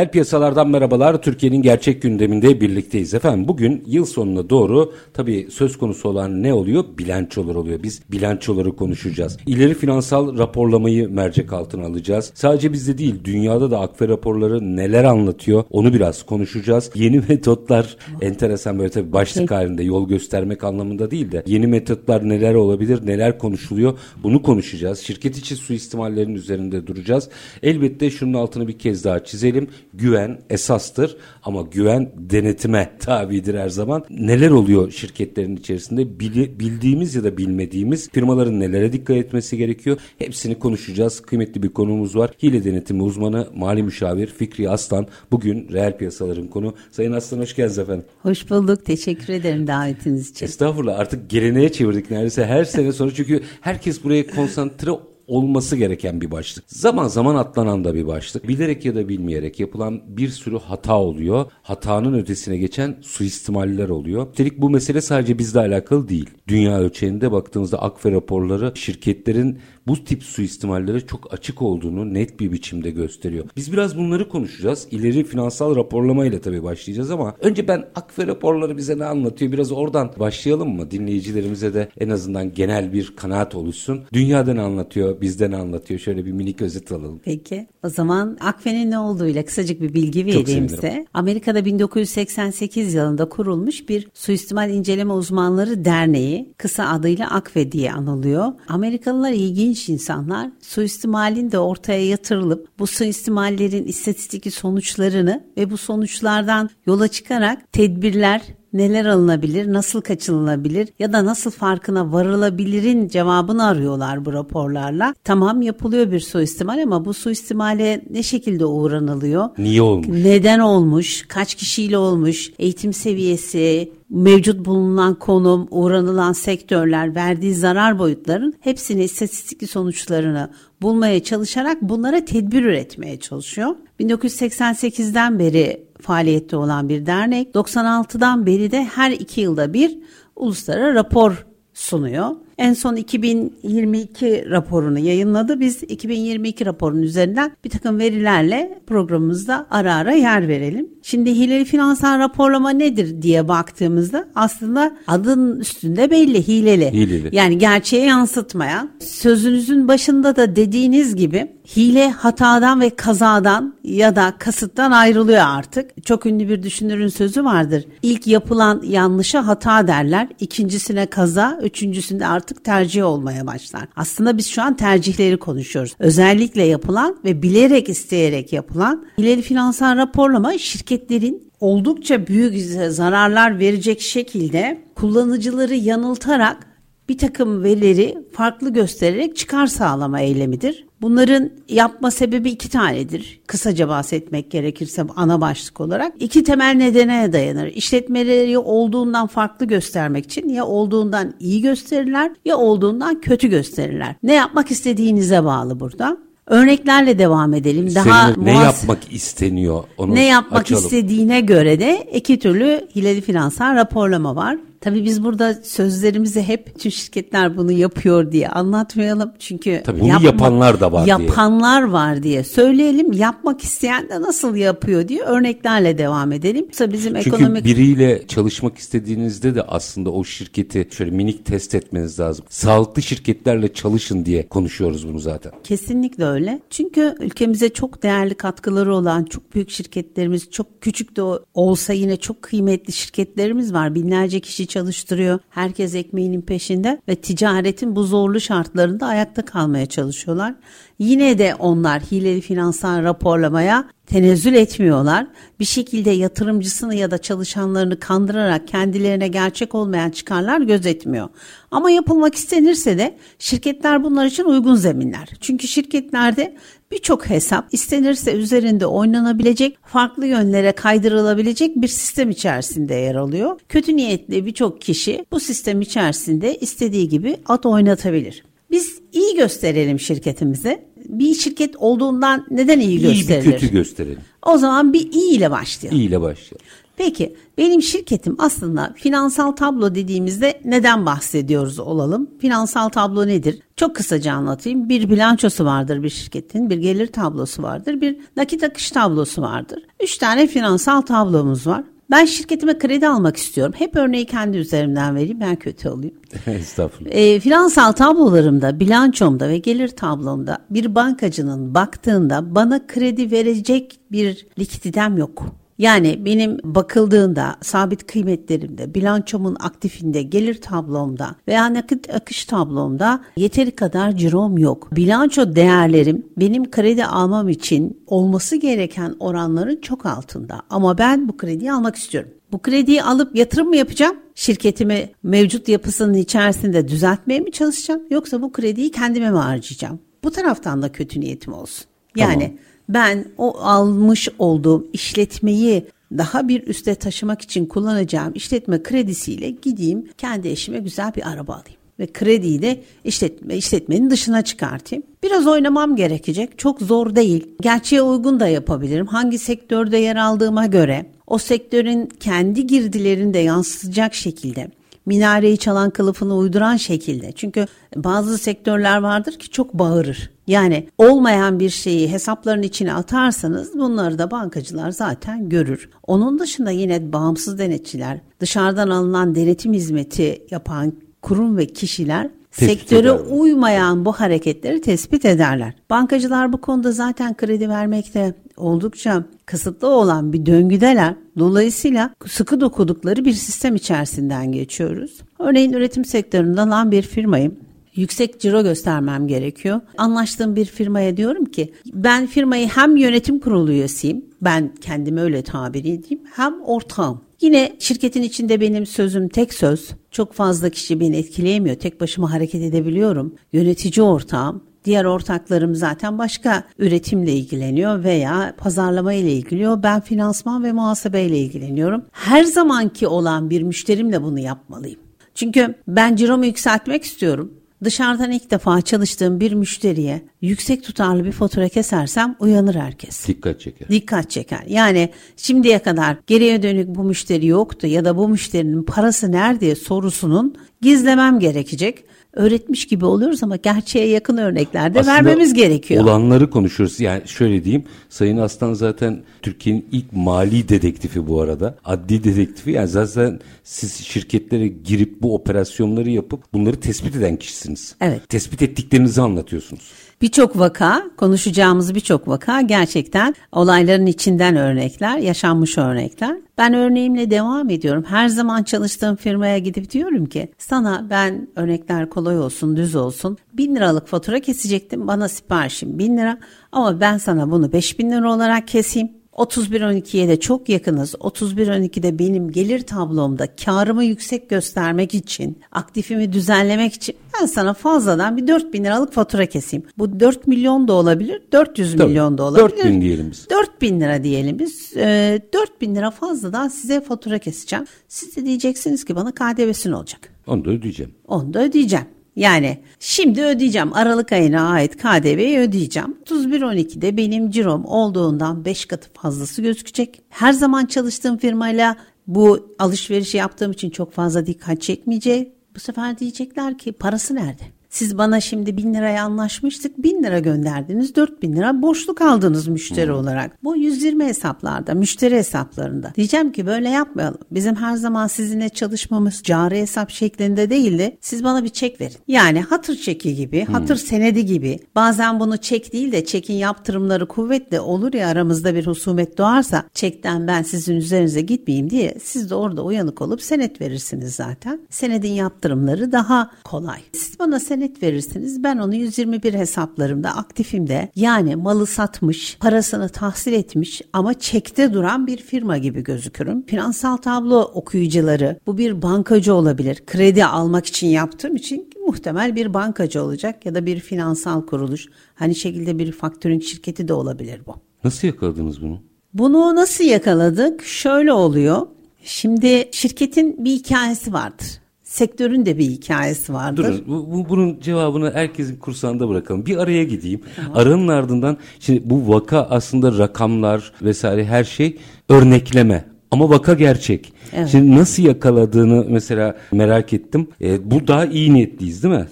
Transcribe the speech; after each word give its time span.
Reel 0.00 0.10
piyasalardan 0.10 0.68
merhabalar. 0.68 1.22
Türkiye'nin 1.22 1.62
gerçek 1.62 2.02
gündeminde 2.02 2.60
birlikteyiz 2.60 3.14
efendim. 3.14 3.48
Bugün 3.48 3.84
yıl 3.86 4.04
sonuna 4.04 4.50
doğru 4.50 4.92
tabii 5.14 5.46
söz 5.50 5.78
konusu 5.78 6.08
olan 6.08 6.42
ne 6.42 6.54
oluyor? 6.54 6.84
Bilançolar 6.98 7.54
oluyor. 7.54 7.82
Biz 7.82 8.02
bilançoları 8.12 8.76
konuşacağız. 8.76 9.38
İleri 9.46 9.74
finansal 9.74 10.38
raporlamayı 10.38 11.08
mercek 11.08 11.52
altına 11.52 11.86
alacağız. 11.86 12.32
Sadece 12.34 12.72
bizde 12.72 12.98
değil 12.98 13.14
dünyada 13.24 13.70
da 13.70 13.80
akfe 13.80 14.08
raporları 14.08 14.76
neler 14.76 15.04
anlatıyor 15.04 15.64
onu 15.70 15.94
biraz 15.94 16.22
konuşacağız. 16.22 16.90
Yeni 16.94 17.22
metotlar 17.28 17.96
enteresan 18.20 18.78
böyle 18.78 18.90
tabii 18.90 19.12
başlık 19.12 19.50
halinde 19.50 19.82
yol 19.82 20.08
göstermek 20.08 20.64
anlamında 20.64 21.10
değil 21.10 21.32
de 21.32 21.42
yeni 21.46 21.66
metotlar 21.66 22.28
neler 22.28 22.54
olabilir 22.54 23.06
neler 23.06 23.38
konuşuluyor 23.38 23.98
bunu 24.22 24.42
konuşacağız. 24.42 24.98
Şirket 24.98 25.38
içi 25.38 25.56
suistimallerin 25.56 26.34
üzerinde 26.34 26.86
duracağız. 26.86 27.28
Elbette 27.62 28.10
şunun 28.10 28.34
altını 28.34 28.68
bir 28.68 28.78
kez 28.78 29.04
daha 29.04 29.24
çizelim 29.24 29.68
güven 29.94 30.38
esastır 30.50 31.16
ama 31.42 31.62
güven 31.62 32.12
denetime 32.16 32.90
tabidir 32.98 33.54
her 33.54 33.68
zaman. 33.68 34.04
Neler 34.10 34.50
oluyor 34.50 34.90
şirketlerin 34.90 35.56
içerisinde 35.56 36.20
bildiğimiz 36.60 37.14
ya 37.14 37.24
da 37.24 37.36
bilmediğimiz 37.36 38.10
firmaların 38.10 38.60
nelere 38.60 38.92
dikkat 38.92 39.16
etmesi 39.16 39.56
gerekiyor 39.56 39.98
hepsini 40.18 40.58
konuşacağız. 40.58 41.22
Kıymetli 41.22 41.62
bir 41.62 41.68
konuğumuz 41.68 42.16
var. 42.16 42.30
Hile 42.42 42.64
denetimi 42.64 43.02
uzmanı 43.02 43.48
mali 43.54 43.82
müşavir 43.82 44.26
Fikri 44.26 44.70
Aslan 44.70 45.06
bugün 45.30 45.68
reel 45.72 45.98
piyasaların 45.98 46.48
konu. 46.48 46.74
Sayın 46.90 47.12
Aslan 47.12 47.38
hoş 47.38 47.56
geldiniz 47.56 47.78
efendim. 47.78 48.04
Hoş 48.22 48.50
bulduk. 48.50 48.84
Teşekkür 48.84 49.32
ederim 49.32 49.66
davetiniz 49.66 50.30
için. 50.30 50.46
Estağfurullah 50.46 50.98
artık 50.98 51.30
geleneğe 51.30 51.72
çevirdik 51.72 52.10
neredeyse 52.10 52.46
her 52.46 52.64
sene 52.64 52.92
sonra 52.92 53.10
çünkü 53.14 53.40
herkes 53.60 54.04
buraya 54.04 54.26
konsantre 54.26 54.90
olması 55.30 55.76
gereken 55.76 56.20
bir 56.20 56.30
başlık. 56.30 56.64
Zaman 56.66 57.08
zaman 57.08 57.34
atlanan 57.34 57.84
da 57.84 57.94
bir 57.94 58.06
başlık. 58.06 58.48
Bilerek 58.48 58.84
ya 58.84 58.94
da 58.94 59.08
bilmeyerek 59.08 59.60
yapılan 59.60 60.02
bir 60.06 60.28
sürü 60.28 60.58
hata 60.58 60.98
oluyor. 60.98 61.50
Hatanın 61.62 62.14
ötesine 62.14 62.56
geçen 62.56 62.96
suistimaller 63.02 63.88
oluyor. 63.88 64.30
Üstelik 64.30 64.58
bu 64.58 64.70
mesele 64.70 65.00
sadece 65.00 65.38
bizle 65.38 65.60
alakalı 65.60 66.08
değil. 66.08 66.30
Dünya 66.48 66.78
ölçeğinde 66.78 67.32
baktığımızda 67.32 67.82
Akfe 67.82 68.12
raporları 68.12 68.72
şirketlerin 68.74 69.58
bu 69.86 70.04
tip 70.04 70.22
suistimallere 70.22 71.00
çok 71.00 71.34
açık 71.34 71.62
olduğunu 71.62 72.14
net 72.14 72.40
bir 72.40 72.52
biçimde 72.52 72.90
gösteriyor. 72.90 73.44
Biz 73.56 73.72
biraz 73.72 73.98
bunları 73.98 74.28
konuşacağız. 74.28 74.86
İleri 74.90 75.24
finansal 75.24 75.76
raporlama 75.76 76.26
ile 76.26 76.40
tabii 76.40 76.62
başlayacağız 76.62 77.10
ama 77.10 77.34
önce 77.40 77.68
ben 77.68 77.84
Akfe 77.94 78.26
raporları 78.26 78.76
bize 78.76 78.98
ne 78.98 79.04
anlatıyor 79.04 79.52
biraz 79.52 79.72
oradan 79.72 80.12
başlayalım 80.18 80.76
mı? 80.76 80.90
Dinleyicilerimize 80.90 81.74
de 81.74 81.88
en 82.00 82.10
azından 82.10 82.54
genel 82.54 82.92
bir 82.92 83.16
kanaat 83.16 83.54
oluşsun. 83.54 84.00
Dünyada 84.12 84.54
ne 84.54 84.60
anlatıyor, 84.60 85.20
bizde 85.20 85.50
ne 85.50 85.56
anlatıyor? 85.56 86.00
Şöyle 86.00 86.24
bir 86.24 86.32
minik 86.32 86.62
özet 86.62 86.92
alalım. 86.92 87.20
Peki. 87.24 87.66
O 87.84 87.88
zaman 87.88 88.36
Akfe'nin 88.40 88.90
ne 88.90 88.98
olduğuyla 88.98 89.44
kısacık 89.44 89.80
bir 89.80 89.94
bilgi 89.94 90.26
vereyim 90.26 90.68
size. 90.68 91.06
Amerika'da 91.14 91.64
1988 91.64 92.94
yılında 92.94 93.28
kurulmuş 93.28 93.88
bir 93.88 94.08
suistimal 94.14 94.70
inceleme 94.70 95.12
uzmanları 95.12 95.84
derneği 95.84 96.52
kısa 96.58 96.88
adıyla 96.88 97.30
Akfe 97.30 97.72
diye 97.72 97.92
anılıyor. 97.92 98.52
Amerikalılar 98.68 99.32
ilginç 99.32 99.69
bilmiş 99.70 99.88
insanlar 99.88 100.50
suistimalin 100.60 101.52
de 101.52 101.58
ortaya 101.58 102.06
yatırılıp 102.06 102.68
bu 102.78 102.86
suistimallerin 102.86 103.84
istatistiki 103.84 104.50
sonuçlarını 104.50 105.44
ve 105.56 105.70
bu 105.70 105.76
sonuçlardan 105.76 106.70
yola 106.86 107.08
çıkarak 107.08 107.72
tedbirler 107.72 108.42
neler 108.72 109.04
alınabilir, 109.04 109.72
nasıl 109.72 110.00
kaçınılabilir 110.00 110.88
ya 110.98 111.12
da 111.12 111.24
nasıl 111.24 111.50
farkına 111.50 112.12
varılabilirin 112.12 113.08
cevabını 113.08 113.66
arıyorlar 113.66 114.24
bu 114.24 114.32
raporlarla. 114.32 115.14
Tamam 115.24 115.62
yapılıyor 115.62 116.10
bir 116.12 116.20
suistimal 116.20 116.82
ama 116.82 117.04
bu 117.04 117.14
suistimale 117.14 118.04
ne 118.10 118.22
şekilde 118.22 118.64
uğranılıyor? 118.64 119.48
Niye 119.58 119.82
olmuş? 119.82 120.08
Neden 120.08 120.58
olmuş? 120.58 121.24
Kaç 121.28 121.54
kişiyle 121.54 121.98
olmuş? 121.98 122.52
Eğitim 122.58 122.92
seviyesi, 122.92 123.92
mevcut 124.10 124.64
bulunan 124.66 125.14
konum, 125.14 125.68
uğranılan 125.70 126.32
sektörler, 126.32 127.14
verdiği 127.14 127.54
zarar 127.54 127.98
boyutların 127.98 128.54
hepsini 128.60 129.04
istatistikli 129.04 129.66
sonuçlarını 129.66 130.50
bulmaya 130.82 131.22
çalışarak 131.22 131.82
bunlara 131.82 132.24
tedbir 132.24 132.64
üretmeye 132.64 133.20
çalışıyor. 133.20 133.76
1988'den 134.00 135.38
beri 135.38 135.86
faaliyette 136.00 136.56
olan 136.56 136.88
bir 136.88 137.06
dernek. 137.06 137.54
96'dan 137.54 138.46
beri 138.46 138.70
de 138.70 138.84
her 138.84 139.10
iki 139.10 139.40
yılda 139.40 139.72
bir 139.72 139.98
uluslararası 140.36 140.94
rapor 140.94 141.46
sunuyor. 141.74 142.30
En 142.60 142.72
son 142.72 142.96
2022 142.96 144.50
raporunu 144.50 144.98
yayınladı. 144.98 145.60
Biz 145.60 145.82
2022 145.82 146.66
raporunun 146.66 147.02
üzerinden 147.02 147.52
bir 147.64 147.70
takım 147.70 147.98
verilerle 147.98 148.78
programımızda 148.86 149.66
ara 149.70 149.94
ara 149.94 150.12
yer 150.12 150.48
verelim. 150.48 150.88
Şimdi 151.02 151.34
hileli 151.34 151.64
finansal 151.64 152.18
raporlama 152.18 152.70
nedir 152.70 153.22
diye 153.22 153.48
baktığımızda 153.48 154.28
aslında 154.34 154.96
adın 155.06 155.60
üstünde 155.60 156.10
belli 156.10 156.48
hileli. 156.48 156.92
Hileli. 156.92 157.36
Yani 157.36 157.58
gerçeği 157.58 158.06
yansıtmayan. 158.06 158.90
Sözünüzün 158.98 159.88
başında 159.88 160.36
da 160.36 160.56
dediğiniz 160.56 161.16
gibi 161.16 161.52
hile 161.76 162.10
hatadan 162.10 162.80
ve 162.80 162.90
kazadan 162.90 163.74
ya 163.84 164.16
da 164.16 164.34
kasıttan 164.38 164.90
ayrılıyor 164.90 165.42
artık. 165.46 166.06
Çok 166.06 166.26
ünlü 166.26 166.48
bir 166.48 166.62
düşünürün 166.62 167.08
sözü 167.08 167.44
vardır. 167.44 167.84
İlk 168.02 168.26
yapılan 168.26 168.82
yanlışa 168.84 169.46
hata 169.46 169.86
derler. 169.86 170.28
ikincisine 170.40 171.06
kaza, 171.06 171.58
üçüncüsünde 171.62 172.26
artık 172.26 172.64
tercih 172.64 173.04
olmaya 173.04 173.46
başlar. 173.46 173.88
Aslında 173.96 174.38
biz 174.38 174.46
şu 174.46 174.62
an 174.62 174.76
tercihleri 174.76 175.36
konuşuyoruz. 175.36 175.94
Özellikle 175.98 176.62
yapılan 176.62 177.16
ve 177.24 177.42
bilerek 177.42 177.88
isteyerek 177.88 178.52
yapılan 178.52 179.06
hileli 179.18 179.42
finansal 179.42 179.96
raporlama 179.96 180.58
şirketlerin 180.58 181.50
oldukça 181.60 182.26
büyük 182.26 182.54
zararlar 182.92 183.58
verecek 183.58 184.00
şekilde 184.00 184.82
kullanıcıları 184.94 185.74
yanıltarak 185.74 186.66
bir 187.08 187.18
takım 187.18 187.62
verileri 187.62 188.18
farklı 188.32 188.72
göstererek 188.72 189.36
çıkar 189.36 189.66
sağlama 189.66 190.20
eylemidir. 190.20 190.89
Bunların 191.02 191.50
yapma 191.68 192.10
sebebi 192.10 192.50
iki 192.50 192.68
tanedir. 192.68 193.40
Kısaca 193.46 193.88
bahsetmek 193.88 194.50
gerekirse 194.50 195.04
ana 195.16 195.40
başlık 195.40 195.80
olarak. 195.80 196.12
iki 196.20 196.44
temel 196.44 196.74
nedene 196.74 197.32
dayanır. 197.32 197.66
İşletmeleri 197.66 198.58
olduğundan 198.58 199.26
farklı 199.26 199.66
göstermek 199.66 200.24
için 200.24 200.48
ya 200.48 200.64
olduğundan 200.66 201.34
iyi 201.40 201.62
gösterirler 201.62 202.32
ya 202.44 202.56
olduğundan 202.56 203.20
kötü 203.20 203.48
gösterirler. 203.48 204.14
Ne 204.22 204.34
yapmak 204.34 204.70
istediğinize 204.70 205.44
bağlı 205.44 205.80
burada. 205.80 206.16
Örneklerle 206.46 207.18
devam 207.18 207.54
edelim. 207.54 207.94
Daha 207.94 208.32
Senin 208.32 208.44
ne 208.46 208.52
yapmak 208.52 208.98
isteniyor 209.12 209.84
onu 209.98 210.14
Ne 210.14 210.24
yapmak 210.26 210.60
açalım. 210.60 210.84
istediğine 210.84 211.40
göre 211.40 211.80
de 211.80 212.08
iki 212.14 212.38
türlü 212.38 212.88
hileli 212.96 213.20
finansal 213.20 213.74
raporlama 213.74 214.36
var. 214.36 214.58
Tabii 214.80 215.04
biz 215.04 215.24
burada 215.24 215.54
sözlerimizi 215.54 216.42
hep 216.42 216.78
tüm 216.78 216.92
şirketler 216.92 217.56
bunu 217.56 217.72
yapıyor 217.72 218.32
diye 218.32 218.48
anlatmayalım. 218.48 219.32
Çünkü 219.38 219.82
Tabii 219.84 220.00
bunu 220.00 220.08
yapma, 220.08 220.26
yapanlar 220.26 220.80
da 220.80 220.92
var 220.92 221.06
yapanlar 221.06 221.82
diye. 221.82 221.92
var 221.92 222.22
diye 222.22 222.44
söyleyelim. 222.44 223.12
Yapmak 223.12 223.62
isteyen 223.62 224.08
de 224.08 224.22
nasıl 224.22 224.56
yapıyor 224.56 225.08
diye 225.08 225.22
örneklerle 225.22 225.98
devam 225.98 226.32
edelim. 226.32 226.64
Yoksa 226.64 226.92
bizim 226.92 227.14
Çünkü 227.14 227.28
ekonomik... 227.28 227.64
biriyle 227.64 228.26
çalışmak 228.26 228.78
istediğinizde 228.78 229.54
de 229.54 229.62
aslında 229.62 230.10
o 230.10 230.24
şirketi 230.24 230.88
şöyle 230.90 231.10
minik 231.10 231.46
test 231.46 231.74
etmeniz 231.74 232.20
lazım. 232.20 232.44
Sağlıklı 232.48 233.02
şirketlerle 233.02 233.72
çalışın 233.74 234.24
diye 234.24 234.48
konuşuyoruz 234.48 235.08
bunu 235.08 235.18
zaten. 235.18 235.52
Kesinlikle 235.64 236.24
öyle. 236.24 236.60
Çünkü 236.70 237.14
ülkemize 237.20 237.68
çok 237.68 238.02
değerli 238.02 238.34
katkıları 238.34 238.94
olan 238.94 239.24
çok 239.24 239.54
büyük 239.54 239.70
şirketlerimiz, 239.70 240.50
çok 240.50 240.80
küçük 240.80 241.16
de 241.16 241.22
olsa 241.54 241.92
yine 241.92 242.16
çok 242.16 242.42
kıymetli 242.42 242.92
şirketlerimiz 242.92 243.72
var. 243.72 243.94
Binlerce 243.94 244.40
kişi 244.40 244.69
çalıştırıyor. 244.70 245.38
Herkes 245.50 245.94
ekmeğinin 245.94 246.40
peşinde 246.40 247.00
ve 247.08 247.14
ticaretin 247.14 247.96
bu 247.96 248.02
zorlu 248.04 248.40
şartlarında 248.40 249.06
ayakta 249.06 249.44
kalmaya 249.44 249.86
çalışıyorlar. 249.86 250.54
Yine 250.98 251.38
de 251.38 251.54
onlar 251.54 252.02
hileli 252.02 252.40
finansal 252.40 253.02
raporlamaya 253.02 253.84
tenezzül 254.06 254.54
etmiyorlar. 254.54 255.26
Bir 255.60 255.64
şekilde 255.64 256.10
yatırımcısını 256.10 256.94
ya 256.94 257.10
da 257.10 257.18
çalışanlarını 257.18 258.00
kandırarak 258.00 258.68
kendilerine 258.68 259.28
gerçek 259.28 259.74
olmayan 259.74 260.10
çıkarlar 260.10 260.60
gözetmiyor. 260.60 261.28
Ama 261.70 261.90
yapılmak 261.90 262.34
istenirse 262.34 262.98
de 262.98 263.16
şirketler 263.38 264.04
bunlar 264.04 264.26
için 264.26 264.44
uygun 264.44 264.74
zeminler. 264.74 265.28
Çünkü 265.40 265.68
şirketlerde 265.68 266.56
birçok 266.92 267.30
hesap 267.30 267.74
istenirse 267.74 268.32
üzerinde 268.32 268.86
oynanabilecek, 268.86 269.78
farklı 269.86 270.26
yönlere 270.26 270.72
kaydırılabilecek 270.72 271.76
bir 271.76 271.88
sistem 271.88 272.30
içerisinde 272.30 272.94
yer 272.94 273.14
alıyor. 273.14 273.60
Kötü 273.68 273.96
niyetli 273.96 274.46
birçok 274.46 274.80
kişi 274.80 275.24
bu 275.32 275.40
sistem 275.40 275.80
içerisinde 275.80 276.56
istediği 276.58 277.08
gibi 277.08 277.36
at 277.46 277.66
oynatabilir. 277.66 278.44
Biz 278.70 278.98
iyi 279.12 279.36
gösterelim 279.36 280.00
şirketimize. 280.00 280.84
Bir 281.08 281.34
şirket 281.34 281.76
olduğundan 281.76 282.46
neden 282.50 282.80
iyi, 282.80 282.88
İyi 282.98 283.00
gösterilir? 283.00 283.46
bir 283.46 283.52
kötü 283.52 283.72
gösterelim. 283.72 284.18
O 284.46 284.58
zaman 284.58 284.92
bir 284.92 285.12
iyi 285.12 285.36
ile 285.36 285.50
başlayalım. 285.50 286.00
İyi 286.00 286.08
ile 286.08 286.20
başlayalım. 286.20 286.66
Peki 287.00 287.36
benim 287.58 287.82
şirketim 287.82 288.36
aslında 288.38 288.94
finansal 288.96 289.52
tablo 289.52 289.94
dediğimizde 289.94 290.60
neden 290.64 291.06
bahsediyoruz 291.06 291.78
olalım? 291.78 292.30
Finansal 292.40 292.88
tablo 292.88 293.26
nedir? 293.26 293.58
Çok 293.76 293.96
kısaca 293.96 294.32
anlatayım. 294.32 294.88
Bir 294.88 295.10
bilançosu 295.10 295.64
vardır 295.64 296.02
bir 296.02 296.08
şirketin, 296.08 296.70
bir 296.70 296.76
gelir 296.76 297.06
tablosu 297.06 297.62
vardır, 297.62 298.00
bir 298.00 298.16
nakit 298.36 298.64
akış 298.64 298.90
tablosu 298.90 299.42
vardır. 299.42 299.82
Üç 300.02 300.18
tane 300.18 300.46
finansal 300.46 301.00
tablomuz 301.00 301.66
var. 301.66 301.84
Ben 302.10 302.24
şirketime 302.24 302.78
kredi 302.78 303.08
almak 303.08 303.36
istiyorum. 303.36 303.74
Hep 303.76 303.96
örneği 303.96 304.26
kendi 304.26 304.56
üzerimden 304.56 305.16
vereyim. 305.16 305.40
Ben 305.40 305.56
kötü 305.56 305.88
olayım. 305.88 306.14
Estağfurullah. 306.46 307.10
E, 307.14 307.40
finansal 307.40 307.92
tablolarımda, 307.92 308.80
bilançomda 308.80 309.48
ve 309.48 309.58
gelir 309.58 309.88
tablomda 309.88 310.58
bir 310.70 310.94
bankacının 310.94 311.74
baktığında 311.74 312.54
bana 312.54 312.86
kredi 312.86 313.30
verecek 313.30 314.00
bir 314.12 314.46
likididem 314.58 315.18
yok. 315.18 315.59
Yani 315.80 316.24
benim 316.24 316.58
bakıldığında 316.64 317.56
sabit 317.60 318.06
kıymetlerimde, 318.06 318.94
bilançomun 318.94 319.56
aktifinde, 319.60 320.22
gelir 320.22 320.60
tablomda 320.60 321.36
veya 321.48 321.74
nakit 321.74 322.14
akış 322.14 322.44
tablomda 322.44 323.20
yeteri 323.36 323.70
kadar 323.70 324.16
cirom 324.16 324.58
yok. 324.58 324.96
Bilanço 324.96 325.56
değerlerim 325.56 326.26
benim 326.36 326.70
kredi 326.70 327.04
almam 327.04 327.48
için 327.48 328.02
olması 328.06 328.56
gereken 328.56 329.14
oranların 329.20 329.80
çok 329.80 330.06
altında. 330.06 330.62
Ama 330.70 330.98
ben 330.98 331.28
bu 331.28 331.36
krediyi 331.36 331.72
almak 331.72 331.96
istiyorum. 331.96 332.30
Bu 332.52 332.58
krediyi 332.58 333.02
alıp 333.02 333.36
yatırım 333.36 333.68
mı 333.68 333.76
yapacağım? 333.76 334.16
Şirketimi 334.34 335.08
mevcut 335.22 335.68
yapısının 335.68 336.14
içerisinde 336.14 336.88
düzeltmeye 336.88 337.40
mi 337.40 337.52
çalışacağım? 337.52 338.02
Yoksa 338.10 338.42
bu 338.42 338.52
krediyi 338.52 338.90
kendime 338.90 339.30
mi 339.30 339.38
harcayacağım? 339.38 339.98
Bu 340.24 340.30
taraftan 340.30 340.82
da 340.82 340.92
kötü 340.92 341.20
niyetim 341.20 341.52
olsun. 341.52 341.84
Yani 342.16 342.44
Tamam. 342.44 342.58
Ben 342.94 343.24
o 343.38 343.58
almış 343.58 344.28
olduğum 344.38 344.86
işletmeyi 344.92 345.86
daha 346.18 346.48
bir 346.48 346.66
üste 346.66 346.94
taşımak 346.94 347.42
için 347.42 347.66
kullanacağım 347.66 348.32
işletme 348.34 348.82
kredisiyle 348.82 349.50
gideyim 349.50 350.08
kendi 350.18 350.48
eşime 350.48 350.78
güzel 350.78 351.14
bir 351.14 351.28
araba 351.28 351.52
alayım. 351.52 351.80
Ve 351.98 352.06
krediyi 352.06 352.62
de 352.62 352.80
işletme, 353.04 353.56
işletmenin 353.56 354.10
dışına 354.10 354.42
çıkartayım. 354.42 355.04
Biraz 355.22 355.46
oynamam 355.46 355.96
gerekecek. 355.96 356.58
Çok 356.58 356.80
zor 356.80 357.16
değil. 357.16 357.46
Gerçeğe 357.60 358.02
uygun 358.02 358.40
da 358.40 358.48
yapabilirim. 358.48 359.06
Hangi 359.06 359.38
sektörde 359.38 359.96
yer 359.96 360.16
aldığıma 360.16 360.66
göre 360.66 361.06
o 361.26 361.38
sektörün 361.38 362.06
kendi 362.20 362.66
girdilerini 362.66 363.34
de 363.34 363.38
yansıtacak 363.38 364.14
şekilde 364.14 364.70
minareyi 365.06 365.58
çalan 365.58 365.90
kılıfını 365.90 366.36
uyduran 366.36 366.76
şekilde. 366.76 367.32
Çünkü 367.32 367.66
bazı 367.96 368.38
sektörler 368.38 368.98
vardır 368.98 369.32
ki 369.32 369.50
çok 369.50 369.74
bağırır. 369.74 370.30
Yani 370.46 370.88
olmayan 370.98 371.60
bir 371.60 371.70
şeyi 371.70 372.12
hesapların 372.12 372.62
içine 372.62 372.94
atarsanız 372.94 373.78
bunları 373.78 374.18
da 374.18 374.30
bankacılar 374.30 374.90
zaten 374.90 375.48
görür. 375.48 375.90
Onun 376.06 376.38
dışında 376.38 376.70
yine 376.70 377.12
bağımsız 377.12 377.58
denetçiler, 377.58 378.20
dışarıdan 378.40 378.90
alınan 378.90 379.34
denetim 379.34 379.72
hizmeti 379.72 380.42
yapan 380.50 380.92
kurum 381.22 381.56
ve 381.56 381.66
kişiler 381.66 382.30
Tespit 382.50 382.78
sektöre 382.78 383.08
eder. 383.08 383.20
uymayan 383.30 384.04
bu 384.04 384.12
hareketleri 384.12 384.80
tespit 384.80 385.24
ederler. 385.24 385.74
Bankacılar 385.90 386.52
bu 386.52 386.60
konuda 386.60 386.92
zaten 386.92 387.36
kredi 387.36 387.68
vermekte 387.68 388.34
oldukça 388.60 389.24
kısıtlı 389.46 389.88
olan 389.88 390.32
bir 390.32 390.46
döngüdeler. 390.46 391.14
Dolayısıyla 391.38 392.14
sıkı 392.26 392.60
dokudukları 392.60 393.24
bir 393.24 393.32
sistem 393.32 393.76
içerisinden 393.76 394.52
geçiyoruz. 394.52 395.20
Örneğin 395.38 395.72
üretim 395.72 396.04
sektöründe 396.04 396.60
olan 396.60 396.90
bir 396.90 397.02
firmayım. 397.02 397.56
Yüksek 397.94 398.40
ciro 398.40 398.62
göstermem 398.62 399.28
gerekiyor. 399.28 399.80
Anlaştığım 399.98 400.56
bir 400.56 400.64
firmaya 400.64 401.16
diyorum 401.16 401.44
ki 401.44 401.72
ben 401.92 402.26
firmayı 402.26 402.68
hem 402.68 402.96
yönetim 402.96 403.40
kurulu 403.40 403.72
üyesiyim. 403.72 404.24
Ben 404.42 404.74
kendimi 404.80 405.20
öyle 405.20 405.42
tabir 405.42 405.80
edeyim. 405.80 406.20
Hem 406.34 406.62
ortağım. 406.62 407.20
Yine 407.40 407.76
şirketin 407.78 408.22
içinde 408.22 408.60
benim 408.60 408.86
sözüm 408.86 409.28
tek 409.28 409.54
söz. 409.54 409.90
Çok 410.10 410.32
fazla 410.32 410.70
kişi 410.70 411.00
beni 411.00 411.16
etkileyemiyor. 411.16 411.76
Tek 411.76 412.00
başıma 412.00 412.32
hareket 412.32 412.62
edebiliyorum. 412.62 413.34
Yönetici 413.52 414.06
ortağım. 414.06 414.62
Diğer 414.84 415.04
ortaklarım 415.04 415.74
zaten 415.74 416.18
başka 416.18 416.64
üretimle 416.78 417.32
ilgileniyor 417.32 418.04
veya 418.04 418.54
pazarlama 418.58 419.12
ile 419.12 419.32
ilgileniyor. 419.32 419.82
Ben 419.82 420.00
finansman 420.00 420.64
ve 420.64 420.72
muhasebe 420.72 421.22
ile 421.22 421.38
ilgileniyorum. 421.38 422.04
Her 422.12 422.44
zamanki 422.44 423.06
olan 423.06 423.50
bir 423.50 423.62
müşterimle 423.62 424.22
bunu 424.22 424.38
yapmalıyım. 424.38 425.00
Çünkü 425.34 425.74
ben 425.88 426.16
ciromu 426.16 426.46
yükseltmek 426.46 427.04
istiyorum. 427.04 427.52
Dışarıdan 427.84 428.30
ilk 428.30 428.50
defa 428.50 428.80
çalıştığım 428.82 429.40
bir 429.40 429.52
müşteriye 429.52 430.22
yüksek 430.40 430.84
tutarlı 430.84 431.24
bir 431.24 431.32
fatura 431.32 431.68
kesersem 431.68 432.36
uyanır 432.40 432.74
herkes 432.74 433.28
Dikkat 433.28 433.60
çeker. 433.60 433.88
dikkat 433.88 434.30
çeker. 434.30 434.62
Yani 434.66 435.10
şimdiye 435.36 435.78
kadar 435.78 436.16
geriye 436.26 436.62
dönük 436.62 436.88
bu 436.88 437.04
müşteri 437.04 437.46
yoktu 437.46 437.86
ya 437.86 438.04
da 438.04 438.16
bu 438.16 438.28
müşterinin 438.28 438.82
parası 438.82 439.32
nerede 439.32 439.74
sorusunun 439.74 440.54
gizlemem 440.82 441.38
gerekecek. 441.38 442.04
Öğretmiş 442.32 442.86
gibi 442.86 443.04
oluyoruz 443.04 443.42
ama 443.42 443.56
gerçeğe 443.56 444.08
yakın 444.08 444.36
örneklerde 444.36 445.00
Aslında 445.00 445.14
vermemiz 445.14 445.54
gerekiyor. 445.54 446.04
Olanları 446.04 446.50
konuşuyoruz. 446.50 447.00
Yani 447.00 447.28
şöyle 447.28 447.64
diyeyim. 447.64 447.84
Sayın 448.08 448.36
Aslan 448.36 448.74
zaten 448.74 449.22
Türkiye'nin 449.42 449.86
ilk 449.92 450.12
mali 450.12 450.68
dedektifi 450.68 451.26
bu 451.26 451.40
arada. 451.40 451.76
Adli 451.84 452.24
dedektifi. 452.24 452.70
Yani 452.70 452.88
zaten 452.88 453.40
siz 453.64 453.94
şirketlere 453.94 454.68
girip 454.68 455.22
bu 455.22 455.34
operasyonları 455.34 456.10
yapıp 456.10 456.52
bunları 456.52 456.80
tespit 456.80 457.16
eden 457.16 457.36
kişisiniz. 457.36 457.96
Evet. 458.00 458.28
Tespit 458.28 458.62
ettiklerinizi 458.62 459.20
anlatıyorsunuz. 459.20 459.92
Birçok 460.22 460.58
vaka, 460.58 461.02
konuşacağımız 461.16 461.94
birçok 461.94 462.28
vaka 462.28 462.60
gerçekten 462.60 463.34
olayların 463.52 464.06
içinden 464.06 464.56
örnekler, 464.56 465.18
yaşanmış 465.18 465.78
örnekler. 465.78 466.36
Ben 466.58 466.74
örneğimle 466.74 467.30
devam 467.30 467.70
ediyorum. 467.70 468.04
Her 468.08 468.28
zaman 468.28 468.62
çalıştığım 468.62 469.16
firmaya 469.16 469.58
gidip 469.58 469.90
diyorum 469.90 470.26
ki 470.26 470.52
sana 470.58 471.06
ben 471.10 471.48
örnekler 471.56 472.10
kolay 472.10 472.38
olsun, 472.38 472.76
düz 472.76 472.96
olsun. 472.96 473.38
Bin 473.52 473.76
liralık 473.76 474.06
fatura 474.06 474.40
kesecektim. 474.40 475.08
Bana 475.08 475.28
siparişim 475.28 475.98
bin 475.98 476.16
lira 476.16 476.38
ama 476.72 477.00
ben 477.00 477.18
sana 477.18 477.50
bunu 477.50 477.72
beş 477.72 477.98
bin 477.98 478.10
lira 478.10 478.32
olarak 478.32 478.68
keseyim. 478.68 479.19
31.12'ye 479.32 480.28
de 480.28 480.40
çok 480.40 480.68
yakınız. 480.68 481.14
31.12'de 481.14 482.18
benim 482.18 482.50
gelir 482.50 482.80
tablomda 482.80 483.56
karımı 483.56 484.04
yüksek 484.04 484.50
göstermek 484.50 485.14
için, 485.14 485.58
aktifimi 485.72 486.32
düzenlemek 486.32 486.92
için 486.92 487.16
ben 487.40 487.46
sana 487.46 487.74
fazladan 487.74 488.36
bir 488.36 488.46
4 488.46 488.72
bin 488.72 488.84
liralık 488.84 489.12
fatura 489.12 489.46
keseyim. 489.46 489.86
Bu 489.98 490.20
4 490.20 490.46
milyon 490.46 490.88
da 490.88 490.92
olabilir, 490.92 491.42
400 491.52 491.96
Tabii, 491.96 492.08
milyon 492.08 492.38
da 492.38 492.42
olabilir. 492.42 492.76
4 492.78 492.84
bin 492.84 493.00
diyelim 493.00 493.30
biz. 493.30 493.50
4 493.50 493.82
bin 493.82 494.00
lira 494.00 494.24
diyelim 494.24 494.58
biz. 494.58 494.96
E, 494.96 495.40
4 495.52 495.80
bin 495.80 495.94
lira 495.94 496.10
fazladan 496.10 496.68
size 496.68 497.00
fatura 497.00 497.38
keseceğim. 497.38 497.84
Siz 498.08 498.36
de 498.36 498.44
diyeceksiniz 498.44 499.04
ki 499.04 499.16
bana 499.16 499.32
KDV'si 499.32 499.90
ne 499.90 499.96
olacak? 499.96 500.32
Onu 500.46 500.64
da 500.64 500.70
ödeyeceğim. 500.70 501.14
Onu 501.28 501.54
da 501.54 501.62
ödeyeceğim. 501.64 502.06
Yani 502.40 502.78
şimdi 503.00 503.42
ödeyeceğim. 503.42 503.92
Aralık 503.92 504.32
ayına 504.32 504.68
ait 504.68 504.96
KDV'yi 504.96 505.58
ödeyeceğim. 505.58 506.16
31.12'de 506.26 507.16
benim 507.16 507.50
cirom 507.50 507.84
olduğundan 507.84 508.64
5 508.64 508.84
katı 508.84 509.10
fazlası 509.12 509.62
gözükecek. 509.62 510.22
Her 510.28 510.52
zaman 510.52 510.86
çalıştığım 510.86 511.38
firmayla 511.38 511.96
bu 512.26 512.74
alışverişi 512.78 513.36
yaptığım 513.36 513.72
için 513.72 513.90
çok 513.90 514.12
fazla 514.12 514.46
dikkat 514.46 514.82
çekmeyecek. 514.82 515.52
Bu 515.74 515.80
sefer 515.80 516.18
diyecekler 516.18 516.78
ki 516.78 516.92
parası 516.92 517.34
nerede? 517.34 517.62
Siz 517.90 518.18
bana 518.18 518.40
şimdi 518.40 518.76
bin 518.76 518.94
liraya 518.94 519.24
anlaşmıştık. 519.24 520.02
Bin 520.02 520.22
lira 520.22 520.38
gönderdiniz. 520.38 521.14
Dört 521.14 521.42
bin 521.42 521.56
lira 521.56 521.82
borçlu 521.82 522.14
kaldınız 522.14 522.68
müşteri 522.68 523.10
hmm. 523.10 523.16
olarak. 523.16 523.64
Bu 523.64 523.76
120 523.76 524.24
hesaplarda, 524.24 524.94
müşteri 524.94 525.36
hesaplarında. 525.36 526.12
Diyeceğim 526.16 526.52
ki 526.52 526.66
böyle 526.66 526.88
yapmayalım. 526.88 527.40
Bizim 527.50 527.76
her 527.76 527.96
zaman 527.96 528.26
sizinle 528.26 528.68
çalışmamız 528.68 529.42
cari 529.42 529.80
hesap 529.80 530.10
şeklinde 530.10 530.70
değil 530.70 530.98
de 530.98 531.18
siz 531.20 531.44
bana 531.44 531.64
bir 531.64 531.68
çek 531.68 532.00
verin. 532.00 532.16
Yani 532.28 532.60
hatır 532.60 532.96
çeki 532.96 533.34
gibi, 533.34 533.66
hmm. 533.66 533.74
hatır 533.74 533.96
senedi 533.96 534.46
gibi. 534.46 534.78
Bazen 534.94 535.40
bunu 535.40 535.56
çek 535.56 535.92
değil 535.92 536.12
de 536.12 536.24
çekin 536.24 536.54
yaptırımları 536.54 537.28
kuvvetli 537.28 537.80
olur 537.80 538.14
ya 538.14 538.28
aramızda 538.28 538.74
bir 538.74 538.86
husumet 538.86 539.38
doğarsa 539.38 539.84
çekten 539.94 540.46
ben 540.46 540.62
sizin 540.62 540.96
üzerinize 540.96 541.40
gitmeyeyim 541.40 541.90
diye 541.90 542.14
siz 542.22 542.50
de 542.50 542.54
orada 542.54 542.84
uyanık 542.84 543.22
olup 543.22 543.42
senet 543.42 543.80
verirsiniz 543.80 544.34
zaten. 544.34 544.80
Senedin 544.90 545.32
yaptırımları 545.32 546.12
daha 546.12 546.50
kolay. 546.64 547.00
Siz 547.12 547.38
bana 547.38 547.60
senet 547.60 547.79
verirsiniz. 548.02 548.64
Ben 548.64 548.78
onu 548.78 548.94
121 548.94 549.54
hesaplarımda 549.54 550.30
aktifimde 550.30 551.10
yani 551.16 551.56
malı 551.56 551.86
satmış, 551.86 552.56
parasını 552.60 553.08
tahsil 553.08 553.52
etmiş 553.52 554.02
ama 554.12 554.34
çekte 554.34 554.94
duran 554.94 555.26
bir 555.26 555.36
firma 555.36 555.78
gibi 555.78 556.02
gözükürüm. 556.04 556.66
Finansal 556.66 557.16
tablo 557.16 557.60
okuyucuları 557.60 558.60
bu 558.66 558.78
bir 558.78 559.02
bankacı 559.02 559.54
olabilir. 559.54 560.02
Kredi 560.06 560.44
almak 560.44 560.86
için 560.86 561.06
yaptığım 561.06 561.56
için 561.56 561.90
muhtemel 562.06 562.56
bir 562.56 562.74
bankacı 562.74 563.22
olacak 563.22 563.66
ya 563.66 563.74
da 563.74 563.86
bir 563.86 564.00
finansal 564.00 564.66
kuruluş. 564.66 565.06
Hani 565.34 565.54
şekilde 565.54 565.98
bir 565.98 566.12
faktörün 566.12 566.60
şirketi 566.60 567.08
de 567.08 567.12
olabilir 567.12 567.60
bu. 567.66 567.74
Nasıl 568.04 568.28
yakaladınız 568.28 568.82
bunu? 568.82 569.02
Bunu 569.34 569.74
nasıl 569.74 570.04
yakaladık? 570.04 570.84
Şöyle 570.84 571.32
oluyor. 571.32 571.86
Şimdi 572.24 572.88
şirketin 572.92 573.64
bir 573.64 573.70
hikayesi 573.70 574.32
vardır. 574.32 574.66
Sektörün 575.10 575.66
de 575.66 575.78
bir 575.78 575.84
hikayesi 575.84 576.52
vardır. 576.52 576.84
Durun 576.84 577.04
bu, 577.06 577.32
bu, 577.32 577.48
bunun 577.48 577.80
cevabını 577.80 578.34
herkesin 578.34 578.76
kursağında 578.76 579.28
bırakalım. 579.28 579.66
Bir 579.66 579.76
araya 579.76 580.04
gideyim. 580.04 580.40
Tamam. 580.56 580.72
Aranın 580.78 581.08
ardından 581.08 581.56
şimdi 581.80 582.00
bu 582.04 582.28
vaka 582.28 582.66
aslında 582.70 583.18
rakamlar 583.18 583.92
vesaire 584.02 584.44
her 584.44 584.64
şey 584.64 584.98
örnekleme. 585.28 586.04
Ama 586.30 586.50
vaka 586.50 586.74
gerçek. 586.74 587.32
Evet. 587.52 587.68
Şimdi 587.68 587.96
nasıl 587.96 588.22
yakaladığını 588.22 589.06
mesela 589.08 589.56
merak 589.72 590.12
ettim. 590.12 590.48
E, 590.60 590.90
bu 590.90 591.06
daha 591.08 591.26
iyi 591.26 591.54
niyetliyiz 591.54 592.02
değil 592.02 592.14
mi? 592.14 592.26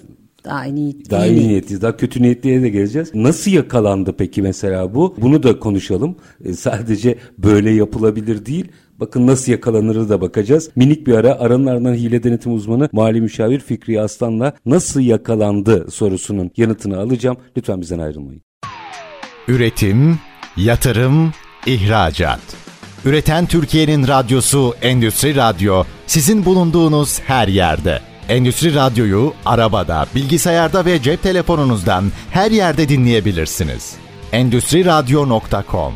Daha 0.49 0.65
iyi, 0.65 0.75
niyet, 0.75 1.11
daha 1.11 1.25
iyi 1.25 1.47
niyetliyiz. 1.47 1.81
Daha 1.81 1.97
kötü 1.97 2.21
niyetliye 2.21 2.61
de 2.61 2.69
geleceğiz. 2.69 3.11
Nasıl 3.13 3.51
yakalandı 3.51 4.15
peki 4.17 4.41
mesela 4.41 4.95
bu? 4.95 5.15
Bunu 5.21 5.43
da 5.43 5.59
konuşalım. 5.59 6.15
E, 6.45 6.53
sadece 6.53 7.15
böyle 7.37 7.71
yapılabilir 7.71 8.45
değil. 8.45 8.67
Bakın 8.99 9.27
nasıl 9.27 9.51
yakalanırı 9.51 10.09
da 10.09 10.21
bakacağız. 10.21 10.69
Minik 10.75 11.07
bir 11.07 11.13
ara 11.13 11.39
aranın 11.39 11.65
ardından 11.65 11.93
hile 11.93 12.23
denetim 12.23 12.53
uzmanı 12.53 12.89
mali 12.91 13.21
müşavir 13.21 13.59
Fikri 13.59 14.01
Aslan'la 14.01 14.53
nasıl 14.65 15.01
yakalandı 15.01 15.91
sorusunun 15.91 16.51
yanıtını 16.57 16.99
alacağım. 16.99 17.37
Lütfen 17.57 17.81
bizden 17.81 17.99
ayrılmayın. 17.99 18.41
Üretim, 19.47 20.19
yatırım, 20.57 21.33
ihracat. 21.65 22.39
Üreten 23.05 23.45
Türkiye'nin 23.45 24.07
radyosu 24.07 24.73
Endüstri 24.81 25.35
Radyo 25.35 25.83
sizin 26.07 26.45
bulunduğunuz 26.45 27.19
her 27.19 27.47
yerde. 27.47 28.08
Endüstri 28.29 28.75
Radyo'yu 28.75 29.33
arabada, 29.45 30.05
bilgisayarda 30.15 30.85
ve 30.85 31.01
cep 31.01 31.23
telefonunuzdan 31.23 32.03
her 32.31 32.51
yerde 32.51 32.89
dinleyebilirsiniz. 32.89 33.95
Endüstri 34.31 34.85
Radyo.com 34.85 35.93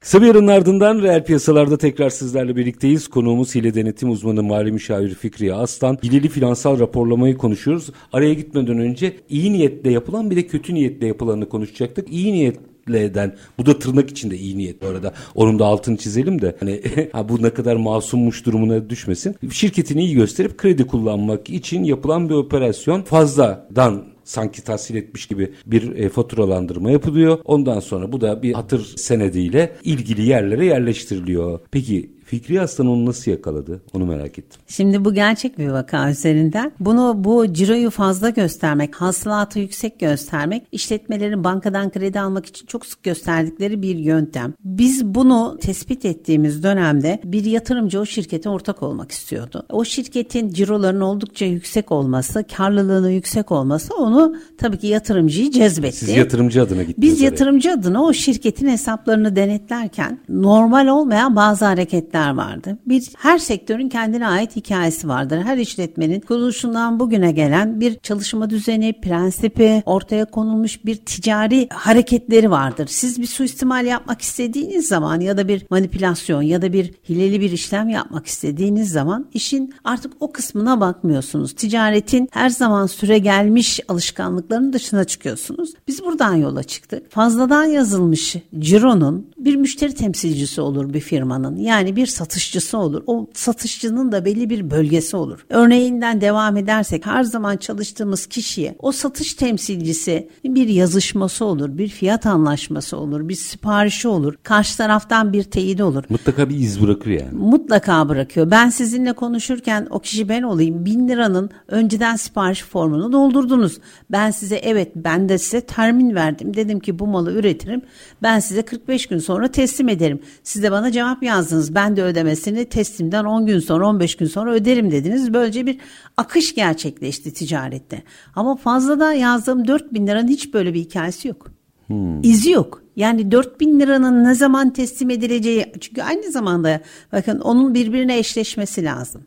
Kısa 0.00 0.22
bir 0.22 0.48
ardından 0.48 1.02
reel 1.02 1.24
piyasalarda 1.24 1.78
tekrar 1.78 2.10
sizlerle 2.10 2.56
birlikteyiz. 2.56 3.08
Konuğumuz 3.08 3.54
hile 3.54 3.74
denetim 3.74 4.10
uzmanı 4.10 4.42
mali 4.42 4.72
müşavir 4.72 5.14
Fikriye 5.14 5.54
Aslan. 5.54 5.98
Hileli 6.02 6.28
finansal 6.28 6.80
raporlamayı 6.80 7.36
konuşuyoruz. 7.36 7.90
Araya 8.12 8.34
gitmeden 8.34 8.78
önce 8.78 9.16
iyi 9.28 9.52
niyetle 9.52 9.92
yapılan 9.92 10.30
bir 10.30 10.36
de 10.36 10.46
kötü 10.46 10.74
niyetle 10.74 11.06
yapılanı 11.06 11.48
konuşacaktık. 11.48 12.08
İyi 12.08 12.32
niyet 12.32 12.60
eden 12.94 13.36
bu 13.58 13.66
da 13.66 13.78
tırnak 13.78 14.10
içinde 14.10 14.36
iyi 14.36 14.58
niyet 14.58 14.82
bu 14.82 14.86
arada. 14.86 15.12
Onun 15.34 15.58
da 15.58 15.66
altını 15.66 15.96
çizelim 15.96 16.42
de 16.42 16.56
hani 16.60 16.82
ha 17.12 17.28
bu 17.28 17.42
ne 17.42 17.50
kadar 17.50 17.76
masummuş 17.76 18.46
durumuna 18.46 18.90
düşmesin. 18.90 19.36
Şirketini 19.52 20.04
iyi 20.04 20.14
gösterip 20.14 20.58
kredi 20.58 20.86
kullanmak 20.86 21.50
için 21.50 21.84
yapılan 21.84 22.28
bir 22.28 22.34
operasyon 22.34 23.02
fazladan 23.02 24.04
sanki 24.24 24.64
tahsil 24.64 24.94
etmiş 24.94 25.26
gibi 25.26 25.52
bir 25.66 25.96
e, 25.96 26.08
faturalandırma 26.08 26.90
yapılıyor. 26.90 27.38
Ondan 27.44 27.80
sonra 27.80 28.12
bu 28.12 28.20
da 28.20 28.42
bir 28.42 28.52
hatır 28.52 28.84
senediyle 28.96 29.72
ilgili 29.84 30.22
yerlere 30.22 30.66
yerleştiriliyor. 30.66 31.60
Peki 31.70 32.10
Fikri 32.28 32.60
Aslan 32.60 32.86
onu 32.86 33.06
nasıl 33.06 33.30
yakaladı? 33.30 33.80
Onu 33.94 34.06
merak 34.06 34.38
ettim. 34.38 34.60
Şimdi 34.66 35.04
bu 35.04 35.14
gerçek 35.14 35.58
bir 35.58 35.68
vaka 35.68 36.10
üzerinden. 36.10 36.72
Bunu 36.80 37.14
bu 37.16 37.52
ciroyu 37.52 37.90
fazla 37.90 38.30
göstermek, 38.30 38.94
hasılatı 38.94 39.58
yüksek 39.58 40.00
göstermek, 40.00 40.62
işletmelerin 40.72 41.44
bankadan 41.44 41.90
kredi 41.90 42.20
almak 42.20 42.46
için 42.46 42.66
çok 42.66 42.86
sık 42.86 43.02
gösterdikleri 43.02 43.82
bir 43.82 43.96
yöntem. 43.96 44.54
Biz 44.64 45.04
bunu 45.04 45.58
tespit 45.60 46.04
ettiğimiz 46.04 46.62
dönemde 46.62 47.20
bir 47.24 47.44
yatırımcı 47.44 48.00
o 48.00 48.06
şirkete 48.06 48.48
ortak 48.48 48.82
olmak 48.82 49.12
istiyordu. 49.12 49.66
O 49.70 49.84
şirketin 49.84 50.48
cirolarının 50.48 51.00
oldukça 51.00 51.46
yüksek 51.46 51.92
olması, 51.92 52.44
karlılığının 52.56 53.10
yüksek 53.10 53.52
olması 53.52 53.94
onu 53.94 54.36
tabii 54.58 54.78
ki 54.78 54.86
yatırımcıyı 54.86 55.50
cezbetti. 55.50 55.96
Siz 55.96 56.08
yatırımcı 56.08 56.62
adına 56.62 56.82
gittiniz. 56.82 57.10
Biz 57.10 57.20
yatırımcı 57.20 57.72
adına 57.72 58.02
o 58.02 58.12
şirketin 58.12 58.68
hesaplarını 58.68 59.36
denetlerken 59.36 60.18
normal 60.28 60.86
olmayan 60.86 61.36
bazı 61.36 61.64
hareketler 61.64 62.17
şirketler 62.18 62.34
vardı. 62.34 62.78
Bir 62.86 63.10
her 63.18 63.38
sektörün 63.38 63.88
kendine 63.88 64.26
ait 64.26 64.56
hikayesi 64.56 65.08
vardır. 65.08 65.38
Her 65.42 65.56
işletmenin 65.56 66.20
kuruluşundan 66.20 67.00
bugüne 67.00 67.32
gelen 67.32 67.80
bir 67.80 67.98
çalışma 67.98 68.50
düzeni, 68.50 69.00
prensibi, 69.00 69.82
ortaya 69.86 70.24
konulmuş 70.24 70.84
bir 70.84 70.96
ticari 70.96 71.68
hareketleri 71.72 72.50
vardır. 72.50 72.86
Siz 72.90 73.20
bir 73.20 73.26
suistimal 73.26 73.86
yapmak 73.86 74.22
istediğiniz 74.22 74.88
zaman 74.88 75.20
ya 75.20 75.36
da 75.36 75.48
bir 75.48 75.66
manipülasyon 75.70 76.42
ya 76.42 76.62
da 76.62 76.72
bir 76.72 76.92
hileli 77.08 77.40
bir 77.40 77.50
işlem 77.50 77.88
yapmak 77.88 78.26
istediğiniz 78.26 78.90
zaman 78.90 79.26
işin 79.34 79.74
artık 79.84 80.12
o 80.20 80.32
kısmına 80.32 80.80
bakmıyorsunuz. 80.80 81.52
Ticaretin 81.52 82.28
her 82.32 82.50
zaman 82.50 82.86
süre 82.86 83.18
gelmiş 83.18 83.80
alışkanlıklarının 83.88 84.72
dışına 84.72 85.04
çıkıyorsunuz. 85.04 85.74
Biz 85.88 86.04
buradan 86.04 86.34
yola 86.34 86.62
çıktık. 86.62 87.12
Fazladan 87.12 87.64
yazılmış 87.64 88.36
cironun 88.58 89.26
bir 89.38 89.56
müşteri 89.56 89.94
temsilcisi 89.94 90.60
olur 90.60 90.94
bir 90.94 91.00
firmanın. 91.00 91.56
Yani 91.56 91.96
bir 91.96 92.06
satışçısı 92.08 92.78
olur. 92.78 93.02
O 93.06 93.26
satışçının 93.34 94.12
da 94.12 94.24
belli 94.24 94.50
bir 94.50 94.70
bölgesi 94.70 95.16
olur. 95.16 95.46
Örneğinden 95.48 96.20
devam 96.20 96.56
edersek 96.56 97.06
her 97.06 97.22
zaman 97.24 97.56
çalıştığımız 97.56 98.26
kişiye 98.26 98.76
o 98.78 98.92
satış 98.92 99.34
temsilcisi 99.34 100.28
bir 100.44 100.68
yazışması 100.68 101.44
olur, 101.44 101.78
bir 101.78 101.88
fiyat 101.88 102.26
anlaşması 102.26 102.96
olur, 102.96 103.28
bir 103.28 103.34
siparişi 103.34 104.08
olur. 104.08 104.34
Karşı 104.42 104.76
taraftan 104.76 105.32
bir 105.32 105.42
teyidi 105.42 105.82
olur. 105.82 106.04
Mutlaka 106.08 106.48
bir 106.48 106.56
iz 106.56 106.82
bırakır 106.82 107.10
yani. 107.10 107.32
Mutlaka 107.32 108.08
bırakıyor. 108.08 108.50
Ben 108.50 108.70
sizinle 108.70 109.12
konuşurken 109.12 109.86
o 109.90 109.98
kişi 109.98 110.28
ben 110.28 110.42
olayım. 110.42 110.84
Bin 110.84 111.08
liranın 111.08 111.50
önceden 111.68 112.16
sipariş 112.16 112.62
formunu 112.62 113.12
doldurdunuz. 113.12 113.78
Ben 114.10 114.30
size 114.30 114.56
evet 114.56 114.92
ben 114.96 115.28
de 115.28 115.38
size 115.38 115.60
termin 115.60 116.14
verdim. 116.14 116.56
Dedim 116.56 116.80
ki 116.80 116.98
bu 116.98 117.06
malı 117.06 117.32
üretirim. 117.32 117.82
Ben 118.22 118.40
size 118.40 118.62
45 118.62 119.06
gün 119.06 119.18
sonra 119.18 119.48
teslim 119.48 119.88
ederim. 119.88 120.20
Siz 120.42 120.62
de 120.62 120.72
bana 120.72 120.92
cevap 120.92 121.22
yazdınız. 121.22 121.74
Ben 121.74 121.96
de 121.98 122.02
ödemesini 122.02 122.64
teslimden 122.64 123.24
10 123.24 123.46
gün 123.46 123.58
sonra 123.58 123.86
15 123.86 124.16
gün 124.16 124.26
sonra 124.26 124.52
öderim 124.52 124.90
dediniz. 124.90 125.34
Böylece 125.34 125.66
bir 125.66 125.78
akış 126.16 126.54
gerçekleşti 126.54 127.32
ticarette. 127.34 128.02
Ama 128.36 128.56
fazladan 128.56 129.12
yazdığım 129.12 129.68
4 129.68 129.94
bin 129.94 130.06
liranın 130.06 130.28
hiç 130.28 130.54
böyle 130.54 130.74
bir 130.74 130.80
hikayesi 130.80 131.28
yok. 131.28 131.50
Hmm. 131.86 132.22
İzi 132.22 132.50
yok. 132.50 132.82
Yani 132.96 133.30
4 133.30 133.60
bin 133.60 133.80
liranın 133.80 134.24
ne 134.24 134.34
zaman 134.34 134.72
teslim 134.72 135.10
edileceği 135.10 135.72
çünkü 135.80 136.02
aynı 136.02 136.30
zamanda 136.30 136.80
bakın 137.12 137.40
onun 137.40 137.74
birbirine 137.74 138.18
eşleşmesi 138.18 138.84
lazım. 138.84 139.22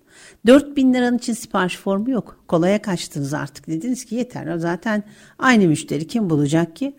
4 0.48 0.78
bin 0.78 0.94
liranın 0.94 1.18
için 1.18 1.34
sipariş 1.34 1.78
formu 1.78 2.10
yok. 2.10 2.38
Kolaya 2.48 2.82
kaçtınız 2.82 3.34
artık 3.34 3.68
dediniz 3.68 4.06
ki 4.06 4.16
yeter 4.16 4.58
zaten 4.58 5.04
aynı 5.40 5.68
müşteri 5.68 6.08
kim 6.08 6.30
bulacak 6.30 6.76
ki? 6.76 6.96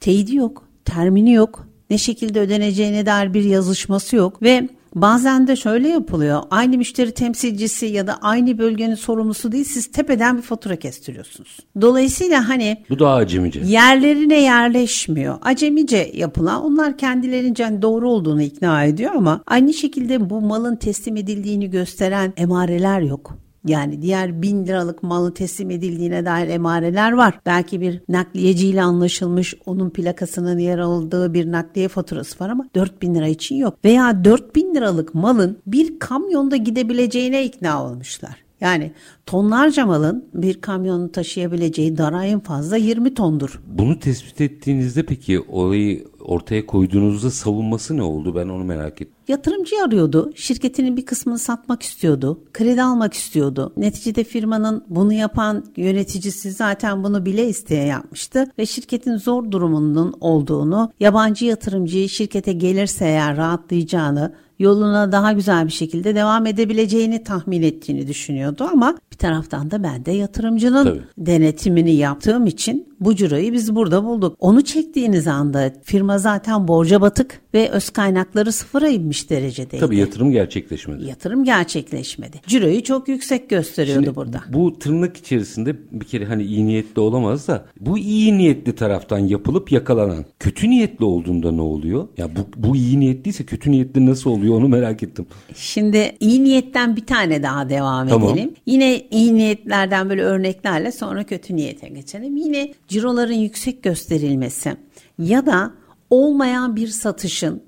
Teyidi 0.00 0.36
yok, 0.36 0.68
termini 0.84 1.32
yok, 1.32 1.66
ne 1.90 1.98
şekilde 1.98 2.40
ödeneceğine 2.40 3.06
dair 3.06 3.34
bir 3.34 3.44
yazışması 3.44 4.16
yok 4.16 4.42
ve 4.42 4.68
Bazen 4.96 5.46
de 5.46 5.56
şöyle 5.56 5.88
yapılıyor. 5.88 6.42
Aynı 6.50 6.76
müşteri 6.76 7.12
temsilcisi 7.12 7.86
ya 7.86 8.06
da 8.06 8.18
aynı 8.22 8.58
bölgenin 8.58 8.94
sorumlusu 8.94 9.52
değil 9.52 9.64
siz 9.64 9.86
tepeden 9.86 10.36
bir 10.36 10.42
fatura 10.42 10.76
kestiriyorsunuz. 10.76 11.58
Dolayısıyla 11.80 12.48
hani 12.48 12.84
bu 12.90 12.98
da 12.98 13.10
acemice. 13.10 13.60
Yerlerine 13.64 14.42
yerleşmiyor. 14.42 15.38
Acemice 15.42 16.10
yapılan 16.14 16.64
onlar 16.64 16.98
kendilerince 16.98 17.82
doğru 17.82 18.10
olduğunu 18.10 18.42
ikna 18.42 18.84
ediyor 18.84 19.12
ama 19.14 19.40
aynı 19.46 19.74
şekilde 19.74 20.30
bu 20.30 20.40
malın 20.40 20.76
teslim 20.76 21.16
edildiğini 21.16 21.70
gösteren 21.70 22.32
emareler 22.36 23.00
yok. 23.00 23.45
Yani 23.66 24.02
diğer 24.02 24.42
bin 24.42 24.66
liralık 24.66 25.02
malı 25.02 25.34
teslim 25.34 25.70
edildiğine 25.70 26.24
dair 26.24 26.48
emareler 26.48 27.12
var. 27.12 27.40
Belki 27.46 27.80
bir 27.80 28.00
nakliyeciyle 28.08 28.82
anlaşılmış 28.82 29.54
onun 29.66 29.90
plakasının 29.90 30.58
yer 30.58 30.78
aldığı 30.78 31.34
bir 31.34 31.52
nakliye 31.52 31.88
faturası 31.88 32.44
var 32.44 32.48
ama 32.48 32.68
4 32.74 33.02
bin 33.02 33.14
lira 33.14 33.28
için 33.28 33.56
yok. 33.56 33.78
Veya 33.84 34.24
4 34.24 34.56
bin 34.56 34.74
liralık 34.74 35.14
malın 35.14 35.58
bir 35.66 35.98
kamyonda 35.98 36.56
gidebileceğine 36.56 37.44
ikna 37.44 37.84
olmuşlar. 37.84 38.46
Yani 38.60 38.92
tonlarca 39.26 39.86
malın 39.86 40.24
bir 40.34 40.60
kamyonun 40.60 41.08
taşıyabileceği 41.08 41.98
dara 41.98 42.24
en 42.24 42.40
fazla 42.40 42.76
20 42.76 43.14
tondur. 43.14 43.60
Bunu 43.66 43.98
tespit 43.98 44.40
ettiğinizde 44.40 45.02
peki 45.02 45.40
olayı 45.40 46.04
ortaya 46.26 46.66
koyduğunuzda 46.66 47.30
savunması 47.30 47.96
ne 47.96 48.02
oldu? 48.02 48.34
Ben 48.34 48.48
onu 48.48 48.64
merak 48.64 48.92
ettim. 49.02 49.14
Yatırımcı 49.28 49.76
arıyordu. 49.86 50.32
Şirketinin 50.34 50.96
bir 50.96 51.06
kısmını 51.06 51.38
satmak 51.38 51.82
istiyordu. 51.82 52.40
Kredi 52.52 52.82
almak 52.82 53.14
istiyordu. 53.14 53.72
Neticede 53.76 54.24
firmanın 54.24 54.84
bunu 54.88 55.12
yapan 55.12 55.64
yöneticisi 55.76 56.50
zaten 56.50 57.04
bunu 57.04 57.26
bile 57.26 57.48
isteye 57.48 57.86
yapmıştı 57.86 58.46
ve 58.58 58.66
şirketin 58.66 59.16
zor 59.16 59.50
durumunun 59.50 60.14
olduğunu, 60.20 60.92
yabancı 61.00 61.44
yatırımcıyı 61.44 62.08
şirkete 62.08 62.52
gelirse 62.52 63.04
eğer 63.04 63.36
rahatlayacağını, 63.36 64.34
yoluna 64.58 65.12
daha 65.12 65.32
güzel 65.32 65.66
bir 65.66 65.72
şekilde 65.72 66.14
devam 66.14 66.46
edebileceğini 66.46 67.24
tahmin 67.24 67.62
ettiğini 67.62 68.06
düşünüyordu 68.06 68.68
ama 68.72 68.98
bir 69.12 69.16
taraftan 69.16 69.70
da 69.70 69.82
ben 69.82 70.04
de 70.04 70.12
yatırımcının 70.12 70.84
Tabii. 70.84 71.02
denetimini 71.18 71.92
yaptığım 71.94 72.46
için 72.46 72.88
bu 73.00 73.16
ciroyu 73.16 73.52
biz 73.52 73.74
burada 73.74 74.04
bulduk. 74.04 74.36
Onu 74.40 74.64
çektiğiniz 74.64 75.26
anda 75.26 75.72
firma 75.84 76.18
zaten 76.18 76.68
borca 76.68 77.00
batık 77.00 77.40
ve 77.56 77.70
öz 77.70 77.90
kaynakları 77.90 78.52
sıfıra 78.52 78.88
inmiş 78.88 79.30
derecedeydi. 79.30 79.80
Tabii 79.80 79.96
yatırım 79.96 80.30
gerçekleşmedi. 80.30 81.04
Yatırım 81.04 81.44
gerçekleşmedi. 81.44 82.40
Ciroyu 82.46 82.82
çok 82.82 83.08
yüksek 83.08 83.50
gösteriyordu 83.50 84.04
Şimdi 84.04 84.16
burada. 84.16 84.42
Bu 84.48 84.78
tırnak 84.78 85.16
içerisinde 85.16 85.76
bir 85.92 86.06
kere 86.06 86.24
hani 86.24 86.42
iyi 86.42 86.66
niyetli 86.66 87.00
olamaz 87.00 87.48
da 87.48 87.66
bu 87.80 87.98
iyi 87.98 88.38
niyetli 88.38 88.74
taraftan 88.74 89.18
yapılıp 89.18 89.72
yakalanan 89.72 90.24
kötü 90.38 90.70
niyetli 90.70 91.04
olduğunda 91.04 91.52
ne 91.52 91.62
oluyor? 91.62 92.08
Ya 92.16 92.28
bu, 92.36 92.68
bu 92.68 92.76
iyi 92.76 93.00
niyetliyse 93.00 93.44
kötü 93.44 93.70
niyetli 93.70 94.06
nasıl 94.06 94.30
oluyor 94.30 94.54
onu 94.54 94.68
merak 94.68 95.02
ettim. 95.02 95.26
Şimdi 95.54 96.16
iyi 96.20 96.44
niyetten 96.44 96.96
bir 96.96 97.06
tane 97.06 97.42
daha 97.42 97.68
devam 97.68 98.08
Tamam. 98.08 98.34
edelim. 98.34 98.54
Yine 98.66 99.02
iyi 99.10 99.34
niyetlerden 99.34 100.10
böyle 100.10 100.22
örneklerle 100.22 100.92
sonra 100.92 101.24
kötü 101.24 101.56
niyete 101.56 101.88
geçelim. 101.88 102.36
Yine 102.36 102.74
ciroların 102.88 103.32
yüksek 103.34 103.82
gösterilmesi 103.82 104.76
ya 105.18 105.46
da 105.46 105.72
olmayan 106.10 106.76
bir 106.76 106.88
satışın 106.88 107.62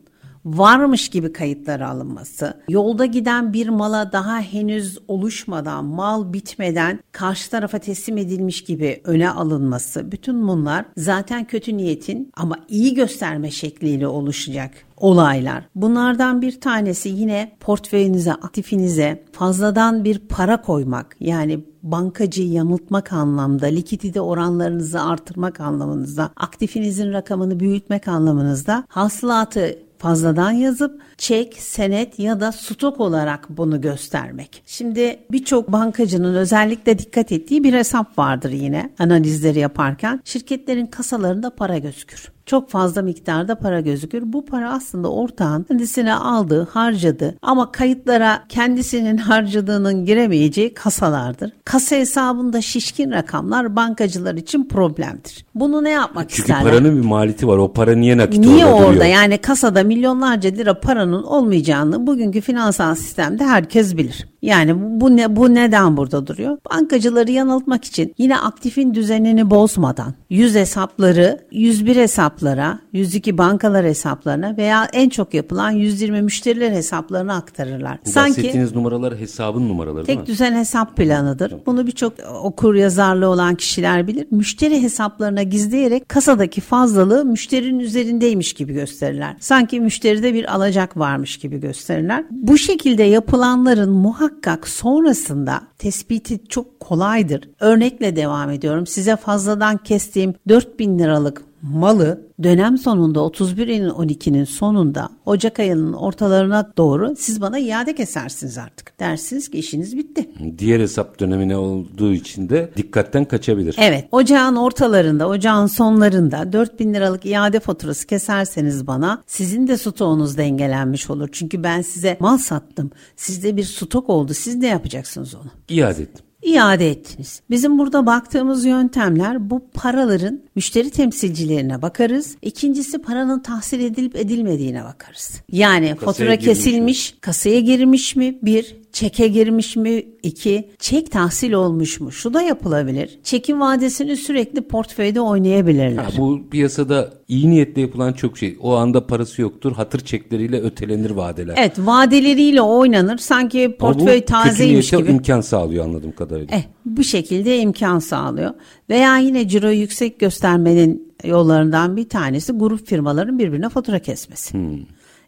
varmış 0.57 1.09
gibi 1.09 1.33
kayıtlara 1.33 1.91
alınması, 1.91 2.55
yolda 2.69 3.05
giden 3.05 3.53
bir 3.53 3.69
mala 3.69 4.13
daha 4.13 4.41
henüz 4.41 4.99
oluşmadan, 5.09 5.85
mal 5.85 6.33
bitmeden 6.33 7.01
karşı 7.13 7.51
tarafa 7.51 7.79
teslim 7.79 8.19
edilmiş 8.19 8.65
gibi 8.65 9.01
öne 9.05 9.31
alınması, 9.31 10.13
bütün 10.13 10.49
bunlar 10.49 10.85
zaten 10.97 11.45
kötü 11.45 11.77
niyetin 11.77 12.33
ama 12.37 12.57
iyi 12.69 12.95
gösterme 12.95 13.51
şekliyle 13.51 14.07
oluşacak 14.07 14.71
olaylar. 14.97 15.65
Bunlardan 15.75 16.43
bir 16.43 16.61
tanesi 16.61 17.09
yine 17.09 17.53
portföyünüze, 17.61 18.33
aktifinize 18.33 19.25
fazladan 19.33 20.05
bir 20.05 20.19
para 20.19 20.63
koymak. 20.63 21.17
Yani 21.21 21.65
bankacıyı 21.83 22.49
yanıltmak 22.53 23.13
anlamda, 23.13 23.67
likidite 23.67 24.21
oranlarınızı 24.21 25.03
artırmak 25.03 25.61
anlamınızda, 25.61 26.31
aktifinizin 26.37 27.13
rakamını 27.13 27.61
büyütmek 27.61 28.09
anlamınızda 28.09 28.85
hasılatı 28.89 29.79
fazladan 29.99 30.53
yazıp 30.53 31.03
çek, 31.19 31.55
senet 31.55 32.19
ya 32.19 32.41
da 32.41 32.53
stok 32.53 33.01
olarak 33.01 33.49
bunu 33.49 33.81
göstermek. 33.81 34.63
Şimdi 34.67 35.19
birçok 35.31 35.73
bankacının 35.73 36.35
özellikle 36.35 36.99
dikkat 36.99 37.33
ettiği 37.33 37.65
bir 37.65 37.73
hesap 37.73 38.19
vardır 38.19 38.51
yine 38.51 38.93
analizleri 38.99 39.59
yaparken. 39.59 40.21
Şirketlerin 40.25 40.87
kasalarında 40.87 41.51
para 41.51 41.79
gözükür. 41.79 42.33
Çok 42.49 42.71
fazla 42.71 43.03
miktarda 43.03 43.55
para 43.55 43.81
gözükür. 43.81 44.23
Bu 44.27 44.45
para 44.45 44.73
aslında 44.73 45.11
ortağın 45.13 45.63
kendisine 45.63 46.15
aldığı, 46.15 46.69
harcadı 46.71 47.35
ama 47.43 47.73
kayıtlara 47.73 48.43
kendisinin 48.49 49.17
harcadığının 49.17 50.05
giremeyeceği 50.05 50.75
kasalardır. 50.75 51.53
Kasa 51.65 51.97
hesabında 51.97 52.61
şişkin 52.61 53.11
rakamlar 53.11 53.77
bankacılar 53.77 54.35
için 54.35 54.69
problemdir. 54.69 55.47
Bunu 55.55 55.85
ne 55.85 55.91
yapmak 55.91 56.31
Çünkü 56.31 56.43
isterler? 56.43 56.63
paranın 56.63 57.03
bir 57.03 57.07
maliyeti 57.07 57.49
var. 57.49 57.59
O 57.59 57.73
para 57.73 57.95
niye 57.97 58.17
nakit 58.17 58.39
Niye 58.41 58.67
orada 58.67 58.77
orada 58.77 58.95
duruyor? 58.95 59.05
yani 59.15 59.39
kasada 59.39 59.83
milyonlarca 59.83 60.51
lira 60.51 60.81
paranın 60.81 61.23
olmayacağını 61.23 62.07
bugünkü 62.07 62.41
finansal 62.41 62.95
sistemde 62.95 63.45
herkes 63.45 63.97
bilir. 63.97 64.29
Yani 64.43 65.01
bu 65.01 65.17
ne 65.17 65.37
bu 65.37 65.55
neden 65.55 65.97
burada 65.97 66.27
duruyor? 66.27 66.59
Bankacıları 66.73 67.31
yanıltmak 67.31 67.85
için 67.85 68.15
yine 68.19 68.39
aktifin 68.39 68.95
düzenini 68.95 69.51
bozmadan 69.51 70.15
100 70.31 70.55
hesapları 70.55 71.41
101 71.51 71.97
hesaplara, 72.39 72.79
102 72.93 73.39
bankalar 73.39 73.87
hesaplarına 73.87 74.57
veya 74.57 74.89
en 74.93 75.09
çok 75.09 75.35
yapılan 75.35 75.71
120 75.71 76.23
müşteriler 76.23 76.71
hesaplarına 76.71 77.37
aktarırlar. 77.37 77.99
Sanki 78.05 78.39
Bahsettiğiniz 78.39 78.75
numaralar 78.75 79.17
hesabın 79.17 79.69
numaraları? 79.69 80.05
Tek 80.05 80.27
düzen 80.27 80.55
hesap 80.55 80.97
planıdır. 80.97 81.55
Bunu 81.67 81.87
birçok 81.87 82.13
okur 82.43 82.75
yazarlı 82.75 83.29
olan 83.29 83.55
kişiler 83.55 84.07
bilir. 84.07 84.27
Müşteri 84.31 84.83
hesaplarına 84.83 85.43
gizleyerek 85.43 86.09
kasadaki 86.09 86.61
fazlalığı 86.61 87.25
müşterinin 87.25 87.79
üzerindeymiş 87.79 88.53
gibi 88.53 88.73
gösterirler. 88.73 89.37
Sanki 89.41 89.81
müşteride 89.81 90.35
bir 90.35 90.55
alacak 90.55 90.97
varmış 90.97 91.37
gibi 91.37 91.61
gösterirler. 91.61 92.25
Bu 92.31 92.59
şekilde 92.59 93.03
yapılanların 93.03 93.91
muhakkak 93.91 94.69
sonrasında 94.69 95.61
tespiti 95.79 96.41
çok 96.49 96.81
kolaydır. 96.81 97.51
Örnekle 97.61 98.17
devam 98.17 98.51
ediyorum. 98.51 98.87
Size 98.87 99.17
fazladan 99.17 99.77
kestiğim 99.77 100.35
4000 100.49 100.99
liralık 100.99 101.48
malı 101.63 102.29
dönem 102.43 102.79
sonunda 102.79 103.21
31 103.21 103.69
ayın 103.69 103.91
12'nin 103.91 104.45
sonunda 104.45 105.09
Ocak 105.27 105.59
ayının 105.59 105.93
ortalarına 105.93 106.73
doğru 106.77 107.15
siz 107.19 107.41
bana 107.41 107.59
iade 107.59 107.95
kesersiniz 107.95 108.59
artık. 108.59 109.01
Dersiniz 109.01 109.51
ki 109.51 109.59
işiniz 109.59 109.97
bitti. 109.97 110.31
Diğer 110.59 110.81
hesap 110.81 111.21
dönemine 111.21 111.57
olduğu 111.57 112.13
için 112.13 112.49
de 112.49 112.71
dikkatten 112.77 113.25
kaçabilir. 113.25 113.77
Evet 113.79 114.09
ocağın 114.13 114.57
ortalarında 114.57 115.29
ocağın 115.29 115.67
sonlarında 115.67 116.53
4000 116.53 116.95
liralık 116.95 117.27
iade 117.27 117.61
faturası 117.61 118.07
keserseniz 118.07 118.87
bana 118.87 119.23
sizin 119.27 119.69
de 119.69 119.77
stoğunuz 119.77 120.39
dengelenmiş 120.39 121.11
olur. 121.11 121.29
Çünkü 121.33 121.63
ben 121.63 121.83
size 121.83 122.17
mal 122.21 122.39
sattım. 122.39 122.91
Sizde 123.17 123.57
bir 123.57 123.65
stok 123.65 124.11
oldu. 124.11 124.35
Siz 124.35 124.55
ne 124.55 124.67
yapacaksınız 124.67 125.35
onu? 125.35 125.51
İade 125.69 126.03
ettim. 126.03 126.28
İade 126.43 126.91
ettiniz. 126.91 127.41
Bizim 127.51 127.79
burada 127.79 128.07
baktığımız 128.07 128.65
yöntemler 128.65 129.51
bu 129.51 129.69
paraların 129.75 130.41
müşteri 130.55 130.91
temsilcilerine 130.91 131.83
bakarız. 131.83 132.37
İkincisi 132.43 133.03
paranın 133.03 133.41
tahsil 133.41 133.81
edilip 133.81 134.17
edilmediğine 134.17 134.85
bakarız. 134.85 135.43
Yani 135.53 135.95
fatura 135.95 136.35
girmiş 136.35 136.47
mi? 136.47 136.55
kesilmiş, 136.55 137.15
kasaya 137.21 137.61
girmiş 137.61 138.17
mi? 138.17 138.39
Bir, 138.43 138.77
çeke 138.99 139.29
girmiş 139.29 139.77
mi? 139.77 140.03
İki, 140.23 140.71
çek 140.79 141.11
tahsil 141.11 141.53
olmuş 141.53 142.01
mu? 142.01 142.13
Şu 142.13 142.35
da 142.35 142.43
yapılabilir. 142.43 143.19
Çekin 143.23 143.61
vadesini 143.61 144.17
sürekli 144.17 144.61
portföyde 144.61 145.21
oynayabilirler. 145.21 146.03
Ha, 146.03 146.11
bu 146.19 146.41
piyasada 146.51 147.13
iyi 147.29 147.51
niyetle 147.51 147.81
yapılan 147.81 148.13
çok 148.13 148.39
şey. 148.39 148.57
O 148.61 148.75
anda 148.75 149.07
parası 149.07 149.43
yoktur. 149.43 149.73
Hatır 149.73 150.01
çekleriyle 150.01 150.61
ötelenir 150.61 151.11
vadeler. 151.11 151.55
Evet 151.59 151.79
vadeleriyle 151.79 152.63
oynanır. 152.63 153.19
Sanki 153.19 153.77
portföy 153.79 154.25
tazeymiş 154.25 154.91
gibi. 154.91 155.11
imkan 155.11 155.41
sağlıyor 155.41 155.85
anladığım 155.85 156.13
kadarıyla. 156.13 156.57
Eh, 156.57 156.63
bu 156.85 157.05
şekilde 157.05 157.59
imkan 157.59 157.99
sağlıyor. 157.99 158.51
Veya 158.91 159.19
yine 159.19 159.49
ciro 159.49 159.71
yüksek 159.71 160.21
göstermenin 160.21 161.15
yollarından 161.25 161.97
bir 161.97 162.09
tanesi 162.09 162.53
grup 162.53 162.87
firmaların 162.87 163.39
birbirine 163.39 163.69
fatura 163.69 163.99
kesmesi. 163.99 164.59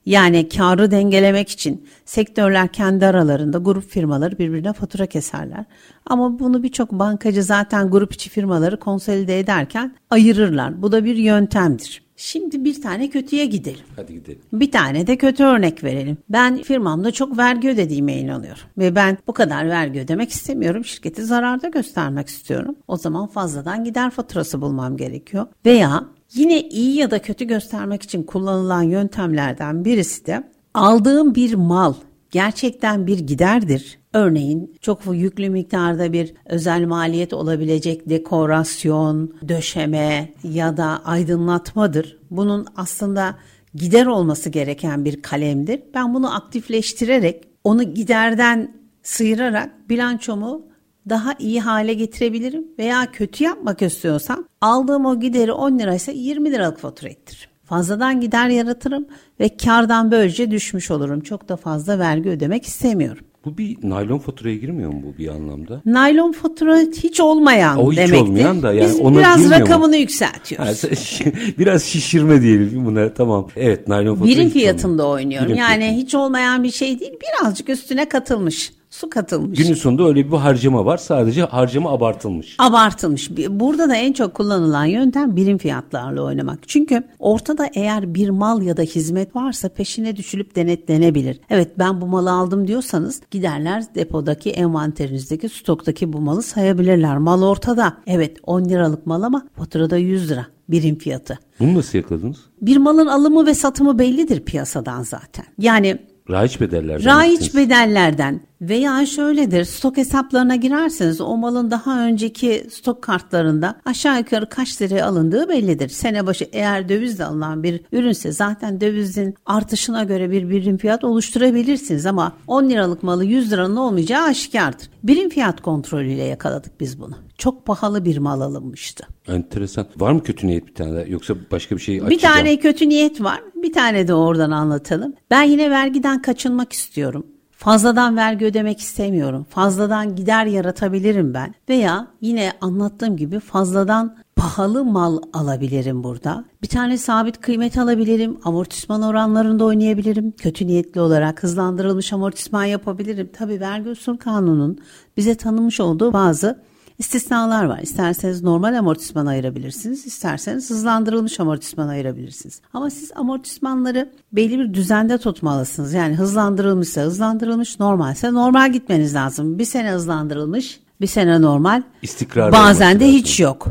Yani 0.06 0.48
karı 0.48 0.90
dengelemek 0.90 1.48
için 1.48 1.86
sektörler 2.04 2.68
kendi 2.68 3.06
aralarında 3.06 3.58
grup 3.58 3.90
firmaları 3.90 4.38
birbirine 4.38 4.72
fatura 4.72 5.06
keserler. 5.06 5.64
Ama 6.06 6.38
bunu 6.38 6.62
birçok 6.62 6.92
bankacı 6.92 7.42
zaten 7.42 7.90
grup 7.90 8.12
içi 8.12 8.30
firmaları 8.30 8.80
konsolide 8.80 9.38
ederken 9.38 9.94
ayırırlar. 10.10 10.82
Bu 10.82 10.92
da 10.92 11.04
bir 11.04 11.16
yöntemdir. 11.16 12.10
Şimdi 12.16 12.64
bir 12.64 12.82
tane 12.82 13.10
kötüye 13.10 13.46
gidelim. 13.46 13.84
Hadi 13.96 14.14
gidelim. 14.14 14.40
Bir 14.52 14.70
tane 14.70 15.06
de 15.06 15.16
kötü 15.16 15.44
örnek 15.44 15.84
verelim. 15.84 16.18
Ben 16.28 16.62
firmamda 16.62 17.10
çok 17.10 17.38
vergi 17.38 17.68
ödediğime 17.68 18.16
inanıyorum. 18.16 18.62
Ve 18.78 18.94
ben 18.94 19.18
bu 19.26 19.32
kadar 19.32 19.68
vergi 19.68 20.00
ödemek 20.00 20.30
istemiyorum. 20.30 20.84
Şirketi 20.84 21.24
zararda 21.24 21.68
göstermek 21.68 22.28
istiyorum. 22.28 22.76
O 22.88 22.96
zaman 22.96 23.26
fazladan 23.26 23.84
gider 23.84 24.10
faturası 24.10 24.60
bulmam 24.60 24.96
gerekiyor. 24.96 25.46
Veya 25.66 26.04
yine 26.34 26.68
iyi 26.68 26.96
ya 26.96 27.10
da 27.10 27.22
kötü 27.22 27.44
göstermek 27.44 28.02
için 28.02 28.22
kullanılan 28.22 28.82
yöntemlerden 28.82 29.84
birisi 29.84 30.26
de 30.26 30.42
aldığım 30.74 31.34
bir 31.34 31.54
mal 31.54 31.94
gerçekten 32.30 33.06
bir 33.06 33.18
giderdir. 33.18 33.98
Örneğin 34.12 34.76
çok 34.80 35.00
yüklü 35.12 35.50
miktarda 35.50 36.12
bir 36.12 36.34
özel 36.44 36.86
maliyet 36.86 37.32
olabilecek 37.32 38.08
dekorasyon, 38.08 39.34
döşeme 39.48 40.32
ya 40.44 40.76
da 40.76 41.02
aydınlatmadır. 41.04 42.18
Bunun 42.30 42.66
aslında 42.76 43.36
gider 43.74 44.06
olması 44.06 44.50
gereken 44.50 45.04
bir 45.04 45.22
kalemdir. 45.22 45.82
Ben 45.94 46.14
bunu 46.14 46.34
aktifleştirerek 46.34 47.44
onu 47.64 47.82
giderden 47.94 48.74
sıyırarak 49.02 49.88
bilançomu 49.90 50.69
daha 51.10 51.34
iyi 51.38 51.60
hale 51.60 51.94
getirebilirim 51.94 52.64
veya 52.78 53.06
kötü 53.12 53.44
yapmak 53.44 53.82
istiyorsam 53.82 54.44
aldığım 54.60 55.06
o 55.06 55.20
gideri 55.20 55.52
10 55.52 55.78
liraysa 55.78 56.12
20 56.12 56.52
liralık 56.52 56.78
fatura 56.78 57.10
ettiririm. 57.10 57.50
Fazladan 57.64 58.20
gider 58.20 58.48
yaratırım 58.48 59.06
ve 59.40 59.56
kardan 59.56 60.10
böylece 60.10 60.50
düşmüş 60.50 60.90
olurum. 60.90 61.20
Çok 61.20 61.48
da 61.48 61.56
fazla 61.56 61.98
vergi 61.98 62.28
ödemek 62.28 62.64
istemiyorum. 62.66 63.24
Bu 63.44 63.58
bir 63.58 63.76
naylon 63.82 64.18
faturaya 64.18 64.56
girmiyor 64.56 64.92
mu 64.92 65.02
bu 65.04 65.18
bir 65.18 65.28
anlamda? 65.28 65.82
Naylon 65.86 66.32
fatura 66.32 66.76
hiç 66.78 67.20
olmayan 67.20 67.78
O 67.78 67.90
hiç 67.92 67.98
demektir. 67.98 68.20
olmayan 68.20 68.62
da 68.62 68.72
yani 68.72 68.88
Biz 68.90 69.00
ona 69.00 69.18
biraz 69.18 69.44
mu? 69.44 69.50
rakamını 69.50 69.92
Ha, 69.94 69.96
yükseltiyoruz. 70.00 70.82
biraz 71.58 71.82
şişirme 71.82 72.42
diyelim 72.42 72.86
buna 72.86 73.14
tamam. 73.14 73.48
Evet 73.56 73.88
naylon 73.88 74.14
fatura 74.14 74.28
Birim 74.30 74.50
fiyatında 74.50 75.02
olmuyor. 75.06 75.16
oynuyorum. 75.24 75.48
Birim 75.48 75.58
yani 75.58 75.78
fiyatında. 75.80 76.00
hiç 76.02 76.14
olmayan 76.14 76.62
bir 76.62 76.70
şey 76.70 77.00
değil. 77.00 77.12
Birazcık 77.22 77.68
üstüne 77.68 78.08
katılmış. 78.08 78.72
Su 78.90 79.10
katılmış. 79.10 79.58
Günün 79.58 79.74
sonunda 79.74 80.04
öyle 80.04 80.32
bir 80.32 80.36
harcama 80.36 80.84
var. 80.84 80.96
Sadece 80.96 81.42
harcama 81.42 81.90
abartılmış. 81.92 82.56
abartılmış. 82.58 83.30
Burada 83.50 83.88
da 83.88 83.96
en 83.96 84.12
çok 84.12 84.34
kullanılan 84.34 84.84
yöntem 84.84 85.36
birim 85.36 85.58
fiyatlarla 85.58 86.22
oynamak. 86.22 86.58
Çünkü 86.68 87.02
ortada 87.18 87.68
eğer 87.74 88.14
bir 88.14 88.28
mal 88.30 88.62
ya 88.62 88.76
da 88.76 88.82
hizmet 88.82 89.36
varsa 89.36 89.68
peşine 89.68 90.16
düşülüp 90.16 90.56
denetlenebilir. 90.56 91.40
Evet 91.50 91.78
ben 91.78 92.00
bu 92.00 92.06
malı 92.06 92.30
aldım 92.32 92.66
diyorsanız 92.68 93.20
giderler 93.30 93.84
depodaki 93.94 94.50
envanterinizdeki 94.50 95.48
stoktaki 95.48 96.12
bu 96.12 96.20
malı 96.20 96.42
sayabilirler. 96.42 97.18
Mal 97.18 97.42
ortada. 97.42 97.96
Evet 98.06 98.36
10 98.46 98.64
liralık 98.64 99.06
mal 99.06 99.22
ama 99.22 99.46
faturada 99.56 99.96
100 99.96 100.30
lira 100.30 100.46
birim 100.68 100.98
fiyatı. 100.98 101.38
Bunu 101.60 101.74
nasıl 101.74 101.98
yakaladınız? 101.98 102.36
Bir 102.62 102.76
malın 102.76 103.06
alımı 103.06 103.46
ve 103.46 103.54
satımı 103.54 103.98
bellidir 103.98 104.40
piyasadan 104.40 105.02
zaten. 105.02 105.44
Yani 105.58 105.98
Raiç 106.30 106.60
bedeller. 106.60 107.04
Raiç 107.04 107.54
bedellerden 107.54 108.40
veya 108.60 109.06
şöyledir 109.06 109.64
stok 109.64 109.96
hesaplarına 109.96 110.56
girerseniz 110.56 111.20
o 111.20 111.36
malın 111.36 111.70
daha 111.70 112.04
önceki 112.06 112.66
stok 112.70 113.02
kartlarında 113.02 113.76
aşağı 113.84 114.18
yukarı 114.18 114.48
kaç 114.48 114.82
liraya 114.82 115.06
alındığı 115.06 115.48
bellidir. 115.48 115.88
Sene 115.88 116.26
başı 116.26 116.48
eğer 116.52 116.88
dövizle 116.88 117.24
alınan 117.24 117.62
bir 117.62 117.80
ürünse 117.92 118.32
zaten 118.32 118.80
dövizin 118.80 119.34
artışına 119.46 120.04
göre 120.04 120.30
bir 120.30 120.50
birim 120.50 120.76
fiyat 120.76 121.04
oluşturabilirsiniz 121.04 122.06
ama 122.06 122.32
10 122.46 122.70
liralık 122.70 123.02
malı 123.02 123.24
100 123.24 123.52
liranın 123.52 123.76
olmayacağı 123.76 124.24
aşikardır. 124.24 124.90
Birim 125.02 125.28
fiyat 125.28 125.60
kontrolüyle 125.60 126.22
yakaladık 126.22 126.80
biz 126.80 127.00
bunu. 127.00 127.14
Çok 127.40 127.66
pahalı 127.66 128.04
bir 128.04 128.18
mal 128.18 128.40
alınmıştı. 128.40 129.06
Enteresan. 129.28 129.86
Var 129.96 130.12
mı 130.12 130.22
kötü 130.22 130.46
niyet 130.46 130.66
bir 130.66 130.74
tane 130.74 130.94
daha? 130.94 131.02
Yoksa 131.02 131.34
başka 131.52 131.76
bir 131.76 131.80
şey 131.80 131.96
Bir 132.00 132.02
açacağım. 132.06 132.34
tane 132.34 132.58
kötü 132.58 132.88
niyet 132.88 133.20
var. 133.22 133.40
Bir 133.62 133.72
tane 133.72 134.08
de 134.08 134.14
oradan 134.14 134.50
anlatalım. 134.50 135.14
Ben 135.30 135.42
yine 135.42 135.70
vergiden 135.70 136.22
kaçınmak 136.22 136.72
istiyorum. 136.72 137.26
Fazladan 137.50 138.16
vergi 138.16 138.44
ödemek 138.44 138.80
istemiyorum. 138.80 139.46
Fazladan 139.50 140.16
gider 140.16 140.46
yaratabilirim 140.46 141.34
ben. 141.34 141.54
Veya 141.68 142.06
yine 142.20 142.52
anlattığım 142.60 143.16
gibi 143.16 143.40
fazladan 143.40 144.16
pahalı 144.36 144.84
mal 144.84 145.18
alabilirim 145.32 146.04
burada. 146.04 146.44
Bir 146.62 146.68
tane 146.68 146.98
sabit 146.98 147.40
kıymet 147.40 147.78
alabilirim. 147.78 148.38
Amortisman 148.44 149.02
oranlarında 149.02 149.64
oynayabilirim. 149.64 150.32
Kötü 150.32 150.66
niyetli 150.66 151.00
olarak 151.00 151.42
hızlandırılmış 151.42 152.12
amortisman 152.12 152.64
yapabilirim. 152.64 153.30
Tabii 153.32 153.60
vergi 153.60 153.88
usul 153.88 154.16
kanunun 154.16 154.78
bize 155.16 155.34
tanımış 155.34 155.80
olduğu 155.80 156.12
bazı 156.12 156.62
İstisnalar 157.00 157.64
var. 157.64 157.78
İsterseniz 157.82 158.42
normal 158.42 158.78
amortisman 158.78 159.26
ayırabilirsiniz, 159.26 160.06
isterseniz 160.06 160.70
hızlandırılmış 160.70 161.40
amortisman 161.40 161.88
ayırabilirsiniz. 161.88 162.60
Ama 162.74 162.90
siz 162.90 163.12
amortismanları 163.14 164.10
belli 164.32 164.58
bir 164.58 164.74
düzende 164.74 165.18
tutmalısınız. 165.18 165.92
Yani 165.92 166.14
hızlandırılmışsa 166.14 167.00
hızlandırılmış, 167.00 167.80
normalse 167.80 168.32
normal 168.32 168.72
gitmeniz 168.72 169.14
lazım. 169.14 169.58
Bir 169.58 169.64
sene 169.64 169.90
hızlandırılmış, 169.90 170.80
bir 171.00 171.06
sene 171.06 171.42
normal. 171.42 171.82
İstikrar 172.02 172.52
Bazen 172.52 173.00
de 173.00 173.04
lazım. 173.04 173.16
hiç 173.18 173.40
yok. 173.40 173.68